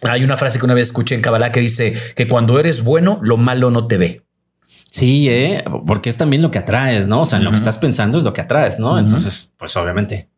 Hay 0.00 0.24
una 0.24 0.38
frase 0.38 0.58
que 0.58 0.64
una 0.64 0.72
vez 0.72 0.86
escuché 0.86 1.14
en 1.14 1.20
Kabbalah 1.20 1.52
que 1.52 1.60
dice 1.60 1.92
que 2.14 2.26
cuando 2.26 2.58
eres 2.58 2.82
bueno, 2.82 3.18
lo 3.20 3.36
malo 3.36 3.70
no 3.70 3.86
te 3.86 3.98
ve. 3.98 4.25
Sí, 4.96 5.28
¿eh? 5.28 5.62
porque 5.86 6.08
es 6.08 6.16
también 6.16 6.40
lo 6.40 6.50
que 6.50 6.58
atraes, 6.58 7.06
¿no? 7.06 7.20
O 7.20 7.24
sea, 7.26 7.38
en 7.38 7.44
lo 7.44 7.50
que 7.50 7.58
estás 7.58 7.76
pensando 7.76 8.16
es 8.16 8.24
lo 8.24 8.32
que 8.32 8.40
atraes, 8.40 8.78
¿no? 8.78 8.98
Entonces, 8.98 9.52
pues 9.58 9.76
obviamente, 9.76 10.30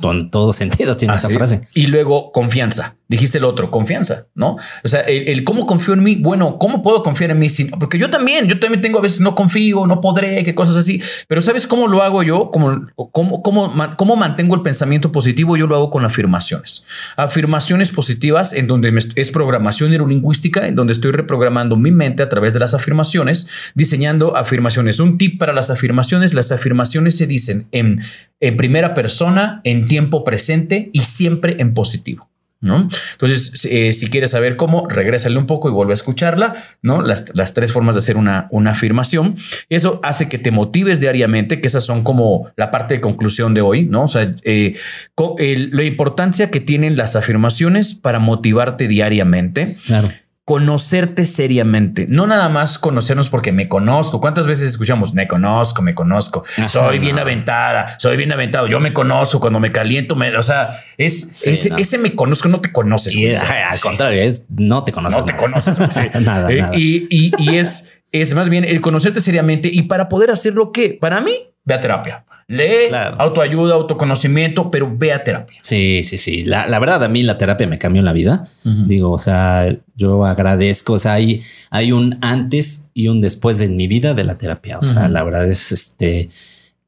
con 0.00 0.30
todo 0.30 0.54
sentido 0.54 0.96
tiene 0.96 1.14
esa 1.14 1.28
frase. 1.28 1.68
Y 1.74 1.88
luego 1.88 2.32
confianza 2.32 2.96
dijiste 3.10 3.38
el 3.38 3.44
otro, 3.44 3.72
confianza, 3.72 4.28
¿no? 4.36 4.56
O 4.84 4.88
sea, 4.88 5.00
el, 5.00 5.42
cómo 5.42 5.66
confío 5.66 5.94
en 5.94 6.02
mí, 6.04 6.14
bueno, 6.14 6.58
¿cómo 6.58 6.80
puedo 6.80 7.02
confiar 7.02 7.32
en 7.32 7.40
mí? 7.40 7.48
porque 7.80 7.98
yo 7.98 8.08
también, 8.08 8.46
yo 8.46 8.60
también 8.60 8.80
tengo 8.80 9.00
a 9.00 9.02
veces 9.02 9.20
no 9.20 9.34
confío, 9.34 9.84
no 9.84 10.00
podré, 10.00 10.44
que 10.44 10.54
cosas 10.54 10.76
así, 10.76 11.02
pero 11.26 11.40
¿sabes 11.40 11.66
cómo 11.66 11.88
lo 11.88 12.04
hago 12.04 12.22
yo? 12.22 12.52
¿Cómo, 12.52 12.86
cómo, 13.10 13.42
cómo, 13.42 13.74
cómo 13.96 14.16
mantengo 14.16 14.54
el 14.54 14.62
pensamiento 14.62 15.10
positivo? 15.10 15.56
Yo 15.56 15.66
lo 15.66 15.74
hago 15.74 15.90
con 15.90 16.04
afirmaciones. 16.04 16.86
Afirmaciones 17.16 17.90
positivas 17.90 18.52
en 18.52 18.68
donde 18.68 18.96
es 19.16 19.30
programación 19.32 19.90
neurolingüística, 19.90 20.68
en 20.68 20.76
donde 20.76 20.92
estoy 20.92 21.10
reprogramando 21.10 21.76
mi 21.76 21.90
mente 21.90 22.22
a 22.22 22.28
través 22.28 22.54
de 22.54 22.60
las 22.60 22.74
afirmaciones, 22.74 23.48
diseñando 23.74 24.36
afirmaciones. 24.36 25.00
Un 25.00 25.18
tip 25.18 25.36
para 25.36 25.52
las 25.52 25.70
afirmaciones, 25.70 26.32
las 26.32 26.52
afirmaciones 26.52 27.16
se 27.16 27.26
dicen 27.26 27.66
en, 27.72 28.00
en 28.38 28.56
primera 28.56 28.94
persona, 28.94 29.62
en 29.64 29.86
tiempo 29.86 30.22
presente 30.22 30.90
y 30.92 31.00
siempre 31.00 31.56
en 31.58 31.74
positivo. 31.74 32.29
¿No? 32.60 32.88
Entonces, 33.12 33.64
eh, 33.64 33.92
si 33.92 34.08
quieres 34.08 34.32
saber 34.32 34.56
cómo, 34.56 34.86
regrésale 34.88 35.38
un 35.38 35.46
poco 35.46 35.68
y 35.68 35.72
vuelve 35.72 35.92
a 35.92 35.94
escucharla, 35.94 36.54
¿no? 36.82 37.02
Las, 37.02 37.54
tres 37.54 37.72
formas 37.72 37.94
de 37.94 38.00
hacer 38.00 38.16
una, 38.16 38.48
una, 38.50 38.72
afirmación. 38.72 39.36
Eso 39.68 40.00
hace 40.02 40.28
que 40.28 40.38
te 40.38 40.50
motives 40.50 41.00
diariamente, 41.00 41.60
que 41.60 41.68
esas 41.68 41.84
son 41.84 42.04
como 42.04 42.50
la 42.56 42.70
parte 42.70 42.94
de 42.94 43.00
conclusión 43.00 43.54
de 43.54 43.62
hoy, 43.62 43.86
¿no? 43.86 44.04
O 44.04 44.08
sea, 44.08 44.34
eh, 44.42 44.74
la 45.16 45.84
importancia 45.84 46.50
que 46.50 46.60
tienen 46.60 46.96
las 46.96 47.16
afirmaciones 47.16 47.94
para 47.94 48.18
motivarte 48.18 48.88
diariamente. 48.88 49.78
Claro 49.86 50.10
conocerte 50.50 51.26
seriamente, 51.26 52.06
no 52.08 52.26
nada 52.26 52.48
más 52.48 52.76
conocernos 52.76 53.30
porque 53.30 53.52
me 53.52 53.68
conozco. 53.68 54.20
¿Cuántas 54.20 54.48
veces 54.48 54.66
escuchamos 54.66 55.14
me 55.14 55.28
conozco, 55.28 55.80
me 55.80 55.94
conozco? 55.94 56.42
soy 56.66 56.98
bien 56.98 57.20
aventada, 57.20 57.96
soy 58.00 58.16
bien 58.16 58.32
aventado. 58.32 58.66
Yo 58.66 58.80
me 58.80 58.92
conozco 58.92 59.38
cuando 59.38 59.60
me 59.60 59.70
caliento, 59.70 60.16
me, 60.16 60.36
o 60.36 60.42
sea, 60.42 60.70
es 60.98 61.46
ese, 61.46 61.98
me 61.98 62.16
conozco, 62.16 62.48
no 62.48 62.60
te 62.60 62.72
conoces. 62.72 63.14
Y 63.14 63.32
al 63.32 63.78
contrario, 63.80 64.20
es 64.24 64.46
no 64.48 64.82
te 64.82 64.90
conoces. 64.90 65.20
No 65.20 65.24
te 65.24 65.36
conoces. 65.36 66.14
nada, 66.20 66.50
eh, 66.50 66.66
Y, 66.74 67.32
y, 67.38 67.56
es, 67.56 68.02
es 68.10 68.34
más 68.34 68.48
bien 68.48 68.64
el 68.64 68.80
conocerte 68.80 69.20
seriamente 69.20 69.70
y 69.72 69.82
para 69.82 70.08
poder 70.08 70.32
hacerlo, 70.32 70.72
¿qué? 70.72 70.98
Para 71.00 71.20
mí, 71.20 71.32
ve 71.64 71.74
a 71.74 71.80
terapia. 71.80 72.24
Lee, 72.50 72.92
autoayuda, 73.18 73.74
autoconocimiento, 73.74 74.70
pero 74.70 74.92
ve 74.92 75.12
a 75.12 75.22
terapia. 75.22 75.60
Sí, 75.62 76.02
sí, 76.02 76.18
sí. 76.18 76.44
La, 76.44 76.78
verdad, 76.78 77.04
a 77.04 77.08
mí 77.08 77.22
la 77.22 77.38
terapia 77.38 77.66
me 77.66 77.78
cambió 77.78 78.02
la 78.02 78.12
vida. 78.12 78.44
Digo, 78.64 79.10
o 79.10 79.18
sea, 79.18 79.74
yo 79.94 80.24
agradezco. 80.24 80.94
O 80.94 80.98
sea, 80.98 81.14
hay, 81.14 81.42
hay 81.70 81.92
un 81.92 82.18
antes 82.20 82.90
y 82.92 83.08
un 83.08 83.20
después 83.20 83.58
de 83.58 83.68
mi 83.68 83.86
vida 83.86 84.14
de 84.14 84.24
la 84.24 84.36
terapia. 84.36 84.78
O 84.78 84.82
sea, 84.82 85.08
la 85.08 85.22
verdad 85.22 85.46
es 85.46 85.72
este 85.72 86.30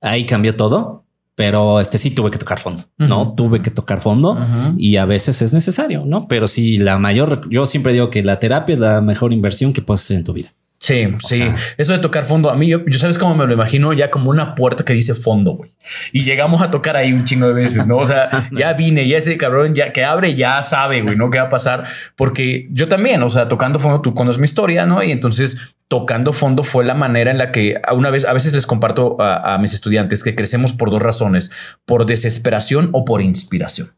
ahí 0.03 0.27
cambió 0.27 0.57
todo, 0.57 1.05
pero 1.35 1.81
este 1.81 1.96
sí 1.96 2.11
tuve 2.11 2.31
que 2.31 2.38
tocar 2.38 2.59
fondo, 2.59 2.85
no 2.98 3.33
tuve 3.35 3.62
que 3.62 3.70
tocar 3.70 4.01
fondo 4.01 4.37
y 4.77 4.96
a 4.96 5.07
veces 5.07 5.40
es 5.40 5.55
necesario, 5.55 6.05
no? 6.05 6.29
Pero 6.29 6.46
sí, 6.46 6.77
la 6.77 6.98
mayor, 6.98 7.48
yo 7.48 7.64
siempre 7.64 7.94
digo 7.94 8.11
que 8.11 8.22
la 8.22 8.38
terapia 8.38 8.75
es 8.75 8.81
la 8.81 9.01
mejor 9.01 9.33
inversión 9.33 9.72
que 9.72 9.81
puedes 9.81 10.03
hacer 10.03 10.18
en 10.18 10.25
tu 10.25 10.35
vida. 10.35 10.53
Sí, 10.83 11.07
sí. 11.21 11.45
Eso 11.79 11.92
de 11.92 12.01
tocar 12.01 12.25
fondo, 12.25 12.51
a 12.51 12.57
mí 12.57 12.66
yo, 12.66 12.81
sabes 12.90 13.16
cómo 13.16 13.37
me 13.37 13.47
lo 13.47 13.53
imagino 13.53 13.92
ya 13.92 14.11
como 14.11 14.31
una 14.31 14.57
puerta 14.57 14.85
que 14.85 14.92
dice 14.92 15.14
fondo, 15.14 15.53
güey. 15.53 15.71
Y 16.11 16.25
llegamos 16.25 16.61
a 16.61 16.73
tocar 16.73 16.97
ahí 16.97 17.12
un 17.12 17.25
chingo 17.25 17.47
de 17.47 17.55
veces, 17.55 17.87
¿no? 17.87 17.99
O 17.99 18.07
sea, 18.07 18.49
ya 18.51 18.73
vine, 18.73 19.07
ya 19.07 19.18
ese 19.18 19.37
cabrón 19.37 19.77
ya 19.77 19.92
que 19.92 20.05
abre 20.05 20.35
ya 20.35 20.61
sabe, 20.61 21.01
güey, 21.03 21.14
¿no? 21.14 21.31
¿Qué 21.31 21.38
va 21.38 21.45
a 21.45 21.49
pasar? 21.49 21.85
Porque 22.16 22.66
yo 22.71 22.88
también, 22.88 23.23
o 23.23 23.31
sea, 23.31 23.49
tocando 23.49 23.79
fondo, 23.79 24.01
tú 24.01 24.12
conoces 24.12 24.40
mi 24.40 24.45
historia, 24.45 24.85
¿no? 24.85 25.01
Y 25.05 25.12
entonces 25.12 25.77
tocando 25.87 26.33
fondo 26.33 26.64
fue 26.64 26.85
la 26.85 26.95
manera 26.95 27.31
en 27.31 27.38
la 27.38 27.52
que 27.52 27.81
una 27.94 28.11
vez, 28.11 28.25
a 28.25 28.33
veces 28.33 28.52
les 28.52 28.67
comparto 28.67 29.17
a, 29.21 29.56
mis 29.59 29.75
estudiantes 29.75 30.25
que 30.25 30.35
crecemos 30.35 30.73
por 30.73 30.90
dos 30.90 31.00
razones, 31.00 31.52
por 31.85 32.06
desesperación 32.06 32.88
o 32.90 33.04
por 33.04 33.23
inspiración. 33.23 33.92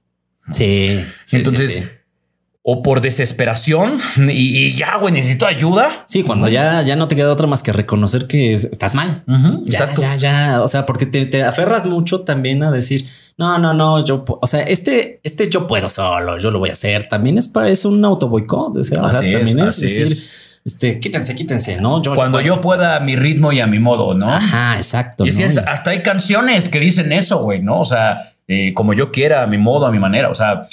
Sí. 0.53 1.03
Entonces 1.33 2.04
o 2.67 2.83
por 2.83 3.03
desesperación 3.03 3.99
y, 4.31 4.73
ya, 4.73 4.97
güey, 4.97 5.13
necesito 5.13 5.47
ayuda. 5.47 6.05
Sí, 6.07 6.23
cuando 6.23 6.49
ya, 6.49 6.81
ya 6.81 6.97
no 6.97 7.09
te 7.09 7.15
queda 7.15 7.31
otra 7.31 7.47
más 7.47 7.63
que 7.63 7.73
reconocer 7.73 8.27
que 8.27 8.55
estás 8.55 8.95
mal. 8.95 9.23
exacto. 9.67 10.01
Ya, 10.01 10.17
ya, 10.17 10.63
o 10.63 10.69
sea, 10.69 10.87
porque 10.87 11.05
te, 11.05 11.43
aferras 11.43 11.85
mucho 11.85 12.23
también 12.23 12.63
a 12.63 12.71
decir, 12.71 13.07
no, 13.37 13.59
no, 13.59 13.75
no, 13.75 14.03
yo, 14.03 14.25
o 14.27 14.47
sea, 14.47 14.63
este, 14.63 15.21
este 15.25 15.51
yo 15.51 15.67
puedo 15.67 15.91
solo, 15.91 16.39
yo 16.39 16.51
lo 16.51 16.59
voy 16.59 16.71
a 16.71 16.73
hacer. 16.73 17.07
También 17.07 17.37
es 17.37 17.49
para 17.49 17.69
es 17.69 17.85
un 17.85 18.03
auto 18.03 18.31
boicot. 18.31 18.79
O 18.79 18.83
sea, 18.83 19.03
también 19.03 19.59
es, 19.59 19.79
decir, 19.79 20.09
este, 20.65 20.99
quítense, 21.01 21.35
quítense, 21.35 21.79
¿no? 21.83 22.01
Yo, 22.01 22.15
Cuando 22.15 22.41
yo, 22.41 22.63
pueda 22.63 22.97
a 22.97 23.01
mi 23.01 23.15
ritmo 23.15 23.53
y 23.53 23.61
a 23.61 23.67
mi 23.67 23.79
modo, 23.79 24.15
¿no? 24.15 24.33
Ajá, 24.33 24.77
exacto. 24.77 25.27
Y 25.27 25.43
hasta 25.43 25.91
hay 25.91 26.03
canciones 26.03 26.71
que 26.71 26.81
dicen 26.81 27.13
eso, 27.13 27.43
güey, 27.43 27.61
¿no? 27.61 27.81
O 27.81 27.85
sea, 27.85 28.37
eh, 28.49 28.73
como 28.73 28.95
yo 28.95 29.13
quiera, 29.13 29.43
a 29.43 29.47
mi 29.47 29.59
modo, 29.59 29.85
a 29.85 29.91
mi 29.91 29.99
manera. 29.99 30.31
O 30.31 30.35
sea, 30.35 30.67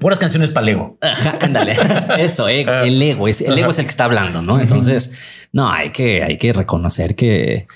Puras 0.00 0.18
canciones 0.18 0.50
para 0.50 0.66
el 0.66 0.74
ego. 0.74 0.98
ándale. 1.40 1.76
Eso, 2.18 2.48
eh, 2.48 2.66
el 2.84 3.00
ego 3.00 3.28
es 3.28 3.40
el 3.40 3.58
ego 3.58 3.70
es 3.70 3.78
el 3.78 3.84
que 3.84 3.90
está 3.90 4.04
hablando, 4.04 4.42
¿no? 4.42 4.60
Entonces, 4.60 5.48
no, 5.52 5.70
hay 5.70 5.90
que, 5.90 6.22
hay 6.22 6.36
que 6.38 6.52
reconocer 6.52 7.14
que, 7.14 7.66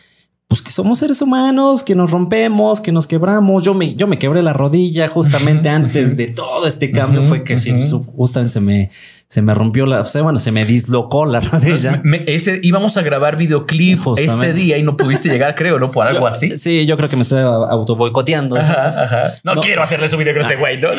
pues 0.52 0.60
que 0.60 0.70
somos 0.70 0.98
seres 0.98 1.22
humanos, 1.22 1.82
que 1.82 1.94
nos 1.94 2.10
rompemos, 2.10 2.82
que 2.82 2.92
nos 2.92 3.06
quebramos. 3.06 3.64
Yo 3.64 3.72
me, 3.72 3.94
yo 3.94 4.06
me 4.06 4.18
quebré 4.18 4.42
la 4.42 4.52
rodilla 4.52 5.08
justamente 5.08 5.70
antes 5.70 6.18
de 6.18 6.26
todo 6.26 6.66
este 6.66 6.90
cambio. 6.90 7.22
Fue 7.22 7.42
que 7.42 7.56
sí, 7.56 7.72
justamente 8.14 8.52
se 8.52 8.60
me, 8.60 8.90
se 9.28 9.40
me 9.40 9.54
rompió 9.54 9.86
la, 9.86 10.02
o 10.02 10.04
sea, 10.04 10.20
bueno, 10.20 10.38
se 10.38 10.52
me 10.52 10.66
dislocó 10.66 11.24
la 11.24 11.40
rodilla. 11.40 12.02
ese 12.26 12.60
íbamos 12.62 12.98
a 12.98 13.00
grabar 13.00 13.38
videoclip 13.38 13.98
ese 14.18 14.52
día 14.52 14.76
y 14.76 14.82
no 14.82 14.94
pudiste 14.94 15.30
llegar, 15.30 15.54
creo, 15.54 15.78
¿no? 15.78 15.90
Por 15.90 16.06
algo 16.06 16.26
así. 16.26 16.54
Sí, 16.58 16.84
yo 16.84 16.98
creo 16.98 17.08
que 17.08 17.16
me 17.16 17.22
estoy 17.22 17.40
auto 17.40 17.96
boicoteando. 17.96 18.58
No, 19.44 19.58
quiero 19.62 19.82
hacerle 19.82 20.06
su 20.06 20.18
video 20.18 20.34
con 20.34 20.42
ese 20.42 20.56
güey, 20.56 20.78
¿no? 20.78 20.90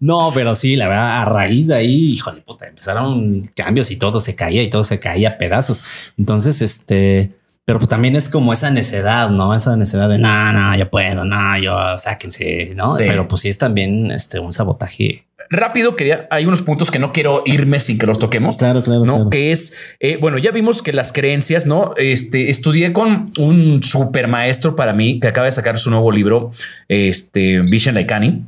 no, 0.00 0.30
pero 0.32 0.54
sí, 0.54 0.76
la 0.76 0.88
verdad, 0.88 1.20
a 1.20 1.24
raíz 1.26 1.66
de 1.66 1.74
ahí, 1.74 2.12
híjole, 2.12 2.40
puta, 2.40 2.68
empezaron 2.68 3.42
cambios 3.54 3.90
y 3.90 3.96
todo 3.96 4.18
se 4.18 4.34
caía 4.34 4.62
y 4.62 4.70
todo 4.70 4.82
se 4.82 4.98
caía 4.98 5.28
a 5.28 5.36
pedazos. 5.36 5.84
Entonces, 6.16 6.62
este, 6.62 7.32
pero 7.66 7.80
pues 7.80 7.90
también 7.90 8.16
es 8.16 8.30
como 8.30 8.52
esa 8.52 8.70
necedad, 8.70 9.28
¿no? 9.28 9.54
Esa 9.54 9.76
necedad 9.76 10.08
de, 10.08 10.18
no, 10.18 10.52
no, 10.52 10.76
yo 10.76 10.88
puedo, 10.88 11.24
no, 11.24 11.58
yo 11.58 11.98
sáquense, 11.98 12.72
¿no? 12.76 12.94
Pero 12.96 13.26
pues 13.28 13.42
sí 13.42 13.48
es 13.48 13.58
también 13.58 14.10
este, 14.12 14.38
un 14.38 14.52
sabotaje 14.52 15.26
rápido, 15.50 15.96
quería, 15.96 16.26
hay 16.30 16.46
unos 16.46 16.62
puntos 16.62 16.90
que 16.90 16.98
no 16.98 17.12
quiero 17.12 17.42
irme 17.44 17.80
sin 17.80 17.98
que 17.98 18.06
los 18.06 18.18
toquemos. 18.18 18.56
Claro, 18.56 18.82
claro. 18.82 19.04
¿no? 19.04 19.30
Que 19.30 19.52
es, 19.52 19.74
eh, 20.00 20.16
bueno, 20.20 20.38
ya 20.38 20.50
vimos 20.50 20.82
que 20.82 20.92
las 20.92 21.12
creencias, 21.12 21.66
¿no? 21.66 21.94
Este, 21.96 22.50
estudié 22.50 22.92
con 22.92 23.32
un 23.38 23.82
super 23.82 24.28
maestro 24.28 24.76
para 24.76 24.92
mí 24.92 25.20
que 25.20 25.28
acaba 25.28 25.46
de 25.46 25.52
sacar 25.52 25.78
su 25.78 25.90
nuevo 25.90 26.10
libro, 26.12 26.52
este, 26.88 27.60
Vision 27.62 27.94
Laikani. 27.94 28.44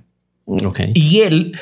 Ok. 0.46 0.80
Y 0.94 1.20
él 1.20 1.58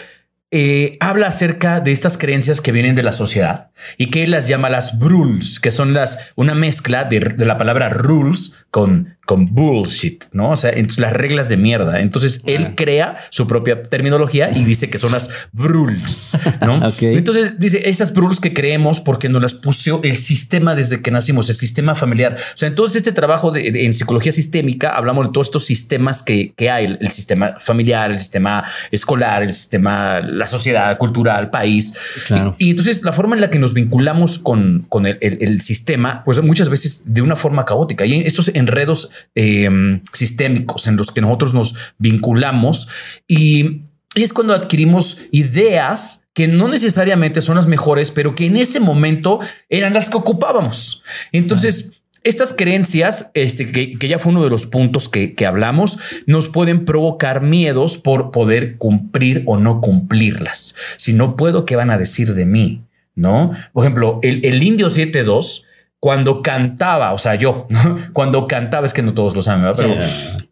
eh, 0.58 0.96
habla 1.00 1.26
acerca 1.26 1.80
de 1.80 1.92
estas 1.92 2.16
creencias 2.16 2.62
que 2.62 2.72
vienen 2.72 2.94
de 2.94 3.02
la 3.02 3.12
sociedad 3.12 3.72
y 3.98 4.06
que 4.06 4.24
él 4.24 4.30
las 4.30 4.48
llama 4.48 4.70
las 4.70 4.98
rules, 4.98 5.60
que 5.60 5.70
son 5.70 5.92
las, 5.92 6.30
una 6.34 6.54
mezcla 6.54 7.04
de, 7.04 7.20
de 7.20 7.44
la 7.44 7.58
palabra 7.58 7.90
rules 7.90 8.56
con 8.70 9.18
con 9.26 9.52
bullshit, 9.52 10.24
¿no? 10.32 10.52
O 10.52 10.56
sea, 10.56 10.70
entonces 10.70 10.98
las 10.98 11.12
reglas 11.12 11.48
de 11.48 11.56
mierda. 11.56 12.00
Entonces 12.00 12.42
él 12.46 12.74
crea 12.76 13.16
su 13.30 13.48
propia 13.48 13.82
terminología 13.82 14.50
y 14.54 14.64
dice 14.64 14.88
que 14.88 14.98
son 14.98 15.12
las 15.12 15.30
rules, 15.52 16.38
¿no? 16.60 16.80
Entonces 17.00 17.58
dice 17.58 17.88
esas 17.88 18.14
rules 18.14 18.38
que 18.38 18.54
creemos 18.54 19.00
porque 19.00 19.28
nos 19.28 19.42
las 19.42 19.54
puso 19.54 20.00
el 20.04 20.16
sistema 20.16 20.76
desde 20.76 21.02
que 21.02 21.10
nacimos, 21.10 21.50
el 21.50 21.56
sistema 21.56 21.96
familiar. 21.96 22.36
O 22.54 22.56
sea, 22.56 22.68
entonces 22.68 22.98
este 22.98 23.10
trabajo 23.10 23.50
de, 23.50 23.84
en 23.84 23.94
psicología 23.94 24.30
sistémica 24.30 24.96
hablamos 24.96 25.26
de 25.26 25.32
todos 25.32 25.48
estos 25.48 25.66
sistemas 25.66 26.22
que, 26.22 26.52
que 26.54 26.70
hay, 26.70 26.96
el, 27.00 27.10
sistema 27.10 27.56
familiar, 27.58 28.12
el 28.12 28.20
sistema 28.20 28.62
escolar, 28.92 29.42
el 29.42 29.52
sistema, 29.52 30.20
la 30.20 30.46
sociedad, 30.46 30.96
cultural, 30.98 31.50
país. 31.50 31.94
Claro. 32.28 32.54
Y, 32.58 32.70
entonces 32.70 33.02
la 33.02 33.12
forma 33.12 33.34
en 33.34 33.40
la 33.40 33.50
que 33.50 33.58
nos 33.58 33.74
vinculamos 33.74 34.38
con, 34.38 34.86
con 34.88 35.04
el, 35.06 35.18
el, 35.20 35.60
sistema, 35.60 36.22
pues 36.24 36.40
muchas 36.42 36.68
veces 36.68 37.12
de 37.12 37.22
una 37.22 37.34
forma 37.34 37.64
caótica 37.64 38.06
y 38.06 38.20
estos 38.20 38.52
enredos 38.54 39.10
Em, 39.34 40.00
sistémicos 40.12 40.86
en 40.86 40.96
los 40.96 41.10
que 41.10 41.20
nosotros 41.20 41.52
nos 41.52 41.74
vinculamos 41.98 42.88
y, 43.28 43.82
es 44.14 44.32
cuando 44.32 44.54
adquirimos 44.54 45.18
ideas 45.30 46.26
que 46.32 46.48
no 46.48 46.68
necesariamente 46.68 47.42
son 47.42 47.56
las 47.56 47.66
mejores, 47.66 48.10
pero 48.10 48.34
que 48.34 48.46
en 48.46 48.56
ese 48.56 48.80
momento 48.80 49.40
eran 49.68 49.92
las 49.92 50.08
que 50.08 50.16
ocupábamos. 50.16 51.02
Entonces, 51.32 51.92
estas 52.24 52.54
creencias, 52.54 53.30
este, 53.34 53.70
que, 53.70 54.08
ya 54.08 54.18
fue 54.18 54.32
uno 54.32 54.42
de 54.42 54.48
los 54.48 54.64
puntos 54.64 55.10
que, 55.10 55.34
hablamos, 55.46 55.98
nos 56.26 56.48
pueden 56.48 56.86
provocar 56.86 57.42
miedos 57.42 57.98
por 57.98 58.30
poder 58.30 58.78
cumplir 58.78 59.42
o 59.44 59.58
no 59.58 59.82
cumplirlas. 59.82 60.74
Si 60.96 61.12
no 61.12 61.36
puedo, 61.36 61.66
¿qué 61.66 61.76
van 61.76 61.90
a 61.90 61.98
decir 61.98 62.32
de 62.32 62.46
mí? 62.46 62.84
¿No? 63.14 63.52
Por 63.74 63.84
ejemplo, 63.84 64.18
el, 64.22 64.44
el 64.46 64.62
indio 64.62 64.88
72 64.88 65.65
cuando 66.06 66.40
cantaba, 66.40 67.12
o 67.14 67.18
sea, 67.18 67.34
yo, 67.34 67.66
cuando 68.12 68.46
cantaba, 68.46 68.86
es 68.86 68.94
que 68.94 69.02
no 69.02 69.12
todos 69.12 69.34
lo 69.34 69.42
saben, 69.42 69.68
pero 69.76 69.92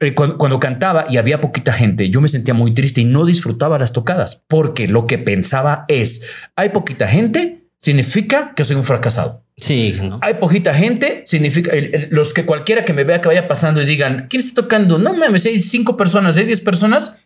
eh, 0.01 0.13
cuando, 0.13 0.59
cantaba 0.59 1.07
y 1.09 1.17
había 1.17 1.41
poquita 1.41 1.73
gente, 1.73 2.11
yo 2.11 2.21
me 2.21 2.27
sentía 2.27 2.55
muy 2.55 2.75
triste 2.75 3.03
y 3.03 3.05
no 3.05 3.25
disfrutaba 3.25 3.79
las 3.79 3.93
tocadas, 3.93 4.45
porque 4.49 4.89
lo 4.89 5.07
que 5.07 5.17
pensaba 5.17 5.85
es, 5.87 6.29
hay 6.57 6.71
poquita 6.71 7.07
gente, 7.07 7.69
significa 7.79 8.53
que 8.57 8.65
soy 8.65 8.75
un 8.75 8.83
fracasado. 8.83 9.45
Sí, 9.57 9.97
hay 10.23 10.35
poquita 10.35 10.75
gente, 10.75 11.23
significa 11.25 11.71
los 12.11 12.35
que 12.35 12.45
cualquiera 12.45 12.85
que 12.85 12.93
me 12.93 13.05
vea 13.05 13.21
que 13.21 13.29
vaya 13.29 13.47
pasando 13.47 13.81
y 13.81 13.87
digan, 13.87 14.27
¿quién 14.29 14.43
está 14.43 14.63
tocando? 14.63 14.99
No 14.99 15.15
mames, 15.15 15.47
hay 15.47 15.61
cinco 15.63 15.97
personas, 15.97 16.37
hay 16.37 16.47
diez 16.47 16.61
personas, 16.61 17.21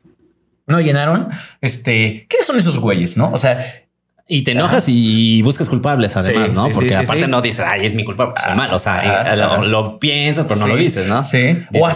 no 0.66 0.78
llenaron. 0.82 1.28
Este, 1.62 2.26
¿quiénes 2.28 2.46
son 2.46 2.58
esos 2.58 2.78
güeyes? 2.78 3.16
No, 3.16 3.32
o 3.32 3.38
sea, 3.38 3.87
y 4.30 4.42
te 4.42 4.50
enojas 4.50 4.84
y 4.88 5.40
buscas 5.40 5.70
culpables, 5.70 6.14
además, 6.14 6.52
¿no? 6.52 6.70
Porque 6.70 6.94
aparte 6.94 7.26
no 7.26 7.40
dices, 7.40 7.64
ay, 7.66 7.86
es 7.86 7.94
mi 7.94 8.04
culpa 8.04 8.26
porque 8.26 8.42
soy 8.42 8.54
mal. 8.54 8.72
O 8.74 8.78
sea, 8.78 9.34
lo, 9.64 9.98
piensas, 9.98 10.44
pero 10.46 10.60
no 10.60 10.66
lo 10.66 10.76
dices, 10.76 11.08
¿no? 11.08 11.24
Sí. 11.24 11.64
o 11.72 11.90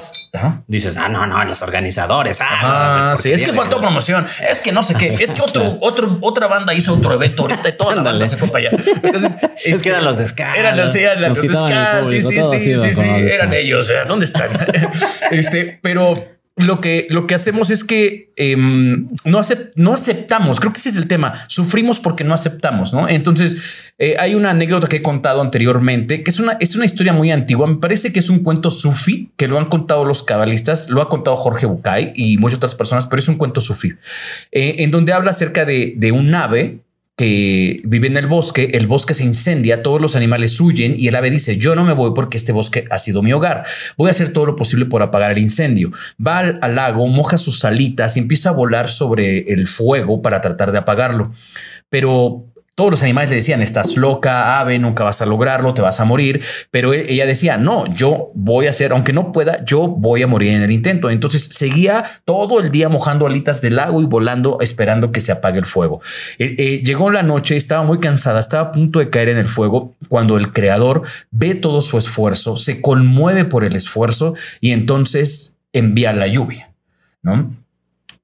dices, 0.66 0.96
ah, 0.96 1.10
no, 1.10 1.26
no, 1.26 1.44
los 1.44 1.60
organizadores. 1.60 2.38
Ah, 2.40 3.12
sí, 3.18 3.30
es 3.30 3.42
que 3.42 3.52
faltó 3.52 3.80
promoción. 3.80 4.26
Es 4.48 4.62
que 4.62 4.72
no 4.72 4.82
sé 4.82 4.94
qué. 4.94 5.08
Es 5.08 5.32
que 5.32 5.42
otro, 5.42 5.76
otro, 5.82 6.16
otra 6.22 6.46
banda 6.46 6.72
hizo 6.72 6.94
otro 6.94 7.12
evento 7.12 7.42
ahorita 7.42 7.68
y 7.68 7.76
toda 7.76 7.96
la 7.96 8.02
banda 8.02 8.24
se 8.24 8.38
fue 8.38 8.48
para 8.48 8.68
allá. 8.68 8.82
Entonces, 9.02 9.36
es, 9.66 9.82
que 9.82 9.90
eran 9.90 10.02
los 10.02 10.16
de 10.16 10.24
Eran 10.56 10.78
los, 10.78 10.94
eran 10.94 11.20
los 11.20 11.36
de 11.38 12.22
Sí, 12.22 12.22
sí, 12.22 12.60
sí, 12.60 12.76
sí, 12.76 12.94
sí. 12.94 13.04
Eran 13.04 13.52
ellos. 13.52 13.92
¿Dónde 14.08 14.24
están? 14.24 14.48
este, 15.30 15.78
pero 15.82 16.24
lo 16.56 16.80
que, 16.80 17.06
lo 17.08 17.26
que 17.26 17.34
hacemos 17.34 17.70
es 17.70 17.82
que 17.82 18.30
em, 18.36 19.08
no, 19.24 19.40
no 19.76 19.92
aceptamos, 19.92 20.60
creo 20.60 20.72
que 20.72 20.78
ese 20.78 20.90
es 20.90 20.96
el 20.96 21.08
tema, 21.08 21.44
sufrimos 21.48 21.98
porque 21.98 22.24
no 22.24 22.34
aceptamos, 22.34 22.92
¿no? 22.92 23.08
Entonces, 23.08 23.56
eh, 23.98 24.16
hay 24.18 24.34
una 24.34 24.50
anécdota 24.50 24.86
que 24.86 24.96
he 24.96 25.02
contado 25.02 25.40
anteriormente, 25.40 26.22
que 26.22 26.30
es 26.30 26.40
una, 26.40 26.52
es 26.60 26.76
una 26.76 26.84
historia 26.84 27.14
muy 27.14 27.30
antigua, 27.30 27.66
me 27.66 27.76
parece 27.76 28.12
que 28.12 28.18
es 28.18 28.28
un 28.28 28.42
cuento 28.42 28.68
sufi, 28.68 29.30
que 29.36 29.48
lo 29.48 29.58
han 29.58 29.66
contado 29.66 30.04
los 30.04 30.22
cabalistas, 30.22 30.90
lo 30.90 31.00
ha 31.00 31.08
contado 31.08 31.36
Jorge 31.36 31.66
Bucay 31.66 32.12
y 32.14 32.36
muchas 32.36 32.58
otras 32.58 32.74
personas, 32.74 33.06
pero 33.06 33.20
es 33.20 33.28
un 33.28 33.38
cuento 33.38 33.60
sufi, 33.60 33.94
eh, 34.50 34.76
en 34.78 34.90
donde 34.90 35.14
habla 35.14 35.30
acerca 35.30 35.64
de, 35.64 35.94
de 35.96 36.12
un 36.12 36.34
ave 36.34 36.80
que 37.16 37.82
vive 37.84 38.06
en 38.06 38.16
el 38.16 38.26
bosque, 38.26 38.70
el 38.74 38.86
bosque 38.86 39.14
se 39.14 39.24
incendia, 39.24 39.82
todos 39.82 40.00
los 40.00 40.16
animales 40.16 40.58
huyen 40.60 40.94
y 40.96 41.08
el 41.08 41.16
ave 41.16 41.30
dice, 41.30 41.58
yo 41.58 41.74
no 41.74 41.84
me 41.84 41.92
voy 41.92 42.12
porque 42.14 42.36
este 42.36 42.52
bosque 42.52 42.86
ha 42.90 42.98
sido 42.98 43.22
mi 43.22 43.32
hogar, 43.32 43.64
voy 43.96 44.08
a 44.08 44.12
hacer 44.12 44.32
todo 44.32 44.46
lo 44.46 44.56
posible 44.56 44.86
por 44.86 45.02
apagar 45.02 45.32
el 45.32 45.38
incendio. 45.38 45.92
Va 46.24 46.38
al, 46.38 46.58
al 46.62 46.74
lago, 46.74 47.06
moja 47.08 47.38
sus 47.38 47.64
alitas 47.64 48.16
y 48.16 48.20
empieza 48.20 48.50
a 48.50 48.52
volar 48.52 48.88
sobre 48.88 49.52
el 49.52 49.66
fuego 49.66 50.22
para 50.22 50.40
tratar 50.40 50.72
de 50.72 50.78
apagarlo. 50.78 51.32
Pero 51.90 52.51
todos 52.82 52.90
los 52.90 53.02
animales 53.04 53.30
le 53.30 53.36
decían, 53.36 53.62
estás 53.62 53.96
loca, 53.96 54.58
ave, 54.58 54.76
nunca 54.76 55.04
vas 55.04 55.22
a 55.22 55.26
lograrlo, 55.26 55.72
te 55.72 55.82
vas 55.82 56.00
a 56.00 56.04
morir. 56.04 56.42
Pero 56.72 56.92
e, 56.92 57.12
ella 57.12 57.26
decía, 57.26 57.56
no, 57.56 57.86
yo 57.94 58.32
voy 58.34 58.66
a 58.66 58.70
hacer, 58.70 58.90
aunque 58.90 59.12
no 59.12 59.30
pueda, 59.30 59.64
yo 59.64 59.86
voy 59.86 60.24
a 60.24 60.26
morir 60.26 60.50
en 60.50 60.64
el 60.64 60.72
intento. 60.72 61.08
Entonces 61.08 61.44
seguía 61.44 62.02
todo 62.24 62.58
el 62.58 62.72
día 62.72 62.88
mojando 62.88 63.24
alitas 63.24 63.62
del 63.62 63.76
lago 63.76 64.02
y 64.02 64.06
volando, 64.06 64.58
esperando 64.60 65.12
que 65.12 65.20
se 65.20 65.30
apague 65.30 65.60
el 65.60 65.66
fuego. 65.66 66.00
Eh, 66.40 66.56
eh, 66.58 66.82
llegó 66.84 67.08
la 67.12 67.22
noche, 67.22 67.54
estaba 67.54 67.84
muy 67.84 68.00
cansada, 68.00 68.40
estaba 68.40 68.70
a 68.70 68.72
punto 68.72 68.98
de 68.98 69.10
caer 69.10 69.28
en 69.28 69.38
el 69.38 69.46
fuego 69.46 69.94
cuando 70.08 70.36
el 70.36 70.52
creador 70.52 71.02
ve 71.30 71.54
todo 71.54 71.82
su 71.82 71.98
esfuerzo, 71.98 72.56
se 72.56 72.80
conmueve 72.80 73.44
por 73.44 73.64
el 73.64 73.76
esfuerzo 73.76 74.34
y 74.60 74.72
entonces 74.72 75.56
envía 75.72 76.12
la 76.12 76.26
lluvia. 76.26 76.72
¿no? 77.22 77.54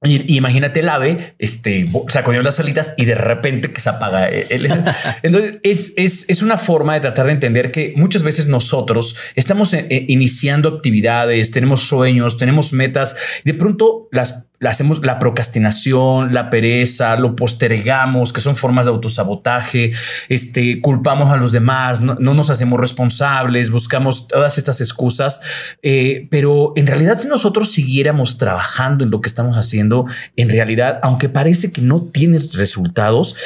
Y, 0.04 0.36
imagínate 0.36 0.78
el 0.78 0.88
ave, 0.88 1.34
este, 1.38 1.88
sacudió 2.06 2.40
las 2.42 2.60
alitas 2.60 2.94
y 2.96 3.04
de 3.04 3.16
repente 3.16 3.72
que 3.72 3.80
se 3.80 3.90
apaga. 3.90 4.28
El, 4.28 4.66
entonces 5.22 5.58
es, 5.64 5.92
es, 5.96 6.24
es, 6.28 6.42
una 6.42 6.56
forma 6.56 6.94
de 6.94 7.00
tratar 7.00 7.26
de 7.26 7.32
entender 7.32 7.72
que 7.72 7.94
muchas 7.96 8.22
veces 8.22 8.46
nosotros 8.46 9.16
estamos 9.34 9.74
eh, 9.74 9.88
eh, 9.90 10.04
iniciando 10.06 10.68
actividades, 10.68 11.50
tenemos 11.50 11.80
sueños, 11.80 12.38
tenemos 12.38 12.72
metas, 12.72 13.16
de 13.44 13.54
pronto 13.54 14.08
las 14.12 14.47
hacemos 14.66 15.04
la 15.04 15.18
procrastinación, 15.18 16.34
la 16.34 16.50
pereza, 16.50 17.16
lo 17.16 17.36
postergamos, 17.36 18.32
que 18.32 18.40
son 18.40 18.56
formas 18.56 18.86
de 18.86 18.92
autosabotaje, 18.92 19.92
este, 20.28 20.80
culpamos 20.80 21.30
a 21.30 21.36
los 21.36 21.52
demás, 21.52 22.00
no, 22.00 22.16
nos 22.16 22.50
hacemos 22.50 22.80
responsables, 22.80 23.70
buscamos 23.70 24.26
todas 24.26 24.58
estas 24.58 24.80
excusas, 24.80 25.40
eh, 25.82 26.26
pero 26.30 26.72
en 26.76 26.86
realidad 26.86 27.18
si 27.18 27.28
nosotros 27.28 27.70
siguiéramos 27.70 28.38
trabajando 28.38 29.04
en 29.04 29.10
lo 29.10 29.20
que 29.20 29.28
estamos 29.28 29.56
haciendo, 29.56 30.06
en 30.36 30.48
realidad, 30.48 30.98
aunque 31.02 31.28
parece 31.28 31.72
que 31.72 31.80
no 31.80 32.02
tienes 32.02 32.54
resultados, 32.54 33.36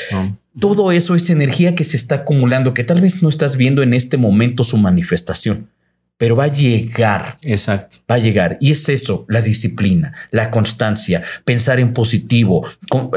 todo 0.58 0.92
eso 0.92 1.14
es 1.14 1.30
energía 1.30 1.74
que 1.74 1.84
se 1.84 1.96
está 1.96 2.16
acumulando, 2.16 2.74
que 2.74 2.84
tal 2.84 3.00
vez 3.00 3.22
no 3.22 3.28
estás 3.28 3.56
viendo 3.56 3.82
en 3.82 3.94
este 3.94 4.16
momento 4.16 4.64
su 4.64 4.78
manifestación 4.78 5.68
pero 6.22 6.36
va 6.36 6.44
a 6.44 6.52
llegar. 6.52 7.36
Exacto. 7.42 7.96
Va 8.08 8.14
a 8.14 8.18
llegar. 8.18 8.56
Y 8.60 8.70
es 8.70 8.88
eso, 8.88 9.26
la 9.28 9.42
disciplina, 9.42 10.12
la 10.30 10.52
constancia, 10.52 11.20
pensar 11.44 11.80
en 11.80 11.92
positivo, 11.92 12.64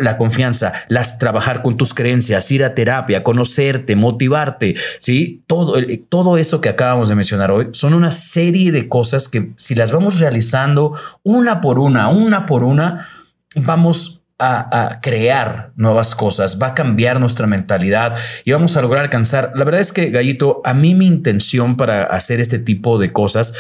la 0.02 0.18
confianza, 0.18 0.74
las 0.88 1.20
trabajar 1.20 1.62
con 1.62 1.78
tus 1.78 1.94
creencias, 1.94 2.52
ir 2.52 2.64
a 2.64 2.74
terapia, 2.74 3.22
conocerte, 3.22 3.96
motivarte, 3.96 4.74
¿sí? 4.98 5.44
Todo, 5.46 5.76
todo 6.10 6.40
eso 6.40 6.62
que 6.62 6.70
acabamos 6.70 7.08
de 7.08 7.14
mencionar 7.14 7.52
hoy 7.52 7.68
son 7.74 7.94
una 7.94 8.10
serie 8.10 8.72
de 8.72 8.90
cosas 8.90 9.28
que 9.28 9.52
si 9.56 9.76
las 9.76 9.92
vamos 9.92 10.20
realizando 10.20 10.98
una 11.22 11.62
por 11.62 11.78
una, 11.78 12.10
una 12.10 12.48
por 12.48 12.64
una, 12.64 13.08
vamos 13.54 14.25
a, 14.38 15.00
crear 15.02 15.72
nuevas 15.76 16.16
cosas, 16.16 16.60
va 16.62 16.68
a 16.68 16.74
cambiar 16.74 17.20
nuestra 17.20 17.48
mentalidad 17.48 18.18
y 18.44 18.52
vamos 18.52 18.76
a 18.76 18.82
lograr 18.82 19.04
alcanzar. 19.04 19.54
La 19.56 19.64
verdad 19.64 19.82
es 19.82 19.94
que, 19.94 20.10
Gallito, 20.10 20.62
a 20.66 20.74
mí 20.74 20.96
mi 20.96 21.08
intención 21.08 21.78
para 21.78 22.04
hacer 22.04 22.42
este 22.42 22.60
tipo 22.60 23.00
de 23.00 23.12
cosas, 23.12 23.54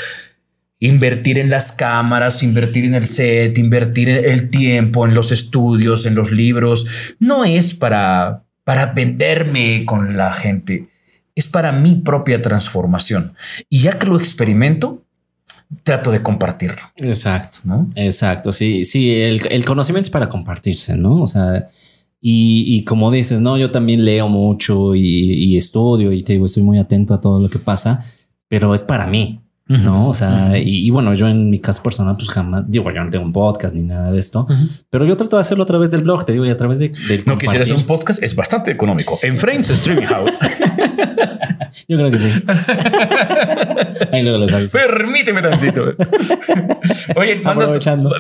invertir 0.80 1.39
en 1.39 1.49
las 1.49 1.71
cámaras, 1.71 2.43
invertir 2.43 2.86
en 2.86 2.95
el 2.95 3.05
set, 3.05 3.57
invertir 3.57 4.09
el 4.09 4.49
tiempo, 4.49 5.05
en 5.05 5.13
los 5.13 5.32
estudios, 5.32 6.05
en 6.05 6.15
los 6.15 6.32
libros, 6.32 6.88
no 7.19 7.45
es 7.45 7.73
para, 7.73 8.43
para 8.63 8.88
venderme 8.88 9.86
con 9.86 10.17
la 10.17 10.34
gente, 10.34 10.89
es 11.36 11.47
para 11.47 11.71
mi 11.71 11.95
propia 11.95 12.41
transformación. 12.41 13.34
Y 13.69 13.80
ya 13.80 13.97
que 13.97 14.07
lo 14.07 14.17
experimento, 14.17 15.05
trato 15.84 16.11
de 16.11 16.22
compartirlo. 16.22 16.82
Exacto, 16.97 17.59
¿no? 17.63 17.89
Exacto, 17.95 18.51
sí, 18.51 18.86
sí, 18.86 19.11
el, 19.11 19.66
conocimiento 19.66 20.07
es 20.07 20.11
para 20.11 20.30
compartirse, 20.30 20.95
¿no? 20.95 21.22
O 21.22 21.28
sea, 21.28 21.68
y, 22.22 22.84
como 22.86 23.11
dices, 23.11 23.39
¿no? 23.39 23.57
Yo 23.57 23.70
también 23.70 24.03
leo 24.03 24.28
mucho 24.28 24.95
y, 24.95 25.55
estudio 25.57 26.11
y 26.11 26.24
te 26.24 26.34
digo, 26.34 26.45
estoy 26.45 26.63
muy 26.63 26.80
atento 26.80 27.13
a 27.13 27.22
todo 27.22 27.39
lo 27.39 27.49
que 27.49 27.59
pasa, 27.59 28.03
pero 28.47 28.74
es 28.74 28.82
para 28.82 29.05
mí, 29.05 29.41
¿no? 29.68 30.09
O 30.09 30.13
sea, 30.13 30.57
y, 30.57 30.89
bueno, 30.89 31.13
yo 31.13 31.28
en 31.28 31.49
mi 31.49 31.59
caso 31.59 31.82
personal, 31.82 32.16
pues 32.16 32.30
jamás, 32.30 32.63
digo, 32.68 32.91
yo 32.91 33.03
no 33.03 33.09
tengo 33.09 33.26
un 33.26 33.34
podcast 33.34 33.76
ni 33.76 33.84
nada 33.84 34.11
de 34.11 34.20
esto, 34.20 34.47
pero 34.89 35.05
yo 35.05 35.16
trato 35.16 35.38
de 35.38 35.41
hacerlo 35.41 35.63
a 35.63 35.68
través 35.68 35.91
del 35.91 36.01
blog, 36.01 36.26
te 36.26 36.34
digo, 36.34 36.45
y 36.45 36.49
a 36.49 36.57
través 36.57 36.80
de, 36.80 36.89
del 37.07 37.24
No 37.26 37.38
quisieras 37.38 37.72
un 37.72 37.84
podcast, 37.84 38.22
es 38.22 38.36
bastante 38.36 38.72
económico. 38.72 39.18
En 39.22 39.38
Frames 39.38 39.70
Streaming 39.70 40.05
House. 40.05 40.32
Yo 41.88 41.97
creo 41.97 42.09
que 42.09 42.18
sí. 42.18 42.30
Ahí 44.11 44.24
luego 44.24 44.45
les 44.45 44.72
Permíteme 44.72 45.41
tantito. 45.41 45.93
Oye, 47.16 47.36
manda, 47.41 47.68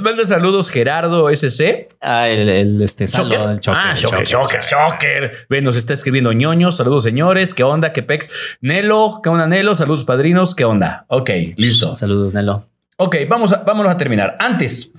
manda, 0.01 0.25
saludos 0.25 0.69
Gerardo 0.69 1.29
SC. 1.29 1.87
Ah, 2.01 2.27
el, 2.27 2.49
el 2.49 2.81
este 2.81 3.07
saludo 3.07 3.47
del 3.47 3.59
choker. 3.59 3.81
Ah, 3.81 3.93
choker, 3.95 4.25
choker, 4.25 4.61
choker. 4.61 5.29
Ven, 5.49 5.63
nos 5.63 5.77
está 5.77 5.93
escribiendo 5.93 6.33
ñoños. 6.33 6.77
Saludos, 6.77 7.03
señores. 7.03 7.53
¿Qué 7.53 7.63
onda? 7.63 7.93
¿Qué 7.93 8.03
pex? 8.03 8.29
Nelo, 8.61 9.21
¿qué 9.23 9.29
onda, 9.29 9.47
Nelo? 9.47 9.73
Saludos, 9.73 10.03
padrinos. 10.05 10.53
¿Qué 10.53 10.65
onda? 10.65 11.05
Ok, 11.07 11.29
listo. 11.57 11.95
Saludos, 11.95 12.33
Nelo. 12.33 12.63
Ok, 12.97 13.17
vamos 13.27 13.51
a, 13.51 13.57
vámonos 13.57 13.93
a 13.93 13.97
terminar. 13.97 14.35
Antes, 14.39 14.91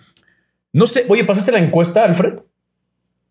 no 0.72 0.87
sé, 0.87 1.07
oye, 1.09 1.24
¿pasaste 1.24 1.53
la 1.53 1.59
encuesta, 1.59 2.05
Alfred? 2.05 2.34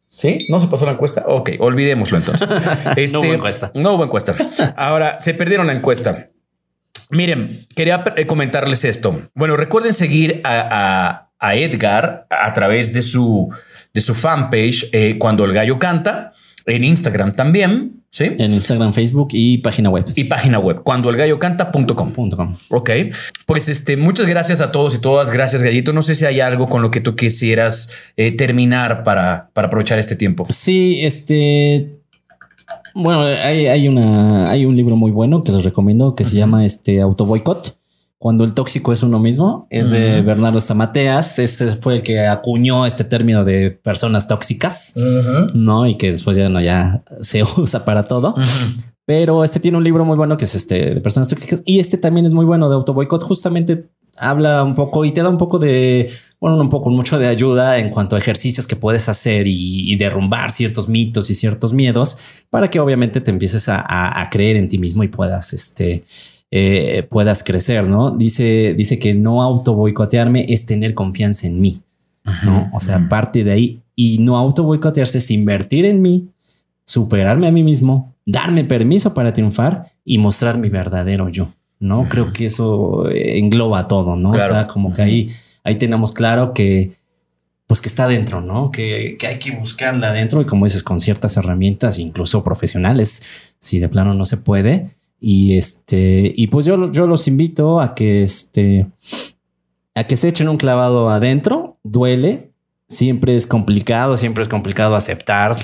¿Sí? 0.08 0.38
¿No 0.49 0.60
se 0.60 0.68
pasó 0.68 0.86
la 0.86 0.93
encuesta? 0.93 1.26
Ok, 1.28 1.51
olvidémoslo 1.60 2.18
entonces. 2.18 2.49
Este, 2.95 3.14
no 3.14 3.20
hubo 3.20 3.34
encuesta. 3.34 3.72
No 3.76 3.93
hubo 3.93 4.03
encuesta. 4.03 4.36
Ahora, 4.78 5.20
se 5.20 5.34
perdieron 5.34 5.68
la 5.68 5.74
encuesta. 5.74 6.28
Miren, 7.10 7.68
quería 7.76 8.03
eh, 8.16 8.26
comentarles 8.26 8.86
esto. 8.86 9.30
Bueno, 9.34 9.58
recuerden 9.58 9.93
seguir 9.93 10.41
a, 10.43 11.22
Edgar 11.53 12.26
a 12.30 12.53
través 12.53 12.93
de 12.93 13.03
su, 13.03 13.53
de 13.93 14.01
su 14.01 14.16
fanpage 14.16 14.89
eh, 14.91 15.18
cuando 15.20 15.45
el 15.45 15.53
gallo 15.53 15.78
canta, 15.78 16.34
en 16.66 16.84
Instagram 16.84 17.34
también. 17.34 17.94
¿Sí? 18.16 18.24
En 18.38 18.53
Instagram, 18.53 18.93
Facebook 18.93 19.28
y 19.34 19.57
página 19.57 19.89
web. 19.89 20.05
Y 20.16 20.24
página 20.24 20.57
web, 20.57 20.84
cuando 20.84 21.09
el 21.09 21.18
gallo 21.18 21.38
canta.com. 21.38 22.13
Ok. 22.70 22.89
Pues 23.45 23.68
este, 23.68 23.97
muchas 23.97 24.26
gracias 24.28 24.61
a 24.61 24.72
todos 24.72 24.95
y 24.95 24.99
todas. 24.99 25.32
Gracias, 25.32 25.61
Gallito. 25.61 25.91
No 25.91 26.01
sé 26.01 26.16
si 26.16 26.24
hay 26.24 26.39
algo 26.39 26.70
con 26.70 26.82
lo 26.82 26.91
que 26.91 27.01
tú 27.01 27.18
quisieras 27.18 27.89
eh, 28.16 28.32
terminar 28.32 29.03
para, 29.03 29.49
para 29.51 29.68
aprovechar 29.68 29.99
este 29.99 30.16
tiempo. 30.16 30.47
Sí, 30.49 31.01
este. 31.03 31.91
Bueno, 32.93 33.24
hay, 33.24 33.68
hay, 33.68 33.89
una, 33.89 34.49
hay 34.49 34.66
un 34.66 34.78
libro 34.78 34.95
muy 34.95 35.11
bueno 35.11 35.43
que 35.43 35.51
les 35.51 35.66
recomiendo 35.66 36.16
que 36.16 36.24
se 36.24 36.38
llama 36.38 36.63
este 36.63 37.01
Auto 37.01 37.26
Boicot 37.26 37.78
cuando 38.18 38.43
el 38.43 38.53
tóxico 38.53 38.93
es 38.93 39.03
uno 39.03 39.20
mismo, 39.20 39.68
es 39.70 39.91
de 39.91 40.22
Bernardo 40.22 40.59
Stamateas. 40.59 41.38
Ese 41.38 41.76
fue 41.76 41.97
el 41.97 42.03
que 42.03 42.26
acuñó 42.26 42.86
este 42.86 43.03
término 43.03 43.43
de 43.43 43.72
personas 43.72 44.28
tóxicas, 44.28 44.93
¿no? 45.53 45.86
Y 45.86 45.95
que 45.95 46.11
después 46.11 46.38
ya 46.38 46.49
no, 46.49 46.61
ya 46.61 47.03
se 47.22 47.43
usa 47.57 47.84
para 47.84 48.07
todo. 48.07 48.36
Pero 49.05 49.43
este 49.43 49.59
tiene 49.59 49.78
un 49.78 49.84
libro 49.84 50.05
muy 50.05 50.18
bueno 50.18 50.38
que 50.38 50.45
es 50.45 50.55
este 50.55 50.95
de 50.95 51.01
personas 51.01 51.30
tóxicas 51.30 51.61
y 51.66 51.80
este 51.80 51.97
también 51.97 52.26
es 52.26 52.34
muy 52.34 52.45
bueno 52.45 52.70
de 52.70 52.76
autoboicot. 52.76 53.22
Justamente 53.22 53.89
habla 54.18 54.63
un 54.63 54.76
poco 54.76 55.05
y 55.05 55.11
te 55.11 55.22
da 55.22 55.30
un 55.30 55.38
poco 55.38 55.59
de, 55.59 56.09
bueno, 56.39 56.59
un 56.59 56.70
poco, 56.70 56.89
mucho 56.89 57.20
de 57.20 57.28
ayuda 57.28 57.78
en 57.80 57.89
cuanto 57.89 58.16
a 58.16 58.20
ejercicios 58.20 58.66
que 58.66 58.78
puedes 58.78 59.09
hacer 59.09 59.45
y, 59.45 59.95
derrumbar 59.97 60.51
ciertos 60.51 60.88
mitos 60.88 61.30
y 61.30 61.36
ciertos 61.36 61.74
miedos 61.74 62.45
para 62.49 62.70
que 62.70 62.80
obviamente 62.80 63.22
te 63.22 63.30
empieces 63.30 63.68
a, 63.70 64.22
a 64.22 64.30
creer 64.30 64.55
en 64.55 64.70
ti 64.70 64.78
mismo 64.78 65.03
y 65.03 65.09
puedas, 65.09 65.53
este, 65.53 66.05
eh, 66.58 67.03
puedas 67.03 67.43
crecer, 67.43 67.86
¿no? 67.89 68.12
Dice, 68.12 68.76
dice 68.78 68.97
que 68.97 69.14
no 69.14 69.41
auto 69.41 69.74
boicotearme 69.74 70.45
es 70.47 70.66
tener 70.66 70.93
confianza 70.93 71.47
en 71.47 71.60
mí, 71.60 71.82
¿no? 72.43 72.70
O 72.72 72.80
sea, 72.80 73.10
parte 73.10 73.43
de 73.43 73.51
ahí 73.51 73.82
y 73.93 74.20
no 74.20 74.38
auto 74.38 74.64
boicotearse 74.64 75.18
es 75.18 75.32
invertir 75.32 75.84
en 75.84 76.01
mí, 76.01 76.30
superarme 76.86 77.47
a 77.47 77.51
mí 77.51 77.62
mismo, 77.62 78.16
darme 78.26 78.64
permiso 78.64 79.14
para 79.14 79.34
triunfar 79.34 79.91
y 80.06 80.18
mostrar 80.18 80.58
mi 80.58 80.70
verdadero 80.70 81.28
yo, 81.28 81.53
¿no? 81.80 82.08
Creo 82.08 82.32
que 82.32 82.45
eso 82.45 83.10
eh, 83.10 83.38
engloba 83.38 83.89
todo, 83.89 84.16
¿no? 84.16 84.32
O 84.32 84.39
sea, 84.39 84.66
como 84.66 84.93
que 84.93 85.01
ahí, 85.01 85.30
ahí 85.66 85.76
tenemos 85.76 86.14
claro 86.14 86.53
que 86.53 86.93
pues 87.68 87.82
que 87.82 87.89
está 87.89 88.08
dentro, 88.08 88.39
¿no? 88.39 88.72
Que, 88.72 89.18
que, 89.20 89.28
hay 89.28 89.39
que 89.39 89.51
buscarla 89.51 90.12
adentro 90.12 90.39
y 90.39 90.45
como 90.45 90.64
dices, 90.64 90.84
con 90.84 91.01
ciertas 91.01 91.36
herramientas, 91.36 91.99
incluso 91.99 92.45
profesionales, 92.45 93.56
si 93.60 93.80
de 93.80 93.89
plano 93.89 94.14
no 94.14 94.24
se 94.24 94.38
puede, 94.38 94.95
y 95.28 95.57
este, 95.57 96.32
y 96.36 96.45
pues 96.45 96.67
yo, 96.67 96.91
yo 96.91 97.07
los 97.07 97.28
invito 97.28 97.82
a 97.82 97.95
que 97.95 98.21
este, 98.21 98.86
a 99.95 100.03
que 100.03 100.17
se 100.17 100.28
echen 100.28 100.47
un 100.47 100.57
clavado 100.57 101.09
adentro, 101.09 101.80
duele, 101.84 102.51
siempre 102.88 103.36
es 103.36 103.47
complicado, 103.47 104.17
siempre 104.17 104.43
es 104.43 104.49
complicado 104.49 104.95
aceptar 104.95 105.57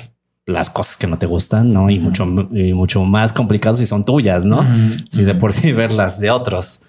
las 0.48 0.72
cosas 0.72 0.98
que 0.98 1.06
no 1.06 1.20
te 1.20 1.28
gustan, 1.28 1.72
¿no? 1.72 1.92
Y 1.92 2.00
mucho, 2.00 2.26
mucho 2.26 3.04
más 3.06 3.34
complicado 3.34 3.76
si 3.76 3.86
son 3.86 4.04
tuyas, 4.04 4.46
¿no? 4.46 4.66
Si 5.12 5.24
de 5.24 5.36
por 5.36 5.54
sí 5.54 5.72
verlas 5.74 6.20
de 6.20 6.32
otros. 6.32 6.82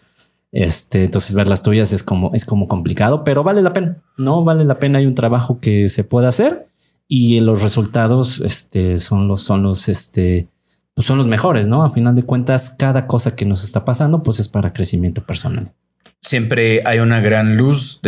Este, 0.51 1.05
entonces 1.05 1.35
ver 1.35 1.51
las 1.51 1.63
tuyas 1.63 1.93
es 1.93 2.03
como, 2.03 2.31
es 2.33 2.47
como 2.47 2.69
complicado, 2.69 3.23
pero 3.23 3.45
vale 3.45 3.61
la 3.61 3.75
pena, 3.75 3.99
¿no? 4.17 4.45
Vale 4.45 4.65
la 4.65 4.79
pena. 4.79 4.99
Hay 4.99 5.05
un 5.05 5.15
trabajo 5.15 5.61
que 5.61 5.91
se 5.91 6.05
puede 6.05 6.27
hacer 6.27 6.69
y 7.07 7.39
los 7.41 7.61
resultados, 7.61 8.41
este, 8.41 8.99
son 8.99 9.29
los, 9.29 9.43
son 9.43 9.63
los, 9.63 9.91
este, 9.91 10.49
pues 10.95 11.07
son 11.07 11.19
los 11.19 11.27
mejores, 11.27 11.69
¿no? 11.69 11.85
A 11.85 11.93
final 11.93 12.15
de 12.15 12.23
cuentas, 12.23 12.75
cada 12.79 13.07
cosa 13.07 13.35
que 13.35 13.45
nos 13.45 13.65
está 13.65 13.85
pasando, 13.85 14.23
pues 14.23 14.41
es 14.41 14.49
para 14.49 14.73
crecimiento 14.73 15.25
personal. 15.25 15.73
Siempre 16.21 16.81
hay 16.85 16.99
una 16.99 17.21
gran 17.21 17.57
luz 17.57 18.01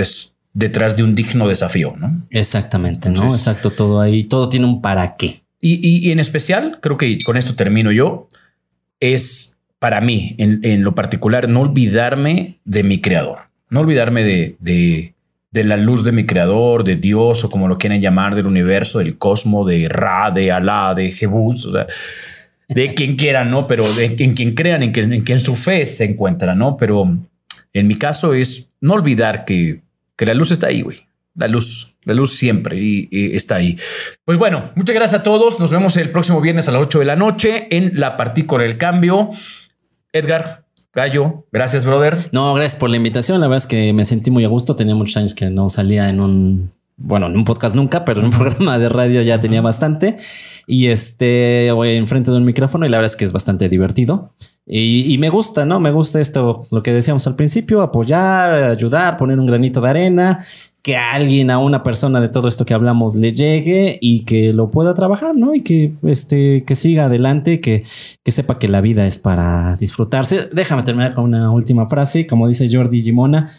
detrás 0.52 0.96
de 0.96 1.02
un 1.02 1.14
digno 1.14 1.48
desafío, 1.48 1.94
¿no? 1.96 2.26
Exactamente, 2.30 3.10
¿no? 3.10 3.24
Exacto, 3.24 3.70
todo 3.70 4.00
ahí, 4.00 4.24
todo 4.24 4.48
tiene 4.48 4.66
un 4.66 4.82
para 4.82 5.16
qué. 5.16 5.42
Y, 5.66 6.10
en 6.10 6.20
especial, 6.20 6.78
creo 6.82 6.98
que 6.98 7.16
con 7.24 7.38
esto 7.38 7.54
termino 7.54 7.90
yo, 7.90 8.28
es 9.00 9.58
para 9.78 10.02
mí, 10.02 10.34
en, 10.38 10.82
lo 10.82 10.94
particular, 10.94 11.48
no 11.48 11.62
olvidarme 11.62 12.58
de 12.66 12.82
mi 12.82 13.00
creador, 13.00 13.38
no 13.70 13.80
olvidarme 13.80 14.24
de, 14.24 14.56
de, 14.60 15.14
de, 15.52 15.64
la 15.64 15.78
luz 15.78 16.04
de 16.04 16.12
mi 16.12 16.26
creador, 16.26 16.84
de 16.84 16.96
Dios 16.96 17.44
o 17.44 17.50
como 17.50 17.66
lo 17.66 17.78
quieran 17.78 18.02
llamar, 18.02 18.34
del 18.34 18.46
universo, 18.46 18.98
del 18.98 19.16
cosmos, 19.16 19.66
de 19.66 19.88
Ra, 19.88 20.30
de 20.30 20.52
Alá, 20.52 20.92
de 20.94 21.10
Jebus, 21.10 21.64
o 21.64 21.72
sea, 21.72 21.86
de 22.68 22.94
quien 22.94 23.16
quiera, 23.16 23.44
¿no? 23.44 23.66
Pero 23.66 23.90
de, 23.94 24.16
en 24.18 24.34
quien 24.34 24.54
crean, 24.54 24.82
en 24.82 24.92
quien, 24.92 25.12
en 25.26 25.40
su 25.40 25.56
fe 25.56 25.86
se 25.86 26.04
encuentra, 26.04 26.54
¿no? 26.54 26.76
Pero 26.76 27.18
en 27.72 27.86
mi 27.86 27.94
caso 27.96 28.34
es 28.34 28.70
no 28.80 28.94
olvidar 28.94 29.44
que, 29.44 29.82
que 30.16 30.26
la 30.26 30.34
luz 30.34 30.50
está 30.50 30.68
ahí, 30.68 30.82
güey. 30.82 31.06
La 31.36 31.48
luz, 31.48 31.96
la 32.04 32.14
luz 32.14 32.32
siempre 32.32 32.78
y, 32.80 33.08
está 33.34 33.56
ahí. 33.56 33.76
Pues 34.24 34.38
bueno, 34.38 34.70
muchas 34.76 34.94
gracias 34.94 35.20
a 35.20 35.24
todos. 35.24 35.58
Nos 35.58 35.72
vemos 35.72 35.96
el 35.96 36.10
próximo 36.10 36.40
viernes 36.40 36.68
a 36.68 36.72
las 36.72 36.82
8 36.82 37.00
de 37.00 37.06
la 37.06 37.16
noche 37.16 37.66
en 37.76 37.98
la 37.98 38.16
partícula 38.16 38.62
del 38.62 38.78
cambio. 38.78 39.30
Edgar, 40.12 40.64
Gallo, 40.92 41.44
gracias, 41.50 41.84
brother. 41.84 42.16
No, 42.30 42.54
gracias 42.54 42.78
por 42.78 42.88
la 42.88 42.96
invitación. 42.96 43.40
La 43.40 43.48
verdad 43.48 43.64
es 43.64 43.66
que 43.66 43.92
me 43.92 44.04
sentí 44.04 44.30
muy 44.30 44.44
a 44.44 44.48
gusto. 44.48 44.76
Tenía 44.76 44.94
muchos 44.94 45.16
años 45.16 45.34
que 45.34 45.50
no 45.50 45.68
salía 45.68 46.08
en 46.08 46.20
un 46.20 46.72
bueno, 46.96 47.26
en 47.26 47.36
un 47.36 47.44
podcast 47.44 47.74
nunca, 47.74 48.04
pero 48.04 48.20
en 48.20 48.26
un 48.26 48.32
programa 48.38 48.78
de 48.78 48.88
radio 48.88 49.22
ya 49.22 49.40
tenía 49.40 49.60
bastante. 49.60 50.16
Y 50.66 50.86
este, 50.86 51.70
voy 51.72 51.94
enfrente 51.96 52.30
de 52.30 52.36
un 52.36 52.44
micrófono 52.44 52.86
y 52.86 52.88
la 52.88 52.98
verdad 52.98 53.12
es 53.12 53.16
que 53.16 53.24
es 53.24 53.32
bastante 53.32 53.68
divertido. 53.68 54.32
Y, 54.66 55.18
me 55.18 55.28
gusta, 55.28 55.66
¿no? 55.66 55.78
Me 55.78 55.90
gusta 55.90 56.22
esto, 56.22 56.66
lo 56.70 56.82
que 56.82 56.92
decíamos 56.92 57.26
al 57.26 57.36
principio, 57.36 57.82
apoyar, 57.82 58.54
ayudar, 58.54 59.18
poner 59.18 59.38
un 59.38 59.44
granito 59.44 59.82
de 59.82 59.90
arena, 59.90 60.38
que 60.80 60.96
a 60.96 61.12
alguien, 61.12 61.50
a 61.50 61.58
una 61.58 61.82
persona 61.82 62.18
de 62.22 62.30
todo 62.30 62.48
esto 62.48 62.64
que 62.64 62.72
hablamos 62.72 63.14
le 63.14 63.30
llegue 63.32 63.98
y 64.00 64.24
que 64.24 64.54
lo 64.54 64.70
pueda 64.70 64.94
trabajar, 64.94 65.34
¿no? 65.34 65.54
Y 65.54 65.60
que, 65.60 65.92
este, 66.02 66.64
que 66.64 66.74
siga 66.76 67.06
adelante, 67.06 67.60
que, 67.60 67.84
que 68.22 68.32
sepa 68.32 68.58
que 68.58 68.68
la 68.68 68.80
vida 68.80 69.06
es 69.06 69.18
para 69.18 69.76
disfrutarse. 69.76 70.48
Déjame 70.50 70.82
terminar 70.82 71.14
con 71.14 71.24
una 71.24 71.50
última 71.50 71.86
frase, 71.86 72.26
como 72.26 72.48
dice 72.48 72.66
Jordi 72.70 73.02
Gimona, 73.02 73.50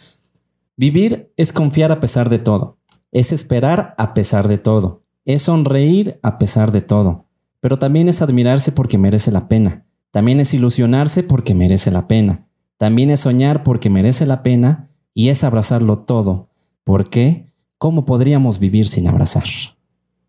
vivir 0.76 1.30
es 1.36 1.52
confiar 1.52 1.92
a 1.92 2.00
pesar 2.00 2.28
de 2.30 2.40
todo. 2.40 2.78
Es 3.16 3.32
esperar 3.32 3.94
a 3.96 4.12
pesar 4.12 4.46
de 4.46 4.58
todo. 4.58 5.02
Es 5.24 5.40
sonreír 5.40 6.20
a 6.22 6.36
pesar 6.36 6.70
de 6.70 6.82
todo. 6.82 7.24
Pero 7.60 7.78
también 7.78 8.10
es 8.10 8.20
admirarse 8.20 8.72
porque 8.72 8.98
merece 8.98 9.32
la 9.32 9.48
pena. 9.48 9.86
También 10.10 10.38
es 10.38 10.52
ilusionarse 10.52 11.22
porque 11.22 11.54
merece 11.54 11.90
la 11.90 12.08
pena. 12.08 12.46
También 12.76 13.08
es 13.08 13.20
soñar 13.20 13.62
porque 13.62 13.88
merece 13.88 14.26
la 14.26 14.42
pena. 14.42 14.90
Y 15.14 15.30
es 15.30 15.44
abrazarlo 15.44 16.00
todo. 16.00 16.50
¿Por 16.84 17.08
qué? 17.08 17.46
¿Cómo 17.78 18.04
podríamos 18.04 18.58
vivir 18.58 18.86
sin 18.86 19.08
abrazar? 19.08 19.44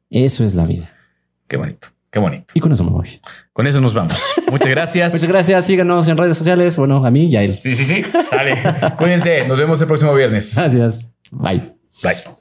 Eso 0.10 0.46
es 0.46 0.56
la 0.56 0.66
vida. 0.66 0.90
Qué 1.50 1.58
bonito. 1.58 1.90
Qué 2.10 2.20
bonito. 2.20 2.54
Y 2.54 2.62
con 2.62 2.72
eso 2.72 2.86
me 2.86 2.92
voy. 2.92 3.20
Con 3.52 3.68
eso 3.68 3.82
nos 3.82 3.94
vamos. 3.94 4.24
Muchas 4.50 4.70
gracias. 4.70 5.14
Muchas 5.14 5.28
gracias. 5.28 5.66
Síganos 5.66 6.08
en 6.08 6.16
redes 6.16 6.38
sociales. 6.38 6.78
Bueno, 6.78 7.06
a 7.06 7.12
mí 7.12 7.26
y 7.26 7.36
a 7.36 7.44
él. 7.44 7.52
Sí, 7.52 7.76
sí, 7.76 7.84
sí. 7.84 8.06
Dale. 8.32 8.56
Cuídense. 8.98 9.46
Nos 9.46 9.60
vemos 9.60 9.82
el 9.82 9.88
próximo 9.88 10.14
viernes. 10.14 10.56
Gracias. 10.56 11.12
Bye. 11.32 11.76
Bye. 12.02 12.38